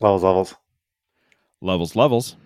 Levels, 0.00 0.22
levels. 0.22 0.54
Levels, 1.60 1.96
levels. 1.96 2.36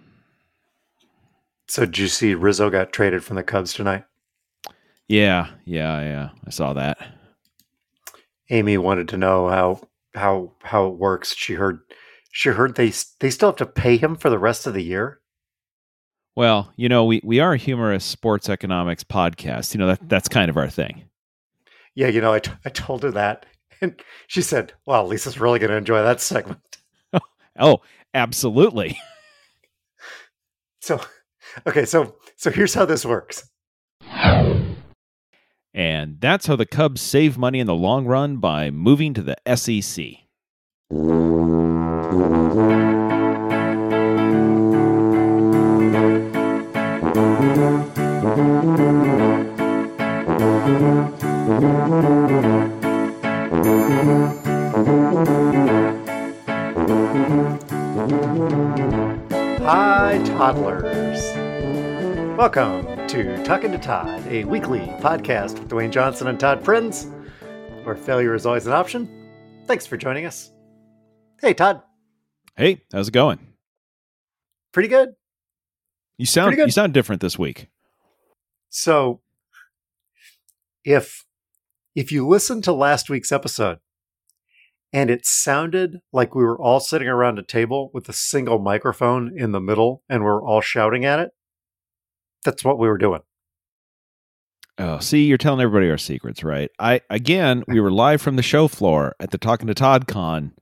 So 1.66 1.84
did 1.84 1.98
you 1.98 2.08
see 2.08 2.34
Rizzo 2.34 2.70
got 2.70 2.92
traded 2.92 3.24
from 3.24 3.36
the 3.36 3.42
Cubs 3.42 3.72
tonight? 3.72 4.04
Yeah, 5.08 5.50
yeah, 5.64 6.00
yeah. 6.00 6.28
I 6.46 6.50
saw 6.50 6.72
that. 6.74 6.98
Amy 8.50 8.78
wanted 8.78 9.08
to 9.08 9.16
know 9.16 9.48
how 9.48 9.80
how 10.14 10.52
how 10.62 10.86
it 10.86 10.98
works. 10.98 11.34
She 11.34 11.54
heard 11.54 11.80
she 12.32 12.50
heard 12.50 12.76
they 12.76 12.92
they 13.18 13.30
still 13.30 13.50
have 13.50 13.56
to 13.56 13.66
pay 13.66 13.96
him 13.96 14.16
for 14.16 14.30
the 14.30 14.38
rest 14.38 14.66
of 14.66 14.74
the 14.74 14.82
year. 14.82 15.20
Well, 16.36 16.72
you 16.76 16.88
know, 16.88 17.04
we, 17.04 17.20
we 17.24 17.40
are 17.40 17.52
a 17.54 17.58
humorous 17.58 18.04
sports 18.04 18.48
economics 18.48 19.04
podcast. 19.04 19.74
You 19.74 19.78
know, 19.78 19.88
that 19.88 20.08
that's 20.08 20.28
kind 20.28 20.48
of 20.48 20.56
our 20.56 20.70
thing. 20.70 21.04
Yeah, 21.94 22.08
you 22.08 22.20
know, 22.20 22.32
I, 22.32 22.38
t- 22.38 22.52
I 22.64 22.70
told 22.70 23.02
her 23.02 23.10
that. 23.12 23.46
And 23.82 23.98
she 24.26 24.42
said, 24.42 24.74
Well, 24.84 25.06
Lisa's 25.06 25.40
really 25.40 25.58
going 25.58 25.70
to 25.70 25.76
enjoy 25.76 26.02
that 26.02 26.20
segment. 26.20 26.69
Oh, 27.60 27.82
absolutely. 28.14 28.98
So, 30.82 30.98
okay, 31.66 31.84
so 31.84 32.16
so 32.36 32.50
here's 32.50 32.72
how 32.72 32.86
this 32.86 33.04
works. 33.04 33.46
And 35.74 36.18
that's 36.20 36.46
how 36.46 36.56
the 36.56 36.64
Cubs 36.64 37.02
save 37.02 37.36
money 37.36 37.60
in 37.60 37.66
the 37.66 37.74
long 37.74 38.06
run 38.06 38.38
by 38.38 38.70
moving 38.70 39.12
to 39.14 39.22
the 39.22 39.36
SEC. 39.56 40.20
Toddlers. 60.40 61.20
Welcome 62.38 63.06
to 63.08 63.44
Talking 63.44 63.72
to 63.72 63.78
Todd, 63.78 64.26
a 64.26 64.44
weekly 64.44 64.78
podcast 65.02 65.58
with 65.58 65.68
Dwayne 65.68 65.90
Johnson 65.90 66.28
and 66.28 66.40
Todd 66.40 66.64
Friends, 66.64 67.08
where 67.84 67.94
failure 67.94 68.34
is 68.34 68.46
always 68.46 68.66
an 68.66 68.72
option. 68.72 69.06
Thanks 69.66 69.86
for 69.86 69.98
joining 69.98 70.24
us. 70.24 70.50
Hey, 71.42 71.52
Todd. 71.52 71.82
Hey, 72.56 72.80
how's 72.90 73.08
it 73.08 73.10
going? 73.12 73.38
Pretty 74.72 74.88
good. 74.88 75.10
You 76.16 76.24
sound 76.24 76.46
Pretty 76.46 76.56
good. 76.62 76.68
you 76.68 76.72
sound 76.72 76.94
different 76.94 77.20
this 77.20 77.38
week. 77.38 77.68
So, 78.70 79.20
if 80.86 81.26
if 81.94 82.10
you 82.10 82.26
listen 82.26 82.62
to 82.62 82.72
last 82.72 83.10
week's 83.10 83.30
episode 83.30 83.78
and 84.92 85.10
it 85.10 85.24
sounded 85.24 86.00
like 86.12 86.34
we 86.34 86.42
were 86.42 86.60
all 86.60 86.80
sitting 86.80 87.08
around 87.08 87.38
a 87.38 87.42
table 87.42 87.90
with 87.92 88.08
a 88.08 88.12
single 88.12 88.58
microphone 88.58 89.32
in 89.36 89.52
the 89.52 89.60
middle 89.60 90.02
and 90.08 90.24
we're 90.24 90.44
all 90.44 90.60
shouting 90.60 91.04
at 91.04 91.20
it, 91.20 91.30
that's 92.44 92.64
what 92.64 92.78
we 92.78 92.88
were 92.88 92.98
doing. 92.98 93.20
Oh, 94.78 94.98
see, 94.98 95.24
you're 95.24 95.38
telling 95.38 95.60
everybody 95.60 95.90
our 95.90 95.98
secrets, 95.98 96.42
right? 96.42 96.70
I 96.78 97.02
again, 97.10 97.64
we 97.68 97.80
were 97.80 97.90
live 97.92 98.22
from 98.22 98.36
the 98.36 98.42
show 98.42 98.66
floor 98.66 99.14
at 99.20 99.30
the 99.30 99.38
Talking 99.38 99.66
to 99.66 99.74
Todd 99.74 100.06
Con 100.06 100.52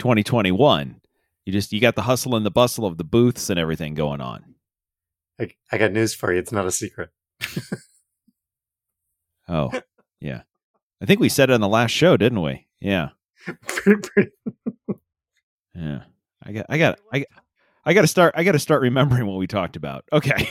2021. 0.00 1.00
You 1.46 1.52
just 1.52 1.72
you 1.72 1.80
got 1.80 1.94
the 1.94 2.02
hustle 2.02 2.34
and 2.34 2.44
the 2.44 2.50
bustle 2.50 2.84
of 2.84 2.98
the 2.98 3.04
booths 3.04 3.50
and 3.50 3.58
everything 3.58 3.94
going 3.94 4.20
on. 4.20 4.56
I, 5.40 5.50
I 5.70 5.78
got 5.78 5.92
news 5.92 6.14
for 6.14 6.32
you. 6.32 6.38
It's 6.38 6.52
not 6.52 6.66
a 6.66 6.72
secret. 6.72 7.10
Oh, 9.48 9.70
yeah. 10.20 10.42
I 11.00 11.06
think 11.06 11.20
we 11.20 11.28
said 11.28 11.50
it 11.50 11.54
on 11.54 11.60
the 11.60 11.68
last 11.68 11.90
show, 11.90 12.16
didn't 12.16 12.42
we? 12.42 12.66
Yeah. 12.80 13.10
Yeah. 15.74 16.02
I 16.42 16.52
got 16.52 16.66
I 16.68 16.78
got 16.78 16.98
I 17.12 17.24
I 17.84 17.94
got 17.94 18.02
to 18.02 18.06
start 18.06 18.34
I 18.36 18.44
got 18.44 18.52
to 18.52 18.58
start 18.58 18.82
remembering 18.82 19.26
what 19.26 19.38
we 19.38 19.46
talked 19.46 19.76
about. 19.76 20.04
Okay. 20.12 20.48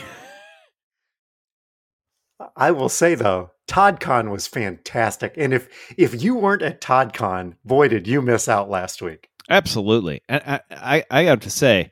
I 2.56 2.72
will 2.72 2.88
say 2.88 3.14
though, 3.14 3.50
ToddCon 3.68 4.30
was 4.30 4.46
fantastic. 4.46 5.34
And 5.36 5.54
if 5.54 5.68
if 5.96 6.22
you 6.22 6.34
weren't 6.34 6.62
at 6.62 6.80
ToddCon, 6.80 7.56
boy 7.64 7.88
did 7.88 8.06
you 8.06 8.20
miss 8.20 8.48
out 8.48 8.68
last 8.68 9.00
week. 9.00 9.30
Absolutely. 9.48 10.22
And 10.28 10.42
I, 10.46 10.60
I, 10.70 11.04
I 11.10 11.22
have 11.24 11.40
to 11.40 11.50
say, 11.50 11.90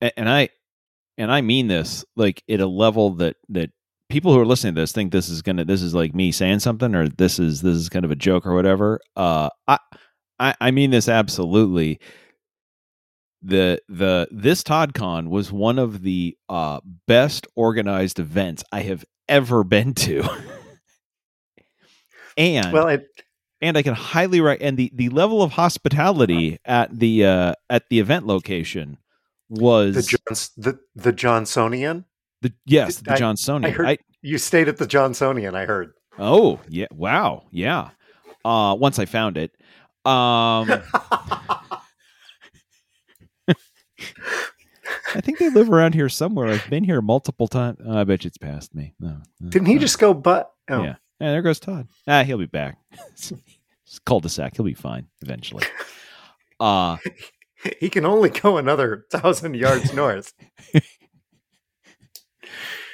and 0.00 0.28
I, 0.28 0.48
and 1.16 1.30
I 1.30 1.40
mean 1.40 1.68
this 1.68 2.04
like 2.16 2.42
at 2.48 2.60
a 2.60 2.66
level 2.66 3.10
that, 3.16 3.36
that 3.50 3.70
people 4.08 4.32
who 4.32 4.40
are 4.40 4.46
listening 4.46 4.74
to 4.74 4.80
this 4.80 4.92
think 4.92 5.12
this 5.12 5.28
is 5.28 5.42
to, 5.42 5.64
this 5.64 5.82
is 5.82 5.94
like 5.94 6.14
me 6.14 6.32
saying 6.32 6.58
something 6.58 6.94
or 6.94 7.08
this 7.08 7.38
is, 7.38 7.62
this 7.62 7.76
is 7.76 7.88
kind 7.88 8.04
of 8.04 8.10
a 8.10 8.16
joke 8.16 8.46
or 8.46 8.54
whatever. 8.54 9.00
Uh, 9.16 9.48
I, 9.68 9.78
I, 10.42 10.54
I 10.60 10.70
mean 10.72 10.90
this 10.90 11.08
absolutely. 11.08 12.00
The, 13.42 13.80
the, 13.88 14.28
this 14.30 14.62
ToddCon 14.62 15.28
was 15.28 15.50
one 15.50 15.78
of 15.78 16.02
the, 16.02 16.36
uh, 16.48 16.80
best 17.08 17.46
organized 17.56 18.18
events 18.18 18.62
I 18.70 18.82
have 18.82 19.04
ever 19.28 19.64
been 19.64 19.94
to. 19.94 20.22
and, 22.36 22.72
Well, 22.72 22.88
it, 22.88 23.06
and 23.60 23.76
I 23.76 23.82
can 23.82 23.94
highly 23.94 24.40
rec- 24.40 24.58
and 24.60 24.76
the 24.76 24.90
the 24.94 25.08
level 25.10 25.42
of 25.42 25.52
hospitality 25.52 26.58
at 26.64 26.96
the 26.98 27.24
uh 27.24 27.54
at 27.70 27.88
the 27.90 28.00
event 28.00 28.26
location 28.26 28.98
was 29.48 29.94
the 29.94 30.18
Johns 30.28 30.50
the 30.56 30.78
the 30.96 31.12
Johnsonian. 31.12 32.04
the 32.42 32.52
yes 32.66 32.96
the 32.96 33.12
I- 33.12 33.16
Johnsonian. 33.18 33.66
I 33.66 33.70
heard- 33.70 33.98
You 34.20 34.38
stayed 34.38 34.68
at 34.68 34.78
the 34.78 34.86
Johnsonian, 34.86 35.54
I 35.54 35.64
heard. 35.66 35.92
oh 36.18 36.60
yeah, 36.68 36.86
wow, 36.92 37.44
yeah. 37.50 37.90
Uh, 38.44 38.76
once 38.78 38.98
I 38.98 39.04
found 39.04 39.38
it, 39.38 39.52
um, 40.04 40.68
I 45.14 45.20
think 45.20 45.38
they 45.38 45.50
live 45.50 45.68
around 45.70 45.94
here 45.94 46.08
somewhere. 46.08 46.48
I've 46.48 46.68
been 46.70 46.84
here 46.84 47.02
multiple 47.02 47.46
times. 47.48 47.78
Oh, 47.84 47.98
I 47.98 48.04
bet 48.04 48.24
you 48.24 48.28
it's 48.28 48.38
past 48.38 48.74
me. 48.74 48.94
No, 48.98 49.20
no, 49.40 49.50
Didn't 49.50 49.66
he 49.66 49.74
no. 49.74 49.80
just 49.80 49.98
go 49.98 50.14
but 50.14 50.50
oh. 50.70 50.82
Yeah. 50.82 50.94
Yeah, 51.20 51.30
there 51.30 51.42
goes 51.42 51.60
Todd. 51.60 51.86
Ah, 52.08 52.24
he'll 52.24 52.38
be 52.38 52.46
back. 52.46 52.78
it's 53.12 53.32
cul-de-sac. 54.06 54.56
He'll 54.56 54.64
be 54.64 54.74
fine 54.74 55.06
eventually. 55.22 55.64
Uh 56.60 56.96
He 57.80 57.88
can 57.90 58.04
only 58.04 58.28
go 58.30 58.56
another 58.56 59.06
thousand 59.10 59.54
yards 59.54 59.92
north. 59.92 60.32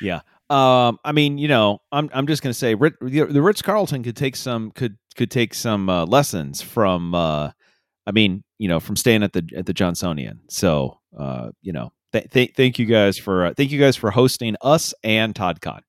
Yeah. 0.00 0.20
Um, 0.48 0.98
I 1.04 1.12
mean, 1.12 1.36
you 1.36 1.48
know, 1.48 1.80
I'm 1.92 2.08
I'm 2.14 2.26
just 2.26 2.42
gonna 2.42 2.54
say 2.54 2.74
Rit, 2.74 2.94
the 3.02 3.24
the 3.24 3.42
Ritz 3.42 3.60
Carlton 3.60 4.02
could 4.02 4.16
take 4.16 4.36
some 4.36 4.70
could 4.70 4.96
could 5.18 5.30
take 5.30 5.52
some 5.52 5.90
uh, 5.90 6.06
lessons 6.06 6.62
from. 6.62 7.14
Uh, 7.14 7.50
I 8.06 8.12
mean, 8.12 8.42
you 8.58 8.68
know, 8.68 8.80
from 8.80 8.96
staying 8.96 9.22
at 9.22 9.34
the 9.34 9.46
at 9.54 9.66
the 9.66 9.74
Johnsonian. 9.74 10.38
So, 10.48 10.98
uh, 11.18 11.50
you 11.60 11.72
know, 11.72 11.92
th- 12.12 12.30
th- 12.30 12.54
thank 12.56 12.78
you 12.78 12.86
guys 12.86 13.18
for 13.18 13.46
uh, 13.46 13.54
thank 13.54 13.70
you 13.70 13.78
guys 13.78 13.96
for 13.96 14.10
hosting 14.10 14.56
us 14.62 14.94
and 15.04 15.34
ToddCon. 15.34 15.80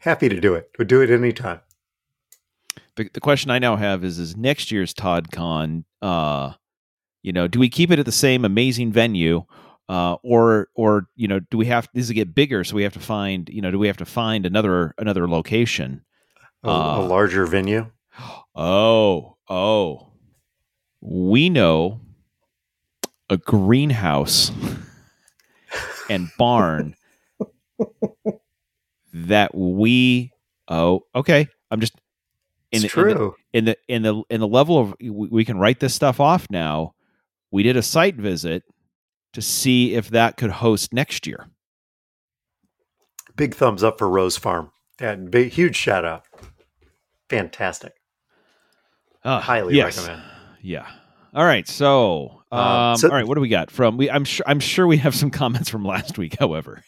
Happy 0.00 0.28
to 0.28 0.40
do 0.40 0.54
it. 0.54 0.70
Would 0.78 0.88
do 0.88 1.02
it 1.02 1.10
anytime. 1.10 1.60
The 2.96 3.08
the 3.12 3.20
question 3.20 3.52
I 3.52 3.60
now 3.60 3.76
have 3.76 4.02
is 4.02 4.18
is 4.18 4.36
next 4.36 4.72
year's 4.72 4.92
ToddCon. 4.94 5.84
Uh, 6.02 6.54
you 7.22 7.32
know, 7.32 7.46
do 7.46 7.60
we 7.60 7.68
keep 7.68 7.90
it 7.90 7.98
at 8.00 8.06
the 8.06 8.12
same 8.12 8.44
amazing 8.44 8.92
venue? 8.92 9.44
Uh, 9.88 10.14
or 10.22 10.68
or 10.74 11.08
you 11.16 11.26
know 11.26 11.40
do 11.50 11.58
we 11.58 11.66
have 11.66 11.88
does 11.92 12.08
it 12.08 12.14
get 12.14 12.32
bigger 12.32 12.62
so 12.62 12.76
we 12.76 12.84
have 12.84 12.92
to 12.92 13.00
find 13.00 13.48
you 13.48 13.60
know 13.60 13.72
do 13.72 13.78
we 13.78 13.88
have 13.88 13.96
to 13.96 14.04
find 14.04 14.46
another 14.46 14.94
another 14.98 15.28
location 15.28 16.04
A, 16.64 16.68
Uh, 16.68 17.00
a 17.00 17.02
larger 17.06 17.46
venue. 17.46 17.90
Oh, 18.54 19.36
oh. 19.48 20.08
We 21.00 21.48
know 21.48 22.00
a 23.30 23.36
greenhouse 23.38 24.50
and 26.10 26.28
barn 26.36 26.94
that 29.14 29.54
we 29.54 30.32
oh, 30.68 31.04
okay. 31.14 31.48
I'm 31.70 31.80
just 31.80 31.94
in 32.72 32.84
It's 32.84 32.94
the, 32.94 33.00
in 33.00 33.08
the 33.08 33.14
true. 33.14 33.34
in 33.52 33.64
the 33.64 33.76
in 33.88 34.02
the 34.02 34.22
in 34.28 34.40
the 34.40 34.48
level 34.48 34.78
of 34.78 34.94
we, 35.00 35.10
we 35.10 35.44
can 35.44 35.58
write 35.58 35.80
this 35.80 35.94
stuff 35.94 36.20
off 36.20 36.46
now. 36.50 36.94
We 37.50 37.62
did 37.62 37.76
a 37.76 37.82
site 37.82 38.16
visit 38.16 38.62
to 39.32 39.40
see 39.40 39.94
if 39.94 40.10
that 40.10 40.36
could 40.36 40.50
host 40.50 40.92
next 40.92 41.26
year. 41.26 41.48
Big 43.36 43.54
thumbs 43.54 43.82
up 43.82 43.98
for 43.98 44.08
Rose 44.10 44.36
Farm. 44.36 44.70
And 44.98 45.30
big, 45.30 45.52
huge 45.52 45.76
shout 45.76 46.04
out. 46.04 46.26
Fantastic. 47.30 47.94
Uh, 49.24 49.40
Highly 49.40 49.76
yes. 49.76 49.96
recommend. 49.98 50.22
Yeah. 50.62 50.86
All 51.32 51.44
right. 51.44 51.66
So, 51.66 52.42
um, 52.52 52.58
Um, 52.60 52.96
so- 52.96 53.08
all 53.08 53.14
right. 53.14 53.26
What 53.26 53.36
do 53.36 53.40
we 53.40 53.48
got 53.48 53.70
from? 53.70 53.96
We 53.96 54.10
I'm 54.10 54.24
sure 54.24 54.44
I'm 54.48 54.60
sure 54.60 54.86
we 54.86 54.96
have 54.98 55.14
some 55.14 55.30
comments 55.40 55.68
from 55.70 55.84
last 55.84 56.18
week. 56.18 56.36
However, 56.38 56.82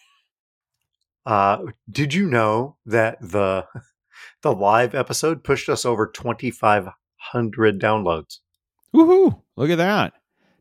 Uh, 1.25 1.59
did 1.91 2.13
you 2.13 2.27
know 2.27 2.77
that 2.87 3.19
the 3.21 3.67
the 4.43 4.53
live 4.53 4.95
episode 4.95 5.45
pushed 5.45 5.69
us 5.69 5.85
over 5.87 6.09
twenty 6.09 6.51
five 6.51 6.89
hundred 7.17 7.81
downloads? 7.81 8.39
woohoo! 8.95 9.41
Look 9.57 9.71
at 9.71 9.79
that. 9.79 10.15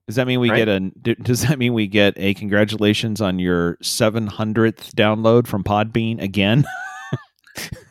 Does 0.07 0.15
that 0.17 0.27
mean 0.27 0.39
we 0.39 0.49
Right? 0.51 0.57
get 0.57 0.67
a? 0.67 1.15
Does 1.23 1.47
that 1.47 1.57
mean 1.57 1.73
we 1.73 1.87
get 1.87 2.13
a 2.17 2.33
congratulations 2.33 3.21
on 3.21 3.39
your 3.39 3.77
700th 3.77 4.91
download 4.93 5.47
from 5.47 5.63
Podbean 5.63 6.21
again? 6.21 6.65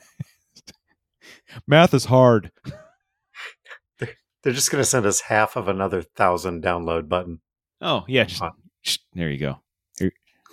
Math 1.67 1.95
is 1.95 2.05
hard. 2.07 2.51
They're 3.99 4.53
just 4.55 4.71
going 4.71 4.83
to 4.83 4.89
send 4.89 5.05
us 5.07 5.21
half 5.21 5.57
of 5.57 5.69
another 5.69 6.03
thousand 6.03 6.63
download 6.63 7.09
button. 7.09 7.41
Oh 7.83 8.05
yeah, 8.09 8.25
just, 8.25 8.43
there 9.15 9.31
you 9.31 9.39
go. 9.39 9.61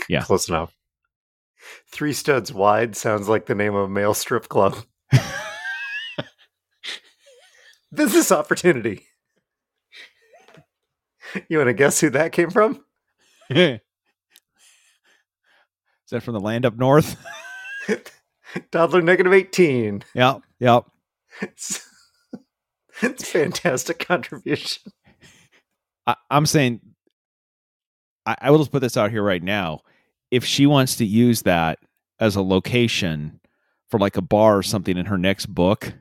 Yeah. 0.10 0.24
Close 0.24 0.48
enough. 0.50 0.76
Three 1.92 2.14
studs 2.14 2.54
wide 2.54 2.96
sounds 2.96 3.28
like 3.28 3.46
the 3.46 3.56
name 3.56 3.76
of 3.76 3.86
a 3.86 3.90
male 3.90 4.14
strip 4.14 4.48
club. 4.48 4.78
Business 7.94 8.32
opportunity. 8.32 9.06
You 11.50 11.58
want 11.58 11.68
to 11.68 11.74
guess 11.74 12.00
who 12.00 12.10
that 12.12 12.32
came 12.32 12.50
from? 12.50 12.84
Is 13.50 13.80
that 16.12 16.24
from 16.24 16.36
the 16.36 16.40
land 16.40 16.66
up 16.66 16.78
north? 16.78 17.18
Toddler 18.72 19.02
negative 19.02 19.34
18. 19.34 20.04
yep, 20.14 20.42
yep. 20.60 20.86
It's, 21.42 21.88
it's 23.02 23.30
fantastic 23.30 24.00
contribution. 24.00 24.92
I, 26.06 26.16
I'm 26.30 26.46
saying, 26.46 26.82
I, 28.26 28.36
I 28.42 28.52
will 28.52 28.60
just 28.60 28.72
put 28.72 28.82
this 28.82 28.98
out 28.98 29.12
here 29.12 29.24
right 29.24 29.44
now. 29.44 29.82
If 30.32 30.46
she 30.46 30.66
wants 30.66 30.96
to 30.98 31.06
use 31.06 31.44
that 31.44 31.80
as 32.20 32.36
a 32.36 32.42
location 32.42 33.40
for 33.90 34.00
like 34.00 34.18
a 34.18 34.22
bar 34.22 34.58
or 34.58 34.64
something 34.64 34.98
in 34.98 35.06
her 35.06 35.18
next 35.18 35.46
book, 35.48 35.94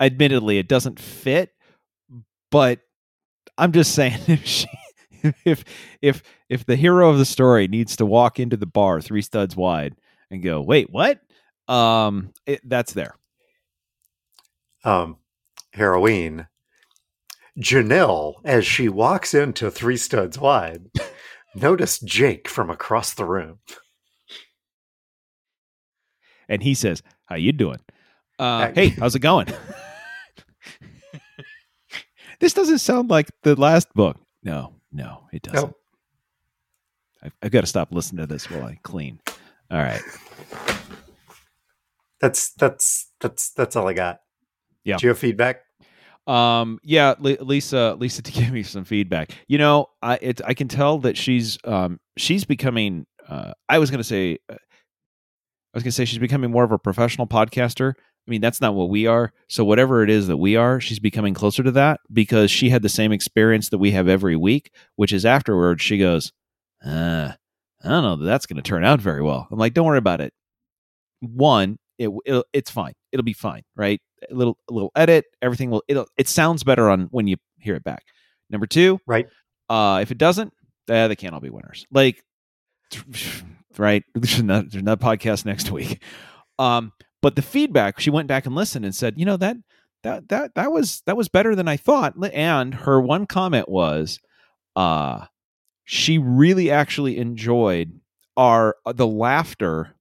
admittedly, 0.00 0.58
it 0.58 0.68
doesn't 0.68 0.98
fit. 0.98 1.52
But 2.50 2.80
I'm 3.58 3.72
just 3.72 3.94
saying, 3.94 4.18
if 4.26 4.46
she, 4.46 4.68
if 5.44 5.64
if 6.00 6.22
if 6.48 6.64
the 6.64 6.76
hero 6.76 7.10
of 7.10 7.18
the 7.18 7.24
story 7.24 7.68
needs 7.68 7.96
to 7.96 8.06
walk 8.06 8.38
into 8.38 8.56
the 8.56 8.66
bar 8.66 9.00
three 9.00 9.22
studs 9.22 9.56
wide 9.56 9.96
and 10.30 10.42
go, 10.42 10.60
wait, 10.60 10.90
what? 10.90 11.20
Um, 11.68 12.32
it, 12.46 12.60
that's 12.64 12.92
there. 12.92 13.14
Um, 14.86 15.16
heroine. 15.72 16.46
Janelle, 17.58 18.34
as 18.44 18.64
she 18.66 18.88
walks 18.88 19.34
into 19.34 19.70
Three 19.70 19.96
Studs 19.96 20.38
Wide, 20.38 20.86
noticed 21.54 22.04
Jake 22.06 22.48
from 22.48 22.70
across 22.70 23.14
the 23.14 23.24
room. 23.24 23.58
and 26.48 26.62
he 26.62 26.74
says, 26.74 27.02
"How 27.24 27.34
you 27.36 27.52
doing? 27.52 27.80
Uh, 28.38 28.68
Hey. 28.68 28.90
hey, 28.90 28.96
how's 29.00 29.14
it 29.16 29.20
going?" 29.20 29.48
this 32.40 32.52
doesn't 32.52 32.78
sound 32.78 33.10
like 33.10 33.30
the 33.42 33.58
last 33.60 33.92
book. 33.94 34.16
No, 34.44 34.74
no, 34.92 35.26
it 35.32 35.42
doesn't. 35.42 35.68
Nope. 35.68 35.76
I've, 37.22 37.32
I've 37.42 37.50
got 37.50 37.62
to 37.62 37.66
stop 37.66 37.88
listening 37.90 38.24
to 38.24 38.32
this 38.32 38.48
while 38.50 38.64
I 38.64 38.78
clean. 38.82 39.18
All 39.70 39.78
right. 39.78 40.02
That's 42.20 42.52
that's 42.52 43.10
that's 43.20 43.50
that's 43.50 43.74
all 43.76 43.88
I 43.88 43.94
got. 43.94 44.20
Yeah. 44.86 44.96
Do 44.96 45.06
you 45.06 45.08
have 45.10 45.18
feedback? 45.18 45.62
Um, 46.26 46.78
yeah, 46.82 47.14
Li- 47.18 47.38
Lisa, 47.40 47.96
Lisa, 47.98 48.22
to 48.22 48.32
give 48.32 48.50
me 48.50 48.62
some 48.62 48.84
feedback. 48.84 49.32
You 49.48 49.58
know, 49.58 49.86
I 50.00 50.18
it 50.22 50.40
I 50.44 50.54
can 50.54 50.68
tell 50.68 50.98
that 50.98 51.16
she's 51.18 51.58
um 51.64 52.00
she's 52.16 52.44
becoming. 52.44 53.06
Uh, 53.28 53.52
I 53.68 53.78
was 53.78 53.90
gonna 53.90 54.04
say, 54.04 54.38
uh, 54.48 54.54
I 54.54 55.74
was 55.74 55.82
gonna 55.82 55.92
say 55.92 56.04
she's 56.04 56.20
becoming 56.20 56.50
more 56.50 56.64
of 56.64 56.72
a 56.72 56.78
professional 56.78 57.26
podcaster. 57.26 57.94
I 57.98 58.30
mean, 58.30 58.40
that's 58.40 58.60
not 58.60 58.74
what 58.74 58.88
we 58.88 59.06
are. 59.06 59.32
So 59.48 59.64
whatever 59.64 60.02
it 60.02 60.10
is 60.10 60.26
that 60.26 60.36
we 60.36 60.56
are, 60.56 60.80
she's 60.80 60.98
becoming 60.98 61.32
closer 61.34 61.62
to 61.62 61.70
that 61.72 62.00
because 62.12 62.50
she 62.50 62.70
had 62.70 62.82
the 62.82 62.88
same 62.88 63.12
experience 63.12 63.68
that 63.68 63.78
we 63.78 63.92
have 63.92 64.08
every 64.08 64.34
week, 64.34 64.72
which 64.96 65.12
is 65.12 65.24
afterwards 65.24 65.80
she 65.80 65.96
goes, 65.96 66.32
uh, 66.84 67.32
I 67.84 67.88
don't 67.88 68.02
know 68.02 68.16
that 68.16 68.24
that's 68.24 68.46
going 68.46 68.56
to 68.56 68.62
turn 68.62 68.84
out 68.84 69.00
very 69.00 69.22
well. 69.22 69.46
I'm 69.48 69.58
like, 69.60 69.74
don't 69.74 69.86
worry 69.86 69.98
about 69.98 70.20
it. 70.20 70.32
One, 71.20 71.76
it 71.98 72.10
it'll, 72.24 72.44
it's 72.52 72.70
fine. 72.70 72.94
It'll 73.12 73.22
be 73.22 73.32
fine, 73.32 73.62
right? 73.76 74.00
Little 74.30 74.58
little 74.68 74.90
edit, 74.96 75.26
everything 75.42 75.70
will 75.70 75.82
it'll 75.88 76.06
it 76.16 76.28
sounds 76.28 76.64
better 76.64 76.88
on 76.88 77.08
when 77.10 77.26
you 77.26 77.36
hear 77.58 77.74
it 77.74 77.84
back. 77.84 78.04
Number 78.50 78.66
two, 78.66 79.00
Right. 79.06 79.26
Uh, 79.68 79.98
if 80.00 80.10
it 80.10 80.18
doesn't, 80.18 80.52
eh, 80.88 81.08
they 81.08 81.16
can't 81.16 81.34
all 81.34 81.40
be 81.40 81.50
winners. 81.50 81.84
Like, 81.90 82.22
right? 83.78 84.04
There's 84.14 84.42
not 84.42 84.70
there's 84.70 84.84
not 84.84 85.00
a 85.00 85.04
podcast 85.04 85.44
next 85.44 85.70
week. 85.70 86.02
Um, 86.58 86.92
but 87.22 87.34
the 87.36 87.42
feedback, 87.42 87.98
she 87.98 88.10
went 88.10 88.28
back 88.28 88.46
and 88.46 88.54
listened 88.54 88.84
and 88.84 88.94
said, 88.94 89.18
you 89.18 89.24
know 89.26 89.36
that 89.36 89.56
that 90.02 90.28
that 90.28 90.54
that 90.54 90.70
was 90.72 91.02
that 91.06 91.16
was 91.16 91.28
better 91.28 91.54
than 91.54 91.68
I 91.68 91.76
thought. 91.76 92.14
And 92.32 92.74
her 92.74 93.00
one 93.00 93.26
comment 93.26 93.68
was, 93.68 94.20
uh, 94.76 95.26
she 95.84 96.18
really 96.18 96.70
actually 96.70 97.18
enjoyed 97.18 98.00
our 98.36 98.76
uh, 98.84 98.92
the 98.92 99.06
laughter 99.06 99.94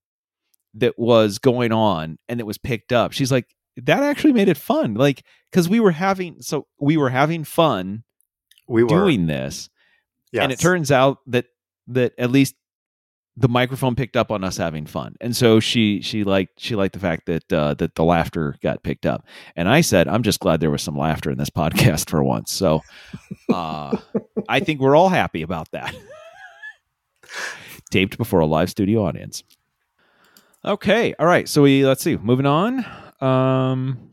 that 0.76 1.00
was 1.00 1.40
going 1.40 1.72
on 1.72 2.18
and 2.28 2.40
it 2.40 2.46
was 2.46 2.58
picked 2.58 2.92
up. 2.92 3.14
She's 3.14 3.32
like, 3.32 3.48
that 3.84 4.04
actually 4.04 4.34
made 4.34 4.48
it 4.48 4.58
fun. 4.58 4.94
Like, 4.94 5.24
because 5.56 5.70
we 5.70 5.80
were 5.80 5.92
having 5.92 6.42
so 6.42 6.68
we 6.80 6.98
were 6.98 7.10
having 7.10 7.46
fun 7.46 8.04
We 8.68 8.84
were 8.84 8.90
doing 8.90 9.28
this 9.28 9.70
yes. 10.34 10.44
and 10.44 10.52
it 10.52 10.60
turns 10.60 10.92
out 10.92 11.20
that 11.28 11.46
that 11.88 12.12
at 12.18 12.30
least 12.30 12.56
the 13.38 13.48
microphone 13.48 13.96
picked 13.96 14.18
up 14.18 14.32
on 14.32 14.44
us 14.44 14.58
having 14.58 14.86
fun 14.86 15.16
and 15.22 15.34
so 15.34 15.62
she 15.62 16.02
she 16.02 16.26
liked 16.26 16.60
she 16.60 16.76
liked 16.76 16.94
the 16.94 17.00
fact 17.00 17.26
that 17.28 17.54
uh 17.54 17.74
that 17.76 17.96
the 17.96 18.04
laughter 18.04 18.58
got 18.62 18.84
picked 18.84 19.06
up 19.06 19.26
and 19.56 19.70
i 19.70 19.80
said 19.80 20.10
i'm 20.10 20.24
just 20.24 20.42
glad 20.42 20.60
there 20.60 20.72
was 20.72 20.82
some 20.82 20.98
laughter 20.98 21.32
in 21.32 21.38
this 21.38 21.50
podcast 21.58 22.10
for 22.10 22.22
once 22.22 22.52
so 22.52 22.82
uh 23.54 23.96
i 24.50 24.60
think 24.60 24.82
we're 24.82 24.96
all 24.96 25.10
happy 25.10 25.42
about 25.42 25.72
that 25.72 25.96
taped 27.92 28.18
before 28.18 28.42
a 28.42 28.46
live 28.46 28.70
studio 28.70 29.06
audience 29.06 29.44
okay 30.66 31.14
all 31.18 31.28
right 31.28 31.48
so 31.48 31.62
we 31.62 31.86
let's 31.86 32.04
see 32.04 32.18
moving 32.18 32.46
on 32.46 32.86
um 33.22 34.12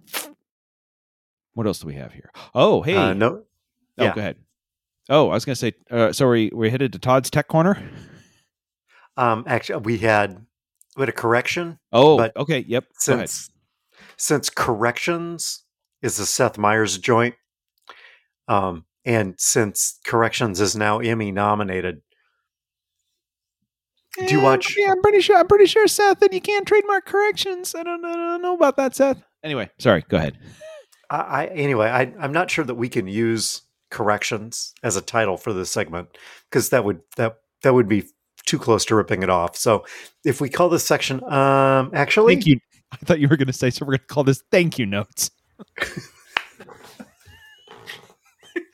what 1.55 1.67
else 1.67 1.81
do 1.81 1.87
we 1.87 1.95
have 1.95 2.13
here 2.13 2.31
oh 2.55 2.83
hey 2.83 2.97
Uh, 2.97 3.13
no, 3.15 3.29
Oh, 3.99 4.05
Yeah. 4.05 4.15
go 4.15 4.21
ahead. 4.21 4.37
Oh, 5.11 5.29
I 5.31 5.35
was 5.35 5.45
going 5.45 5.55
to 5.55 5.61
say. 5.61 5.73
Uh, 5.91 6.13
so 6.13 6.31
we 6.31 6.51
we 6.55 6.71
headed 6.71 6.93
to 6.95 6.99
Todd's 6.99 7.29
Tech 7.29 7.47
Corner. 7.49 7.83
um, 9.17 9.45
actually, 9.47 9.81
we 9.83 9.99
had 9.99 10.47
we 10.97 11.03
had 11.03 11.09
a 11.09 11.13
correction 11.13 11.79
Oh, 11.93 12.17
But 12.17 12.35
okay. 12.37 12.61
Yep. 12.67 12.85
Since 12.99 13.51
since 14.17 14.49
corrections 14.49 15.65
is 16.01 16.19
a 16.19 16.25
Seth 16.27 16.57
Meyers 16.57 16.97
joint, 16.99 17.35
um, 18.49 18.85
and 19.05 19.35
since 19.39 19.99
corrections 20.07 20.61
is 20.61 20.75
now 20.77 21.01
Emmy 21.01 21.33
nominated, 21.33 22.01
do 24.19 24.35
you 24.35 24.41
watch- 24.41 24.75
Yeah, 24.79 24.91
I'm 24.93 25.01
pretty 25.03 25.21
sure. 25.21 25.37
I'm 25.37 25.47
pretty 25.49 25.67
sure, 25.67 25.87
Seth, 25.89 26.21
that 26.21 26.33
you 26.33 26.41
can't 26.41 26.67
trademark 26.67 27.07
corrections. 27.07 27.75
I 27.75 27.83
don't, 27.83 28.05
I 28.05 28.15
don't 28.15 28.43
know 28.43 28.55
about 28.55 28.77
that, 28.77 28.95
Seth. 28.97 29.23
Anyway, 29.43 29.71
sorry. 29.79 30.05
Go 30.09 30.17
ahead. 30.19 30.39
I, 31.11 31.17
I 31.17 31.47
anyway, 31.47 31.89
I, 31.89 32.13
I'm 32.21 32.33
not 32.33 32.51
sure 32.51 32.65
that 32.65 32.75
we 32.75 32.89
can 32.89 33.07
use 33.09 33.63
corrections 33.91 34.73
as 34.83 34.97
a 34.97 35.03
title 35.03 35.37
for 35.37 35.53
this 35.53 35.71
segment 35.71 36.09
because 36.51 36.71
that 36.71 36.85
would 36.85 37.01
that 37.17 37.37
that 37.63 37.75
would 37.75 37.89
be 37.89 38.05
too 38.47 38.59
close 38.59 38.85
to 38.87 38.95
ripping 38.95 39.23
it 39.23 39.31
off. 39.31 39.57
So 39.57 39.85
if 40.25 40.41
we 40.41 40.49
call 40.49 40.69
this 40.69 40.85
section, 40.85 41.23
um, 41.25 41.91
actually, 41.95 42.35
Thank 42.35 42.47
you. 42.47 42.59
I 42.93 42.97
thought 42.97 43.21
you 43.21 43.29
were 43.29 43.37
going 43.37 43.47
to 43.47 43.53
say 43.53 43.71
so. 43.71 43.85
We're 43.85 43.93
going 43.97 44.01
to 44.01 44.15
call 44.15 44.25
this 44.25 44.43
"Thank 44.51 44.79
You 44.79 44.87
Notes." 44.87 45.31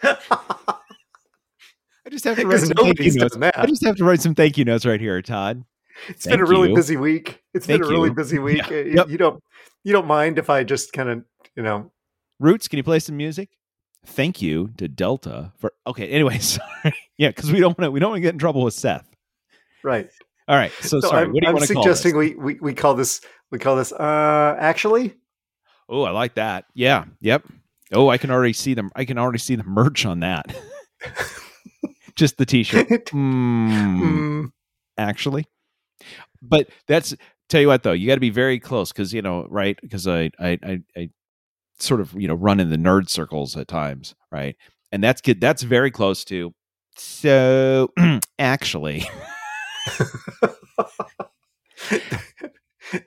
I 2.18 2.20
just 2.20 2.24
have 2.24 2.36
to 2.38 2.46
write 2.48 2.60
some 2.60 2.76
thank 2.76 2.98
you 2.98 3.12
notes. 3.14 3.36
I 3.54 3.66
just 3.66 3.84
have 3.86 3.96
to 3.96 4.04
write 4.04 4.20
some 4.20 4.34
thank 4.34 4.58
you 4.58 4.64
notes 4.64 4.84
right 4.84 5.00
here, 5.00 5.22
Todd. 5.22 5.64
It's 6.08 6.26
been 6.26 6.40
a 6.40 6.44
really 6.44 6.70
you. 6.70 6.74
busy 6.74 6.96
week. 6.96 7.42
It's 7.54 7.66
been 7.66 7.82
a 7.82 7.86
really 7.86 8.08
you. 8.08 8.14
busy 8.14 8.38
week. 8.38 8.68
Yeah. 8.70 8.76
Uh, 8.78 8.84
Yep. 8.84 9.08
You 9.10 9.18
don't 9.18 9.42
you 9.84 9.92
don't 9.92 10.06
mind 10.06 10.38
if 10.38 10.50
I 10.50 10.64
just 10.64 10.92
kind 10.92 11.08
of 11.08 11.24
you 11.56 11.62
know 11.62 11.92
Roots, 12.40 12.68
can 12.68 12.76
you 12.76 12.82
play 12.82 12.98
some 13.00 13.16
music? 13.16 13.50
Thank 14.06 14.40
you 14.40 14.70
to 14.78 14.88
Delta 14.88 15.52
for. 15.58 15.72
Okay. 15.86 16.08
Anyway, 16.08 16.38
sorry. 16.40 16.94
Yeah, 17.18 17.28
because 17.28 17.52
we 17.52 17.60
don't 17.60 17.76
want 17.78 17.86
to. 17.86 17.90
We 17.90 18.00
don't 18.00 18.10
want 18.10 18.18
to 18.18 18.22
get 18.22 18.32
in 18.34 18.38
trouble 18.38 18.62
with 18.62 18.74
Seth. 18.74 19.08
right. 19.82 20.08
All 20.46 20.56
right. 20.56 20.72
So, 20.80 21.00
So 21.00 21.08
sorry. 21.08 21.24
I'm, 21.24 21.32
what 21.32 21.40
do 21.42 21.46
you 21.46 21.48
I'm 21.48 21.54
want 21.54 21.66
to 21.66 21.74
call 21.74 21.82
suggesting 21.82 22.18
this? 22.18 22.34
we, 22.36 22.54
we 22.54 22.60
we 22.60 22.74
call 22.74 22.94
this 22.94 23.20
we 23.50 23.58
call 23.58 23.76
this 23.76 23.92
uh 23.92 24.56
actually 24.58 25.14
Oh, 25.88 26.02
I 26.02 26.10
like 26.10 26.34
that. 26.34 26.64
Yeah. 26.74 27.04
Yep. 27.20 27.44
Oh, 27.92 28.08
I 28.08 28.18
can 28.18 28.30
already 28.30 28.52
see 28.52 28.74
them. 28.74 28.90
I 28.94 29.04
can 29.04 29.18
already 29.18 29.38
see 29.38 29.56
the 29.56 29.64
merch 29.64 30.04
on 30.04 30.20
that. 30.20 30.54
Just 32.18 32.36
the 32.36 32.44
T-shirt. 32.44 32.88
Mm, 33.12 34.00
Mm, 34.00 34.50
actually, 34.98 35.46
but 36.42 36.68
that's 36.88 37.14
tell 37.48 37.60
you 37.60 37.68
what 37.68 37.84
though. 37.84 37.92
You 37.92 38.08
got 38.08 38.14
to 38.14 38.20
be 38.20 38.30
very 38.30 38.58
close 38.58 38.92
because 38.92 39.14
you 39.14 39.22
know, 39.22 39.46
right? 39.48 39.78
Because 39.80 40.08
I, 40.08 40.30
I, 40.40 40.58
I, 40.62 40.80
I 40.96 41.10
sort 41.78 42.00
of 42.00 42.12
you 42.14 42.26
know 42.26 42.34
run 42.34 42.58
in 42.58 42.70
the 42.70 42.76
nerd 42.76 43.08
circles 43.08 43.56
at 43.56 43.68
times, 43.68 44.16
right? 44.32 44.56
And 44.90 45.02
that's 45.02 45.20
good. 45.20 45.40
That's 45.40 45.62
very 45.62 45.92
close 45.92 46.24
to. 46.24 46.52
So 46.96 47.92
actually, 48.38 49.04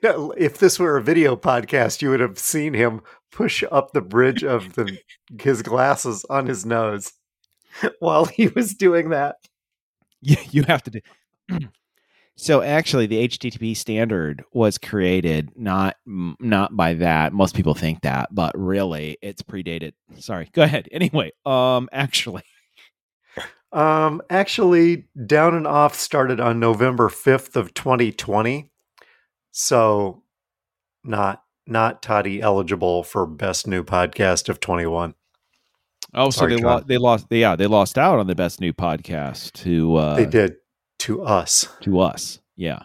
no, 0.02 0.32
if 0.38 0.58
this 0.58 0.78
were 0.78 0.96
a 0.96 1.02
video 1.02 1.36
podcast, 1.36 2.00
you 2.00 2.08
would 2.10 2.20
have 2.20 2.38
seen 2.38 2.72
him 2.74 3.02
push 3.30 3.62
up 3.70 3.92
the 3.92 4.00
bridge 4.00 4.42
of 4.42 4.72
the 4.74 4.96
his 5.40 5.62
glasses 5.62 6.24
on 6.30 6.46
his 6.46 6.64
nose 6.64 7.12
while 7.98 8.24
he 8.24 8.48
was 8.48 8.74
doing 8.74 9.10
that. 9.10 9.36
Yeah, 10.20 10.40
you 10.50 10.62
have 10.64 10.82
to 10.84 10.90
do. 10.90 11.00
So 12.34 12.62
actually, 12.62 13.06
the 13.06 13.28
HTTP 13.28 13.76
standard 13.76 14.42
was 14.54 14.78
created 14.78 15.50
not 15.54 15.96
not 16.06 16.74
by 16.74 16.94
that. 16.94 17.34
Most 17.34 17.54
people 17.54 17.74
think 17.74 18.00
that, 18.00 18.34
but 18.34 18.58
really, 18.58 19.18
it's 19.20 19.42
predated. 19.42 19.92
Sorry, 20.18 20.48
go 20.52 20.62
ahead. 20.62 20.88
Anyway, 20.90 21.32
um, 21.44 21.90
actually, 21.92 22.42
Um, 23.72 24.20
actually, 24.28 25.08
Down 25.26 25.54
and 25.54 25.66
Off 25.66 25.94
started 25.94 26.40
on 26.40 26.60
November 26.60 27.08
5th 27.08 27.56
of 27.56 27.72
2020. 27.74 28.70
So 29.50 30.22
not 31.04 31.42
not 31.66 32.02
Toddy 32.02 32.42
eligible 32.42 33.02
for 33.02 33.24
best 33.26 33.66
new 33.66 33.82
podcast 33.84 34.48
of 34.48 34.60
21. 34.60 35.14
Oh, 36.14 36.30
so 36.30 36.46
they 36.46 36.56
lost. 36.56 36.86
They 36.86 36.98
lost. 36.98 37.28
They, 37.30 37.40
Yeah, 37.40 37.56
they 37.56 37.66
lost 37.66 37.96
out 37.98 38.18
on 38.18 38.26
the 38.26 38.34
best 38.34 38.60
new 38.60 38.72
podcast 38.72 39.52
to 39.64 39.96
uh, 39.96 40.16
they 40.16 40.26
did 40.26 40.56
to 41.00 41.22
us 41.22 41.68
to 41.82 42.00
us. 42.00 42.40
Yeah. 42.56 42.82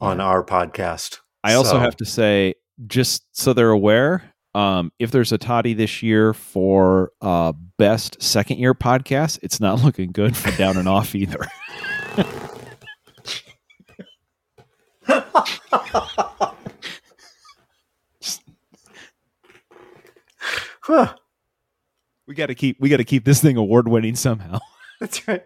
on 0.00 0.20
our 0.20 0.42
podcast. 0.44 1.20
I 1.44 1.54
also 1.54 1.78
have 1.78 1.96
to 1.96 2.04
say, 2.04 2.54
just 2.86 3.24
so 3.32 3.52
they're 3.52 3.70
aware, 3.70 4.32
um, 4.54 4.92
if 4.98 5.10
there's 5.10 5.32
a 5.32 5.38
toddy 5.38 5.74
this 5.74 6.02
year 6.02 6.32
for 6.32 7.12
uh, 7.20 7.52
best 7.78 8.22
second 8.22 8.58
year 8.58 8.74
podcast, 8.74 9.38
it's 9.42 9.60
not 9.60 9.80
looking 9.84 10.12
good 10.12 10.36
for 10.36 10.50
down 10.56 10.76
and 10.76 10.88
off 10.88 11.14
either. 11.14 11.46
Huh, 20.84 21.14
We 22.32 22.36
got 22.36 22.46
to 22.46 22.54
keep. 22.54 22.80
We 22.80 22.88
got 22.88 22.96
to 22.96 23.04
keep 23.04 23.26
this 23.26 23.42
thing 23.42 23.58
award 23.58 23.88
winning 23.88 24.16
somehow. 24.16 24.58
that's 25.00 25.28
right. 25.28 25.44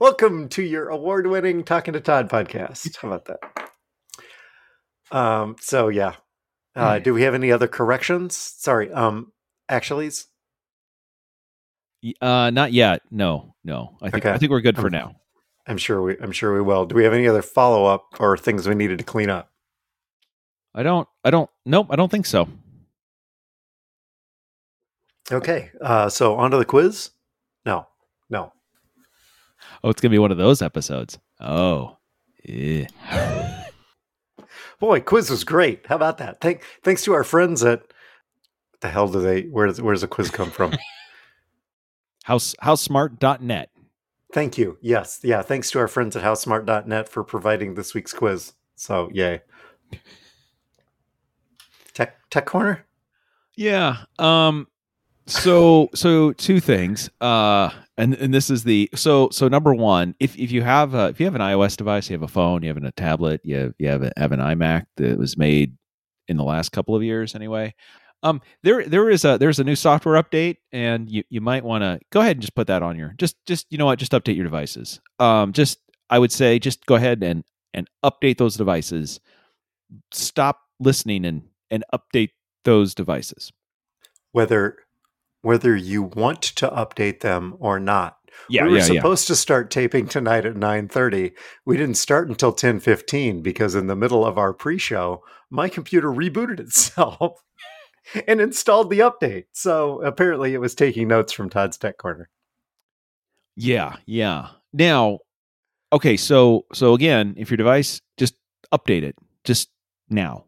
Welcome 0.00 0.48
to 0.48 0.60
your 0.60 0.88
award-winning 0.88 1.62
Talking 1.62 1.94
to 1.94 2.00
Todd 2.00 2.28
podcast. 2.28 2.96
How 2.96 3.06
about 3.06 3.26
that? 3.26 3.38
Um. 5.16 5.54
So 5.60 5.86
yeah. 5.90 6.16
Uh, 6.74 6.98
do 6.98 7.14
we 7.14 7.22
have 7.22 7.34
any 7.34 7.52
other 7.52 7.68
corrections? 7.68 8.36
Sorry. 8.36 8.90
Um. 8.90 9.30
Actuallys. 9.70 10.24
Uh, 12.20 12.50
not 12.50 12.72
yet. 12.72 13.02
No, 13.12 13.54
no. 13.62 13.96
I 14.02 14.10
think 14.10 14.24
Okay. 14.26 14.34
I 14.34 14.38
think 14.38 14.50
we're 14.50 14.60
good 14.60 14.74
for 14.74 14.86
Um, 14.86 14.92
now. 14.92 15.16
I'm 15.68 15.78
sure 15.78 16.02
we. 16.02 16.18
I'm 16.18 16.32
sure 16.32 16.52
we 16.52 16.62
will. 16.62 16.84
Do 16.84 16.96
we 16.96 17.04
have 17.04 17.12
any 17.12 17.28
other 17.28 17.42
follow-up 17.42 18.16
or 18.18 18.36
things 18.36 18.68
we 18.68 18.74
needed 18.74 18.98
to 18.98 19.04
clean 19.04 19.30
up? 19.30 19.52
I 20.74 20.82
don't. 20.82 21.06
I 21.24 21.30
don't. 21.30 21.48
Nope. 21.64 21.86
I 21.90 21.94
don't 21.94 22.10
think 22.10 22.26
so. 22.26 22.48
Okay. 25.30 25.70
Uh. 25.80 26.08
So 26.08 26.36
on 26.36 26.50
to 26.50 26.56
the 26.56 26.64
quiz. 26.64 27.10
No. 27.64 27.86
No. 28.30 28.52
Oh, 29.84 29.90
it's 29.90 30.00
gonna 30.00 30.10
be 30.10 30.18
one 30.18 30.32
of 30.32 30.38
those 30.38 30.62
episodes. 30.62 31.18
Oh, 31.40 31.96
yeah. 32.44 32.86
Boy, 34.80 35.00
quiz 35.00 35.30
was 35.30 35.44
great. 35.44 35.86
How 35.86 35.96
about 35.96 36.18
that? 36.18 36.40
Thank, 36.40 36.62
thanks 36.82 37.04
to 37.04 37.12
our 37.12 37.24
friends 37.24 37.62
at 37.62 37.82
the 38.80 38.88
hell 38.88 39.08
do 39.08 39.20
they? 39.20 39.42
Where 39.42 39.66
does 39.66 39.80
where 39.80 39.94
does 39.94 40.02
the 40.02 40.08
quiz 40.08 40.30
come 40.30 40.50
from? 40.50 40.72
House 42.24 42.54
housesmart.net. 42.62 43.70
Thank 44.32 44.58
you. 44.58 44.78
Yes, 44.80 45.20
yeah. 45.22 45.42
Thanks 45.42 45.70
to 45.72 45.78
our 45.78 45.88
friends 45.88 46.16
at 46.16 46.22
HowSmart.net 46.22 47.08
for 47.08 47.22
providing 47.22 47.74
this 47.74 47.94
week's 47.94 48.12
quiz. 48.12 48.54
So 48.76 49.10
yay. 49.12 49.42
Tech 51.92 52.16
Tech 52.30 52.46
Corner. 52.46 52.84
Yeah. 53.56 54.04
Um 54.18 54.68
so 55.26 55.88
so 55.94 56.32
two 56.32 56.60
things. 56.60 57.10
Uh 57.20 57.70
and 57.96 58.14
and 58.14 58.32
this 58.32 58.50
is 58.50 58.64
the 58.64 58.88
so 58.94 59.28
so 59.30 59.48
number 59.48 59.74
one, 59.74 60.14
if 60.18 60.36
if 60.38 60.50
you 60.50 60.62
have 60.62 60.94
a, 60.94 61.08
if 61.08 61.20
you 61.20 61.26
have 61.26 61.34
an 61.34 61.40
iOS 61.40 61.76
device, 61.76 62.08
you 62.08 62.14
have 62.14 62.22
a 62.22 62.28
phone, 62.28 62.62
you 62.62 62.68
have 62.68 62.82
a 62.82 62.92
tablet, 62.92 63.40
you 63.44 63.56
have, 63.56 63.74
you 63.78 63.88
have, 63.88 64.02
a, 64.02 64.12
have 64.16 64.32
an 64.32 64.40
iMac 64.40 64.86
that 64.96 65.18
was 65.18 65.36
made 65.36 65.76
in 66.28 66.36
the 66.36 66.44
last 66.44 66.72
couple 66.72 66.96
of 66.96 67.02
years 67.02 67.34
anyway. 67.34 67.74
Um 68.22 68.40
there 68.62 68.84
there 68.84 69.10
is 69.10 69.24
a 69.24 69.36
there's 69.38 69.58
a 69.58 69.64
new 69.64 69.76
software 69.76 70.22
update 70.22 70.58
and 70.70 71.10
you 71.10 71.24
you 71.28 71.40
might 71.40 71.64
want 71.64 71.82
to 71.82 72.00
go 72.10 72.20
ahead 72.20 72.36
and 72.36 72.40
just 72.40 72.54
put 72.54 72.68
that 72.68 72.82
on 72.82 72.96
your 72.96 73.14
just 73.18 73.36
just 73.46 73.66
you 73.70 73.78
know 73.78 73.86
what 73.86 73.98
just 73.98 74.12
update 74.12 74.36
your 74.36 74.44
devices. 74.44 75.00
Um 75.18 75.52
just 75.52 75.78
I 76.08 76.18
would 76.18 76.32
say 76.32 76.58
just 76.58 76.86
go 76.86 76.94
ahead 76.94 77.22
and 77.22 77.44
and 77.74 77.88
update 78.04 78.38
those 78.38 78.56
devices. 78.56 79.20
Stop 80.12 80.60
listening 80.78 81.24
and 81.24 81.42
and 81.70 81.84
update 81.92 82.30
those 82.64 82.94
devices. 82.94 83.52
Whether 84.32 84.78
whether 85.42 85.76
you 85.76 86.02
want 86.02 86.42
to 86.42 86.68
update 86.68 87.20
them 87.20 87.54
or 87.58 87.78
not. 87.78 88.16
Yeah, 88.48 88.64
we 88.64 88.70
were 88.70 88.78
yeah, 88.78 88.86
yeah. 88.86 89.00
supposed 89.00 89.26
to 89.26 89.36
start 89.36 89.70
taping 89.70 90.08
tonight 90.08 90.46
at 90.46 90.54
9:30. 90.54 91.32
We 91.66 91.76
didn't 91.76 91.96
start 91.96 92.28
until 92.28 92.52
10:15 92.52 93.42
because 93.42 93.74
in 93.74 93.86
the 93.86 93.96
middle 93.96 94.24
of 94.24 94.38
our 94.38 94.52
pre-show, 94.52 95.22
my 95.50 95.68
computer 95.68 96.08
rebooted 96.08 96.58
itself 96.58 97.42
and 98.26 98.40
installed 98.40 98.90
the 98.90 99.00
update. 99.00 99.44
So 99.52 100.00
apparently 100.02 100.54
it 100.54 100.60
was 100.60 100.74
taking 100.74 101.08
notes 101.08 101.32
from 101.32 101.50
Todd's 101.50 101.76
Tech 101.76 101.98
Corner. 101.98 102.30
Yeah, 103.54 103.96
yeah. 104.06 104.48
Now, 104.72 105.18
okay, 105.92 106.16
so 106.16 106.64
so 106.72 106.94
again, 106.94 107.34
if 107.36 107.50
your 107.50 107.58
device 107.58 108.00
just 108.16 108.34
update 108.72 109.02
it 109.02 109.14
just 109.44 109.68
now. 110.08 110.46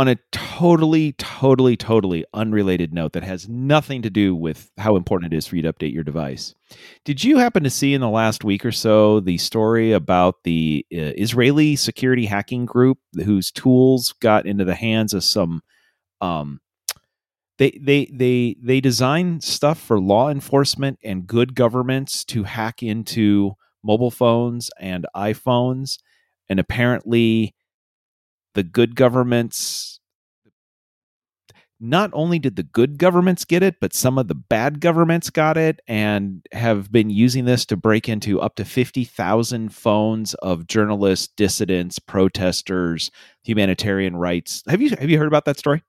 On 0.00 0.08
a 0.08 0.16
totally, 0.32 1.12
totally, 1.12 1.76
totally 1.76 2.24
unrelated 2.32 2.94
note 2.94 3.12
that 3.12 3.22
has 3.22 3.50
nothing 3.50 4.00
to 4.00 4.08
do 4.08 4.34
with 4.34 4.70
how 4.78 4.96
important 4.96 5.30
it 5.30 5.36
is 5.36 5.46
for 5.46 5.56
you 5.56 5.62
to 5.62 5.70
update 5.74 5.92
your 5.92 6.04
device. 6.04 6.54
Did 7.04 7.22
you 7.22 7.36
happen 7.36 7.64
to 7.64 7.68
see 7.68 7.92
in 7.92 8.00
the 8.00 8.08
last 8.08 8.42
week 8.42 8.64
or 8.64 8.72
so 8.72 9.20
the 9.20 9.36
story 9.36 9.92
about 9.92 10.36
the 10.44 10.86
uh, 10.90 11.12
Israeli 11.18 11.76
security 11.76 12.24
hacking 12.24 12.64
group 12.64 12.96
whose 13.26 13.50
tools 13.50 14.14
got 14.22 14.46
into 14.46 14.64
the 14.64 14.74
hands 14.74 15.12
of 15.12 15.22
some 15.22 15.60
um, 16.22 16.62
they 17.58 17.78
they 17.78 18.06
they 18.06 18.56
they 18.58 18.80
design 18.80 19.42
stuff 19.42 19.78
for 19.78 20.00
law 20.00 20.30
enforcement 20.30 20.98
and 21.04 21.26
good 21.26 21.54
governments 21.54 22.24
to 22.24 22.44
hack 22.44 22.82
into 22.82 23.52
mobile 23.84 24.10
phones 24.10 24.70
and 24.80 25.06
iPhones 25.14 25.98
and 26.48 26.58
apparently 26.58 27.54
the 28.54 28.62
good 28.62 28.94
governments 28.96 30.00
not 31.82 32.10
only 32.12 32.38
did 32.38 32.56
the 32.56 32.62
good 32.62 32.98
governments 32.98 33.44
get 33.44 33.62
it 33.62 33.76
but 33.80 33.94
some 33.94 34.18
of 34.18 34.28
the 34.28 34.34
bad 34.34 34.80
governments 34.80 35.30
got 35.30 35.56
it 35.56 35.80
and 35.88 36.46
have 36.52 36.92
been 36.92 37.08
using 37.08 37.46
this 37.46 37.64
to 37.64 37.76
break 37.76 38.08
into 38.08 38.40
up 38.40 38.54
to 38.56 38.64
50,000 38.64 39.74
phones 39.74 40.34
of 40.34 40.66
journalists, 40.66 41.28
dissidents, 41.36 41.98
protesters, 41.98 43.10
humanitarian 43.42 44.14
rights. 44.16 44.62
Have 44.68 44.82
you 44.82 44.90
have 44.90 45.08
you 45.08 45.18
heard 45.18 45.28
about 45.28 45.46
that 45.46 45.58
story? 45.58 45.82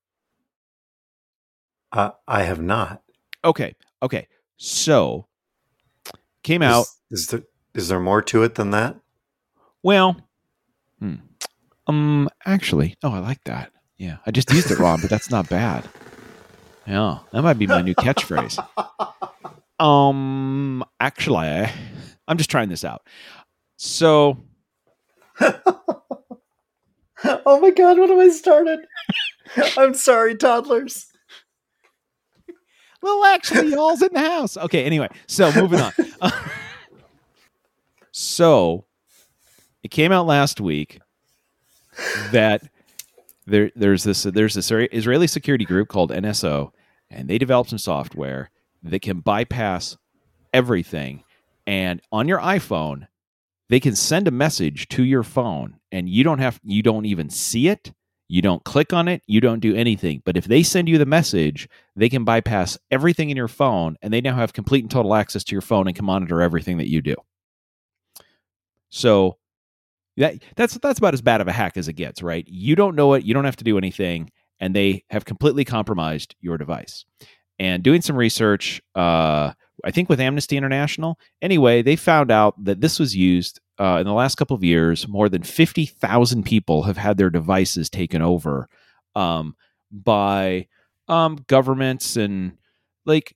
Uh, 1.91 2.11
I 2.27 2.43
have 2.43 2.61
not. 2.61 3.01
Okay. 3.43 3.75
Okay. 4.01 4.27
So 4.57 5.27
came 6.43 6.61
out. 6.61 6.85
Is, 7.09 7.21
is 7.21 7.27
there 7.27 7.43
is 7.73 7.87
there 7.87 7.99
more 7.99 8.21
to 8.23 8.43
it 8.43 8.55
than 8.55 8.71
that? 8.71 8.97
Well, 9.83 10.17
hmm. 10.99 11.15
Um, 11.87 12.29
actually, 12.45 12.95
oh, 13.03 13.11
I 13.11 13.19
like 13.19 13.43
that. 13.45 13.71
Yeah, 13.97 14.17
I 14.25 14.31
just 14.31 14.51
used 14.51 14.71
it 14.71 14.79
wrong, 14.79 14.99
but 15.01 15.09
that's 15.09 15.29
not 15.29 15.49
bad. 15.49 15.87
Yeah, 16.87 17.19
that 17.31 17.41
might 17.41 17.59
be 17.59 17.67
my 17.67 17.81
new 17.81 17.95
catchphrase. 17.95 18.57
Um, 19.79 20.83
actually, 20.99 21.67
I'm 22.27 22.37
just 22.37 22.51
trying 22.51 22.69
this 22.69 22.83
out. 22.83 23.01
So, 23.77 24.37
oh 25.39 25.53
my 27.59 27.71
god, 27.71 27.97
what 27.97 28.09
have 28.09 28.19
I 28.19 28.29
started? 28.29 28.79
I'm 29.77 29.93
sorry, 29.93 30.35
toddlers. 30.35 31.07
well, 33.01 33.25
actually, 33.25 33.71
y'all's 33.71 34.01
in 34.01 34.13
the 34.13 34.19
house. 34.19 34.55
Okay. 34.55 34.83
Anyway, 34.83 35.09
so 35.27 35.51
moving 35.53 35.79
on. 35.79 35.93
so, 38.11 38.85
it 39.83 39.89
came 39.89 40.11
out 40.11 40.27
last 40.27 40.61
week 40.61 40.99
that 42.31 42.63
there 43.45 43.71
there's 43.75 44.03
this 44.03 44.23
there's 44.23 44.55
this 44.55 44.71
Israeli 44.71 45.27
security 45.27 45.65
group 45.65 45.87
called 45.87 46.11
NSO, 46.11 46.71
and 47.09 47.29
they 47.29 47.37
developed 47.37 47.69
some 47.69 47.79
software 47.79 48.49
that 48.83 49.01
can 49.01 49.19
bypass 49.19 49.97
everything. 50.53 51.23
And 51.67 52.01
on 52.11 52.27
your 52.27 52.39
iPhone, 52.39 53.07
they 53.69 53.79
can 53.79 53.95
send 53.95 54.27
a 54.27 54.31
message 54.31 54.87
to 54.89 55.03
your 55.03 55.23
phone, 55.23 55.79
and 55.91 56.09
you 56.09 56.23
don't 56.23 56.39
have 56.39 56.59
you 56.63 56.81
don't 56.81 57.05
even 57.05 57.29
see 57.29 57.67
it. 57.67 57.93
You 58.27 58.41
don't 58.41 58.63
click 58.63 58.93
on 58.93 59.09
it. 59.09 59.21
You 59.27 59.41
don't 59.41 59.59
do 59.59 59.75
anything. 59.75 60.21
But 60.23 60.37
if 60.37 60.45
they 60.45 60.63
send 60.63 60.87
you 60.87 60.97
the 60.97 61.05
message, 61.05 61.67
they 61.97 62.07
can 62.07 62.23
bypass 62.23 62.77
everything 62.89 63.29
in 63.29 63.35
your 63.35 63.49
phone, 63.49 63.97
and 64.01 64.13
they 64.13 64.21
now 64.21 64.35
have 64.35 64.53
complete 64.53 64.85
and 64.85 64.91
total 64.91 65.15
access 65.15 65.43
to 65.43 65.55
your 65.55 65.61
phone 65.61 65.87
and 65.87 65.95
can 65.95 66.05
monitor 66.05 66.41
everything 66.41 66.77
that 66.77 66.89
you 66.89 67.01
do. 67.01 67.15
So 68.89 69.37
that 70.17 70.43
that's 70.55 70.75
that's 70.75 70.99
about 70.99 71.13
as 71.13 71.21
bad 71.21 71.41
of 71.41 71.47
a 71.47 71.51
hack 71.51 71.77
as 71.77 71.87
it 71.87 71.93
gets, 71.93 72.21
right? 72.21 72.45
You 72.47 72.75
don't 72.75 72.95
know 72.95 73.13
it, 73.13 73.23
you 73.23 73.33
don't 73.33 73.45
have 73.45 73.55
to 73.57 73.63
do 73.63 73.77
anything, 73.77 74.31
and 74.59 74.75
they 74.75 75.03
have 75.09 75.25
completely 75.25 75.65
compromised 75.65 76.35
your 76.39 76.57
device. 76.57 77.05
And 77.59 77.83
doing 77.83 78.01
some 78.01 78.15
research, 78.15 78.81
uh, 78.95 79.53
I 79.83 79.91
think 79.91 80.09
with 80.09 80.19
Amnesty 80.19 80.57
International, 80.57 81.19
anyway, 81.41 81.81
they 81.81 81.95
found 81.95 82.31
out 82.31 82.61
that 82.63 82.81
this 82.81 82.99
was 82.99 83.15
used 83.15 83.59
uh, 83.79 83.97
in 83.99 84.05
the 84.05 84.13
last 84.13 84.35
couple 84.35 84.55
of 84.55 84.63
years. 84.63 85.07
More 85.07 85.29
than 85.29 85.43
fifty 85.43 85.85
thousand 85.85 86.43
people 86.43 86.83
have 86.83 86.97
had 86.97 87.17
their 87.17 87.29
devices 87.29 87.89
taken 87.89 88.21
over 88.21 88.67
um, 89.15 89.55
by 89.91 90.67
um, 91.07 91.43
governments 91.47 92.15
and 92.15 92.57
like 93.05 93.35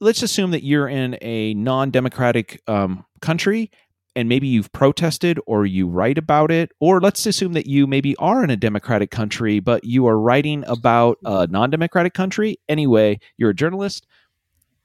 let's 0.00 0.22
assume 0.22 0.52
that 0.52 0.64
you're 0.64 0.88
in 0.88 1.18
a 1.20 1.54
non-democratic 1.54 2.60
um, 2.66 3.04
country 3.20 3.70
and 4.20 4.28
maybe 4.28 4.46
you've 4.46 4.70
protested 4.72 5.40
or 5.46 5.64
you 5.64 5.88
write 5.88 6.18
about 6.18 6.50
it 6.50 6.70
or 6.78 7.00
let's 7.00 7.24
assume 7.24 7.54
that 7.54 7.66
you 7.66 7.86
maybe 7.86 8.14
are 8.16 8.44
in 8.44 8.50
a 8.50 8.56
democratic 8.56 9.10
country 9.10 9.58
but 9.60 9.82
you 9.82 10.06
are 10.06 10.20
writing 10.20 10.62
about 10.66 11.18
a 11.24 11.46
non-democratic 11.46 12.12
country. 12.12 12.58
Anyway 12.68 13.18
you're 13.38 13.50
a 13.50 13.54
journalist. 13.54 14.06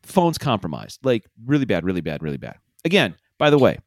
Phone's 0.04 0.38
compromised. 0.38 1.04
Like 1.04 1.26
really 1.46 1.66
bad 1.66 1.84
really 1.84 2.02
bad 2.02 2.24
really 2.24 2.38
bad. 2.38 2.56
Again 2.86 3.16
by 3.38 3.50
the 3.50 3.60
way 3.60 3.78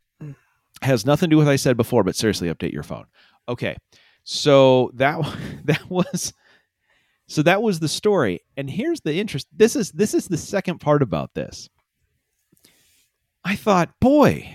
has 0.83 1.07
nothing 1.07 1.29
to 1.29 1.35
do 1.35 1.39
with 1.39 1.47
what 1.47 1.53
i 1.53 1.57
said 1.57 1.77
before 1.77 2.05
but 2.05 2.15
seriously 2.15 2.53
update 2.53 2.73
your 2.73 2.83
phone. 2.83 3.07
Okay 3.49 3.77
so 4.25 4.91
that 4.95 5.19
that 5.65 5.89
was 5.89 6.35
so 7.29 7.43
that 7.43 7.63
was 7.63 7.81
the 7.81 7.89
story. 7.89 8.41
And 8.57 8.69
here's 8.69 9.01
the 9.01 9.15
interest 9.15 9.49
this 9.57 9.75
is 9.75 9.91
this 9.93 10.13
is 10.13 10.29
the 10.29 10.37
second 10.37 10.81
part 10.81 11.03
about 11.03 11.33
this. 11.35 11.71
I 13.45 13.57
thought 13.57 13.99
boy 14.01 14.55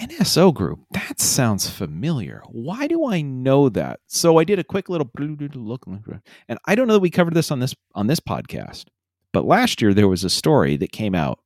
NSO 0.00 0.52
group. 0.52 0.80
That 0.90 1.20
sounds 1.20 1.68
familiar. 1.68 2.42
Why 2.48 2.86
do 2.86 3.06
I 3.06 3.20
know 3.20 3.68
that? 3.68 4.00
So 4.06 4.38
I 4.38 4.44
did 4.44 4.58
a 4.58 4.64
quick 4.64 4.88
little 4.88 5.10
look, 5.14 5.86
and 6.48 6.58
I 6.66 6.74
don't 6.74 6.88
know 6.88 6.94
that 6.94 7.00
we 7.00 7.10
covered 7.10 7.34
this 7.34 7.50
on 7.50 7.60
this 7.60 7.74
on 7.94 8.06
this 8.06 8.20
podcast. 8.20 8.86
But 9.32 9.44
last 9.44 9.82
year 9.82 9.94
there 9.94 10.08
was 10.08 10.24
a 10.24 10.30
story 10.30 10.76
that 10.76 10.92
came 10.92 11.14
out 11.14 11.40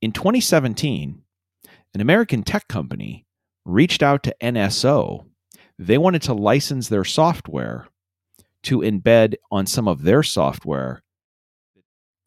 in 0.00 0.12
2017. 0.12 1.22
An 1.94 2.00
American 2.00 2.42
tech 2.42 2.68
company 2.68 3.26
reached 3.64 4.02
out 4.02 4.22
to 4.24 4.36
NSO. 4.42 5.26
They 5.78 5.98
wanted 5.98 6.22
to 6.22 6.34
license 6.34 6.88
their 6.88 7.04
software 7.04 7.88
to 8.64 8.80
embed 8.80 9.34
on 9.50 9.66
some 9.66 9.88
of 9.88 10.02
their 10.02 10.22
software 10.22 11.02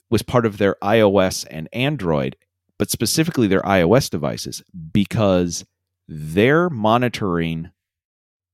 was 0.09 0.23
part 0.23 0.45
of 0.45 0.57
their 0.57 0.75
iOS 0.81 1.45
and 1.49 1.69
Android 1.71 2.35
but 2.79 2.89
specifically 2.89 3.47
their 3.47 3.61
iOS 3.61 4.09
devices, 4.09 4.63
because 4.91 5.65
they're 6.07 6.69
monitoring 6.69 7.69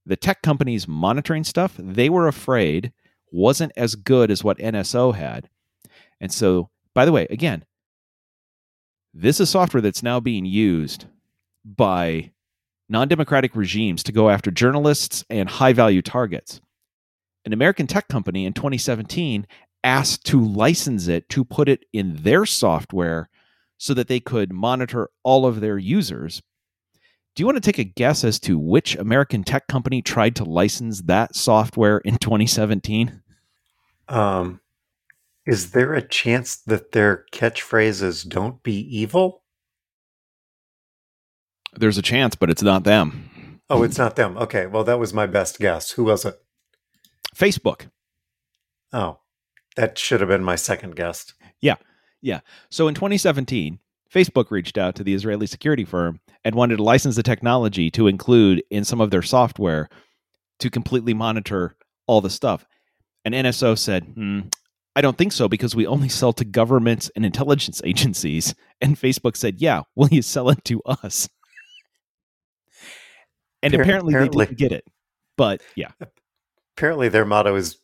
the 0.05 0.15
tech 0.15 0.41
companies 0.41 0.88
monitoring 0.88 1.44
stuff, 1.44 1.75
they 1.77 2.10
were 2.10 2.27
afraid 2.27 2.91
wasn't 3.32 3.72
as 3.75 3.96
good 3.96 4.29
as 4.29 4.44
what 4.44 4.58
NSO 4.58 5.15
had. 5.15 5.50
And 6.20 6.32
so, 6.32 6.70
by 6.94 7.05
the 7.05 7.12
way, 7.12 7.27
again, 7.29 7.65
this 9.13 9.39
is 9.39 9.50
software 9.50 9.82
that's 9.82 10.03
now 10.03 10.20
being 10.20 10.46
used 10.46 11.05
by 11.63 12.32
non 12.89 13.08
democratic 13.08 13.55
regimes 13.55 14.03
to 14.03 14.12
go 14.12 14.29
after 14.29 14.51
journalists 14.51 15.24
and 15.29 15.50
high 15.50 15.74
value 15.74 16.01
targets. 16.01 16.62
An 17.46 17.53
American 17.53 17.88
tech 17.88 18.08
company 18.08 18.46
in 18.46 18.53
2017 18.53 19.46
asked 19.84 20.25
to 20.25 20.44
license 20.44 21.08
it 21.08 21.29
to 21.29 21.46
put 21.46 21.70
it 21.70 21.86
in 21.94 22.15
their 22.24 22.46
software 22.46 23.29
so 23.77 23.94
that 23.94 24.08
they 24.08 24.20
could 24.20 24.53
monitor 24.53 25.10
all 25.24 25.46
of 25.46 25.62
their 25.62 25.77
users. 25.77 26.41
Do 27.36 27.41
you 27.41 27.46
want 27.48 27.58
to 27.58 27.62
take 27.62 27.79
a 27.79 27.84
guess 27.84 28.24
as 28.24 28.39
to 28.41 28.58
which 28.58 28.96
American 28.96 29.44
tech 29.44 29.67
company 29.67 30.01
tried 30.01 30.38
to 30.38 30.46
license 30.46 31.01
that 31.01 31.36
software 31.36 31.98
in 31.98 32.17
2017? 32.17 33.22
Um, 34.08 34.62
is 35.46 35.72
there 35.72 35.94
a 35.94 36.08
chance 36.08 36.55
that 36.55 36.94
their 36.94 37.25
catchphrase 37.34 38.01
is 38.01 38.24
"Don't 38.24 38.63
be 38.63 38.79
evil"? 38.98 39.44
There's 41.74 41.98
a 41.98 42.01
chance, 42.01 42.36
but 42.36 42.50
it's 42.50 42.63
not 42.63 42.86
them. 42.86 43.60
Oh, 43.70 43.84
it's 43.84 43.98
not 43.98 44.15
them. 44.15 44.38
Okay, 44.38 44.67
well, 44.67 44.84
that 44.86 45.00
was 45.00 45.13
my 45.13 45.25
best 45.25 45.60
guess. 45.60 45.91
Who 45.91 46.05
was 46.05 46.24
it? 46.24 46.36
Facebook. 47.36 47.89
Oh, 48.94 49.20
that 49.75 49.98
should 49.98 50.22
have 50.22 50.29
been 50.29 50.44
my 50.44 50.55
second 50.55 50.96
guess. 50.96 51.34
Yeah. 51.60 51.75
Yeah. 52.25 52.39
So 52.72 52.88
in 52.88 52.96
2017, 52.96 53.77
Facebook 54.12 54.50
reached 54.50 54.79
out 54.79 54.96
to 54.96 55.03
the 55.03 55.13
Israeli 55.13 55.46
security 55.46 55.86
firm 55.86 56.20
and 56.44 56.55
wanted 56.55 56.78
to 56.78 56.84
license 56.84 57.15
the 57.15 57.21
technology 57.21 57.91
to 57.91 58.08
include 58.08 58.63
in 58.71 58.84
some 58.84 58.99
of 58.99 59.12
their 59.12 59.21
software 59.21 59.89
to 60.58 60.71
completely 60.71 61.13
monitor 61.13 61.76
all 62.08 62.21
the 62.21 62.32
stuff. 62.32 62.65
And 63.26 63.36
NSO 63.36 63.78
said, 63.78 64.06
hmm, 64.06 64.39
I 64.95 65.02
don't 65.02 65.15
think 65.15 65.34
so 65.34 65.47
because 65.47 65.76
we 65.76 65.86
only 65.86 66.10
sell 66.10 66.34
to 66.34 66.43
governments 66.43 67.12
and 67.15 67.23
intelligence 67.23 67.80
agencies. 67.86 68.56
And 68.82 68.95
Facebook 68.95 69.38
said, 69.38 69.62
Yeah, 69.62 69.84
will 69.95 70.10
you 70.10 70.23
sell 70.23 70.49
it 70.49 70.65
to 70.65 70.82
us? 70.84 71.30
And 73.62 73.71
apparently, 73.76 74.15
apparently 74.15 74.45
they 74.45 74.49
didn't 74.49 74.58
get 74.58 74.71
it. 74.71 74.86
But 75.38 75.62
yeah. 75.76 75.91
Apparently 76.76 77.08
their 77.10 77.26
motto 77.26 77.56
is 77.56 77.78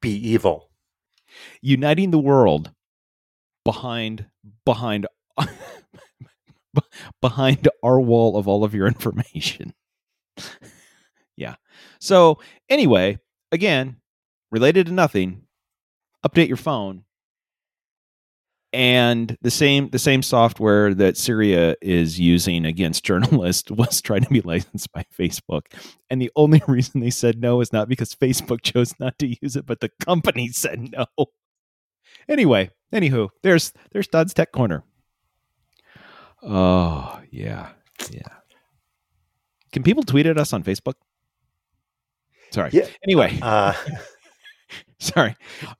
be 0.00 0.10
evil. 0.30 0.68
Uniting 1.60 2.10
the 2.10 2.18
world 2.18 2.72
behind 3.64 4.26
behind 4.64 5.06
behind 7.20 7.68
our 7.82 8.00
wall 8.00 8.36
of 8.36 8.48
all 8.48 8.64
of 8.64 8.74
your 8.74 8.86
information. 8.86 9.74
yeah. 11.36 11.56
So 12.00 12.38
anyway, 12.68 13.18
again, 13.50 13.96
related 14.50 14.86
to 14.86 14.92
nothing, 14.92 15.42
update 16.24 16.48
your 16.48 16.56
phone. 16.56 17.04
And 18.74 19.36
the 19.42 19.50
same 19.50 19.90
the 19.90 19.98
same 19.98 20.22
software 20.22 20.94
that 20.94 21.18
Syria 21.18 21.76
is 21.82 22.18
using 22.18 22.64
against 22.64 23.04
journalists 23.10 23.70
was 23.70 24.00
trying 24.00 24.22
to 24.22 24.30
be 24.30 24.40
licensed 24.40 24.90
by 24.92 25.04
Facebook. 25.18 25.62
And 26.08 26.22
the 26.22 26.30
only 26.36 26.62
reason 26.68 27.00
they 27.00 27.10
said 27.10 27.38
no 27.38 27.60
is 27.60 27.72
not 27.72 27.88
because 27.88 28.14
Facebook 28.14 28.62
chose 28.62 28.94
not 28.98 29.18
to 29.18 29.36
use 29.42 29.56
it, 29.56 29.66
but 29.66 29.80
the 29.80 29.90
company 30.00 30.48
said 30.48 30.90
no. 30.90 31.06
Anyway, 32.30 32.70
anywho, 32.92 33.28
there's 33.42 33.72
there's 33.92 34.08
Todd's 34.08 34.34
Tech 34.34 34.52
Corner. 34.52 34.84
Oh 36.42 37.20
yeah, 37.30 37.70
yeah. 38.10 38.28
Can 39.72 39.82
people 39.82 40.02
tweet 40.02 40.26
at 40.26 40.38
us 40.38 40.52
on 40.52 40.62
Facebook? 40.62 40.94
Sorry. 42.50 42.70
Yeah. 42.72 42.86
Anyway. 43.02 43.38
Uh, 43.40 43.72
sorry. 44.98 45.34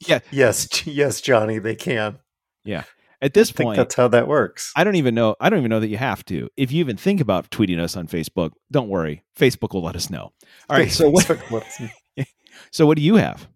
Yeah. 0.07 0.20
Yes. 0.31 0.87
Yes, 0.87 1.20
Johnny. 1.20 1.59
They 1.59 1.75
can. 1.75 2.18
Yeah. 2.64 2.85
At 3.20 3.35
this 3.35 3.53
point, 3.53 3.77
that's 3.77 3.94
how 3.94 4.09
that 4.09 4.27
works. 4.27 4.72
I 4.75 4.83
don't 4.83 4.96
even 4.96 5.14
know. 5.14 5.37
I 5.38 5.48
don't 5.48 5.61
even 5.61 5.68
know 5.68 5.79
that 5.79 5.88
you 5.88 5.96
have 5.96 6.25
to. 6.25 6.48
If 6.57 6.72
you 6.72 6.81
even 6.81 6.96
think 6.96 7.20
about 7.20 7.51
tweeting 7.51 7.79
us 7.79 7.96
on 7.96 8.09
Facebook, 8.09 8.51
don't 8.72 8.88
worry. 8.88 9.22
Facebook 9.38 9.75
will 9.75 9.85
let 9.85 9.94
us 9.94 10.11
know. 10.11 10.33
All 10.68 10.77
right. 10.77 10.90
So 10.90 11.09
what? 11.09 11.31
so 12.72 12.85
what 12.85 12.96
do 12.96 13.03
you 13.03 13.14
have? 13.16 13.46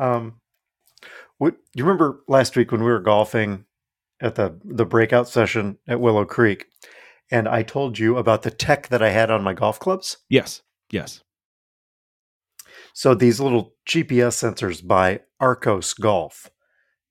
Um, 0.00 0.40
what 1.42 1.56
you 1.74 1.82
remember 1.82 2.20
last 2.28 2.56
week 2.56 2.70
when 2.70 2.84
we 2.84 2.90
were 2.90 3.00
golfing 3.00 3.64
at 4.20 4.36
the 4.36 4.60
the 4.64 4.86
breakout 4.86 5.28
session 5.28 5.76
at 5.88 6.00
Willow 6.00 6.24
Creek, 6.24 6.66
and 7.32 7.48
I 7.48 7.64
told 7.64 7.98
you 7.98 8.16
about 8.16 8.42
the 8.42 8.50
tech 8.52 8.86
that 8.88 9.02
I 9.02 9.10
had 9.10 9.28
on 9.28 9.42
my 9.42 9.52
golf 9.52 9.80
clubs? 9.80 10.18
Yes. 10.28 10.62
Yes. 10.92 11.20
So 12.94 13.16
these 13.16 13.40
little 13.40 13.74
GPS 13.88 14.38
sensors 14.38 14.86
by 14.86 15.22
Arccos 15.40 15.98
Golf 15.98 16.48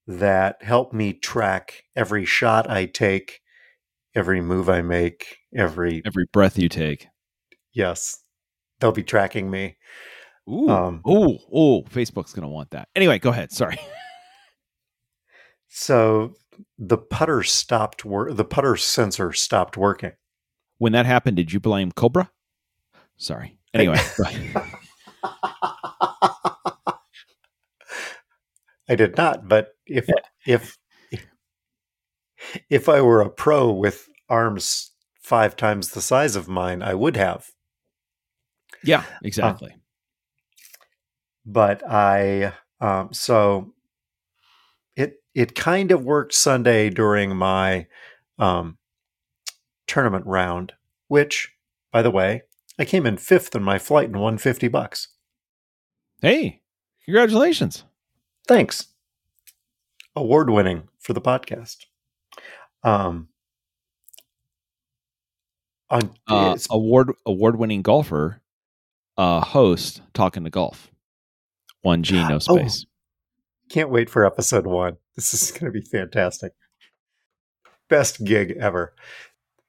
that 0.08 0.63
help 0.63 0.94
me 0.94 1.12
track 1.12 1.84
every 1.94 2.24
shot 2.24 2.70
I 2.70 2.86
take, 2.86 3.41
every 4.15 4.39
move 4.39 4.70
I 4.70 4.82
make, 4.82 5.39
every 5.54 6.02
every 6.06 6.26
breath 6.32 6.58
you 6.58 6.70
take. 6.70 7.08
Yes. 7.74 8.24
They'll 8.80 8.94
be 8.94 9.04
tracking 9.04 9.52
me. 9.52 9.76
Ooh. 10.50 10.70
Um, 10.70 11.02
oh, 11.06 11.38
oh, 11.54 11.82
Facebook's 11.84 12.32
going 12.32 12.44
to 12.44 12.48
want 12.48 12.72
that. 12.72 12.88
Anyway, 12.96 13.20
go 13.20 13.32
ahead. 13.32 13.52
Sorry. 13.52 13.78
So 15.74 16.36
the 16.78 16.98
putter 16.98 17.44
stopped 17.44 18.04
work. 18.04 18.36
The 18.36 18.44
putter 18.44 18.76
sensor 18.76 19.32
stopped 19.32 19.78
working. 19.78 20.12
When 20.80 20.92
that 20.92 21.06
happened, 21.06 21.38
did 21.38 21.54
you 21.54 21.62
blame 21.62 21.94
Cobra? 21.94 22.30
Sorry. 23.16 23.58
Anyway. 23.74 23.98
I 28.90 28.96
did 28.96 29.16
not, 29.16 29.48
but 29.48 29.70
if 29.86 30.10
if 30.46 30.78
if 32.70 32.90
I 32.90 33.00
were 33.00 33.22
a 33.22 33.30
pro 33.30 33.72
with 33.72 34.10
arms 34.28 34.92
five 35.22 35.56
times 35.56 35.92
the 35.92 36.02
size 36.02 36.36
of 36.36 36.50
mine, 36.50 36.82
I 36.82 36.96
would 36.96 37.16
have. 37.16 37.48
Yeah, 38.84 39.06
exactly. 39.24 39.74
but 41.46 41.82
I 41.90 42.52
um, 42.82 43.14
so 43.14 43.74
it 45.34 45.56
kind 45.56 45.91
of 45.91 46.04
worked 46.04 46.34
Sunday 46.34 46.89
during 46.89 47.36
my 47.36 47.88
um, 48.38 48.78
tournament 49.88 50.26
round, 50.26 50.74
which, 51.08 51.54
by 51.91 52.02
the 52.02 52.12
way, 52.12 52.44
I 52.78 52.86
came 52.86 53.06
in 53.06 53.17
fifth 53.17 53.56
in 53.56 53.63
my 53.63 53.78
flight 53.78 54.08
and 54.08 54.20
won 54.20 54.38
50 54.38 54.67
bucks. 54.67 55.10
Hey, 56.22 56.62
congratulations. 57.06 57.84
Thanks. 58.48 58.88
Award 60.15 60.50
winning 60.50 60.89
for 61.00 61.13
the 61.13 61.22
podcast. 61.22 61.86
Um, 62.84 63.30
on, 65.89 66.12
uh, 66.28 66.58
award 66.70 67.12
award 67.26 67.58
winning 67.58 67.82
golfer, 67.82 68.41
uh, 69.17 69.41
host 69.41 70.02
talking 70.13 70.44
to 70.44 70.50
golf. 70.50 70.89
One 71.82 72.04
G, 72.04 72.15
no 72.15 72.36
oh, 72.36 72.39
space. 72.39 72.86
Oh, 72.86 72.89
can't 73.70 73.89
wait 73.89 74.10
for 74.10 74.26
episode 74.26 74.65
one. 74.65 74.98
This 75.15 75.34
is 75.34 75.52
going 75.52 75.65
to 75.65 75.71
be 75.71 75.86
fantastic. 75.86 76.54
Best 77.89 78.24
gig 78.24 78.56
ever. 78.60 78.93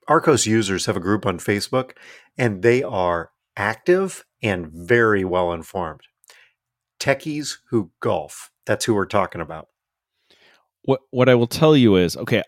Arccos 0.09 0.47
users 0.47 0.87
have 0.87 0.97
a 0.97 1.01
group 1.01 1.27
on 1.27 1.39
Facebook, 1.39 1.93
and 2.37 2.63
they 2.63 2.83
are 2.83 3.31
active 3.57 4.25
and 4.43 4.69
very 4.73 5.25
well 5.25 5.53
informed. 5.53 6.03
Techies 7.01 7.59
who 7.71 7.91
golf. 8.01 8.51
That's 8.67 8.85
who 8.85 8.95
we're 8.95 9.07
talking 9.07 9.41
about. 9.41 9.69
What 10.83 11.01
what 11.11 11.29
I 11.29 11.35
will 11.35 11.47
tell 11.47 11.77
you 11.77 11.97
is 11.97 12.17
okay. 12.17 12.43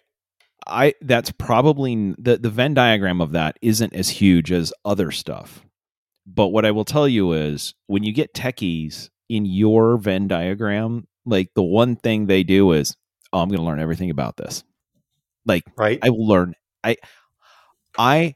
I 0.67 0.95
that's 1.03 1.31
probably 1.33 2.15
the 2.19 2.39
the 2.39 2.51
Venn 2.51 2.75
diagram 2.75 3.21
of 3.21 3.33
that 3.33 3.59
isn't 3.63 3.95
as 3.95 4.09
huge 4.09 4.51
as 4.51 4.73
other 4.85 5.11
stuff. 5.11 5.65
But 6.27 6.49
what 6.49 6.65
I 6.65 6.71
will 6.71 6.85
tell 6.85 7.07
you 7.07 7.33
is 7.33 7.75
when 7.87 8.03
you 8.03 8.13
get 8.13 8.35
techies 8.35 9.11
in 9.29 9.45
your 9.45 9.99
Venn 9.99 10.27
diagram, 10.27 11.07
like 11.27 11.51
the 11.55 11.63
one 11.63 11.97
thing 11.97 12.27
they 12.27 12.43
do 12.43 12.73
is, 12.73 12.97
oh, 13.33 13.41
I'm 13.41 13.49
going 13.49 13.61
to 13.61 13.65
learn 13.65 13.81
everything 13.81 14.11
about 14.11 14.37
this. 14.37 14.65
Like, 15.47 15.65
right? 15.77 15.99
I 16.03 16.11
will 16.11 16.27
learn. 16.27 16.55
I, 16.83 16.97
I, 17.99 18.35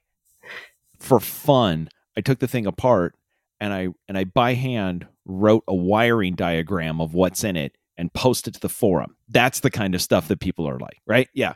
for 0.99 1.21
fun, 1.21 1.89
I 2.17 2.21
took 2.21 2.39
the 2.39 2.49
thing 2.49 2.67
apart 2.67 3.15
and 3.61 3.73
I 3.73 3.89
and 4.09 4.17
I 4.17 4.25
by 4.25 4.55
hand 4.55 5.07
wrote 5.25 5.65
a 5.69 5.75
wiring 5.75 6.35
diagram 6.35 7.01
of 7.01 7.15
what's 7.15 7.45
in 7.45 7.57
it 7.57 7.77
and 7.97 8.13
posted 8.13 8.55
to 8.55 8.61
the 8.61 8.69
forum. 8.69 9.17
That's 9.29 9.61
the 9.61 9.71
kind 9.71 9.95
of 9.95 10.03
stuff 10.03 10.29
that 10.29 10.41
people 10.41 10.69
are 10.69 10.79
like, 10.79 10.99
right? 11.07 11.29
Yeah. 11.35 11.55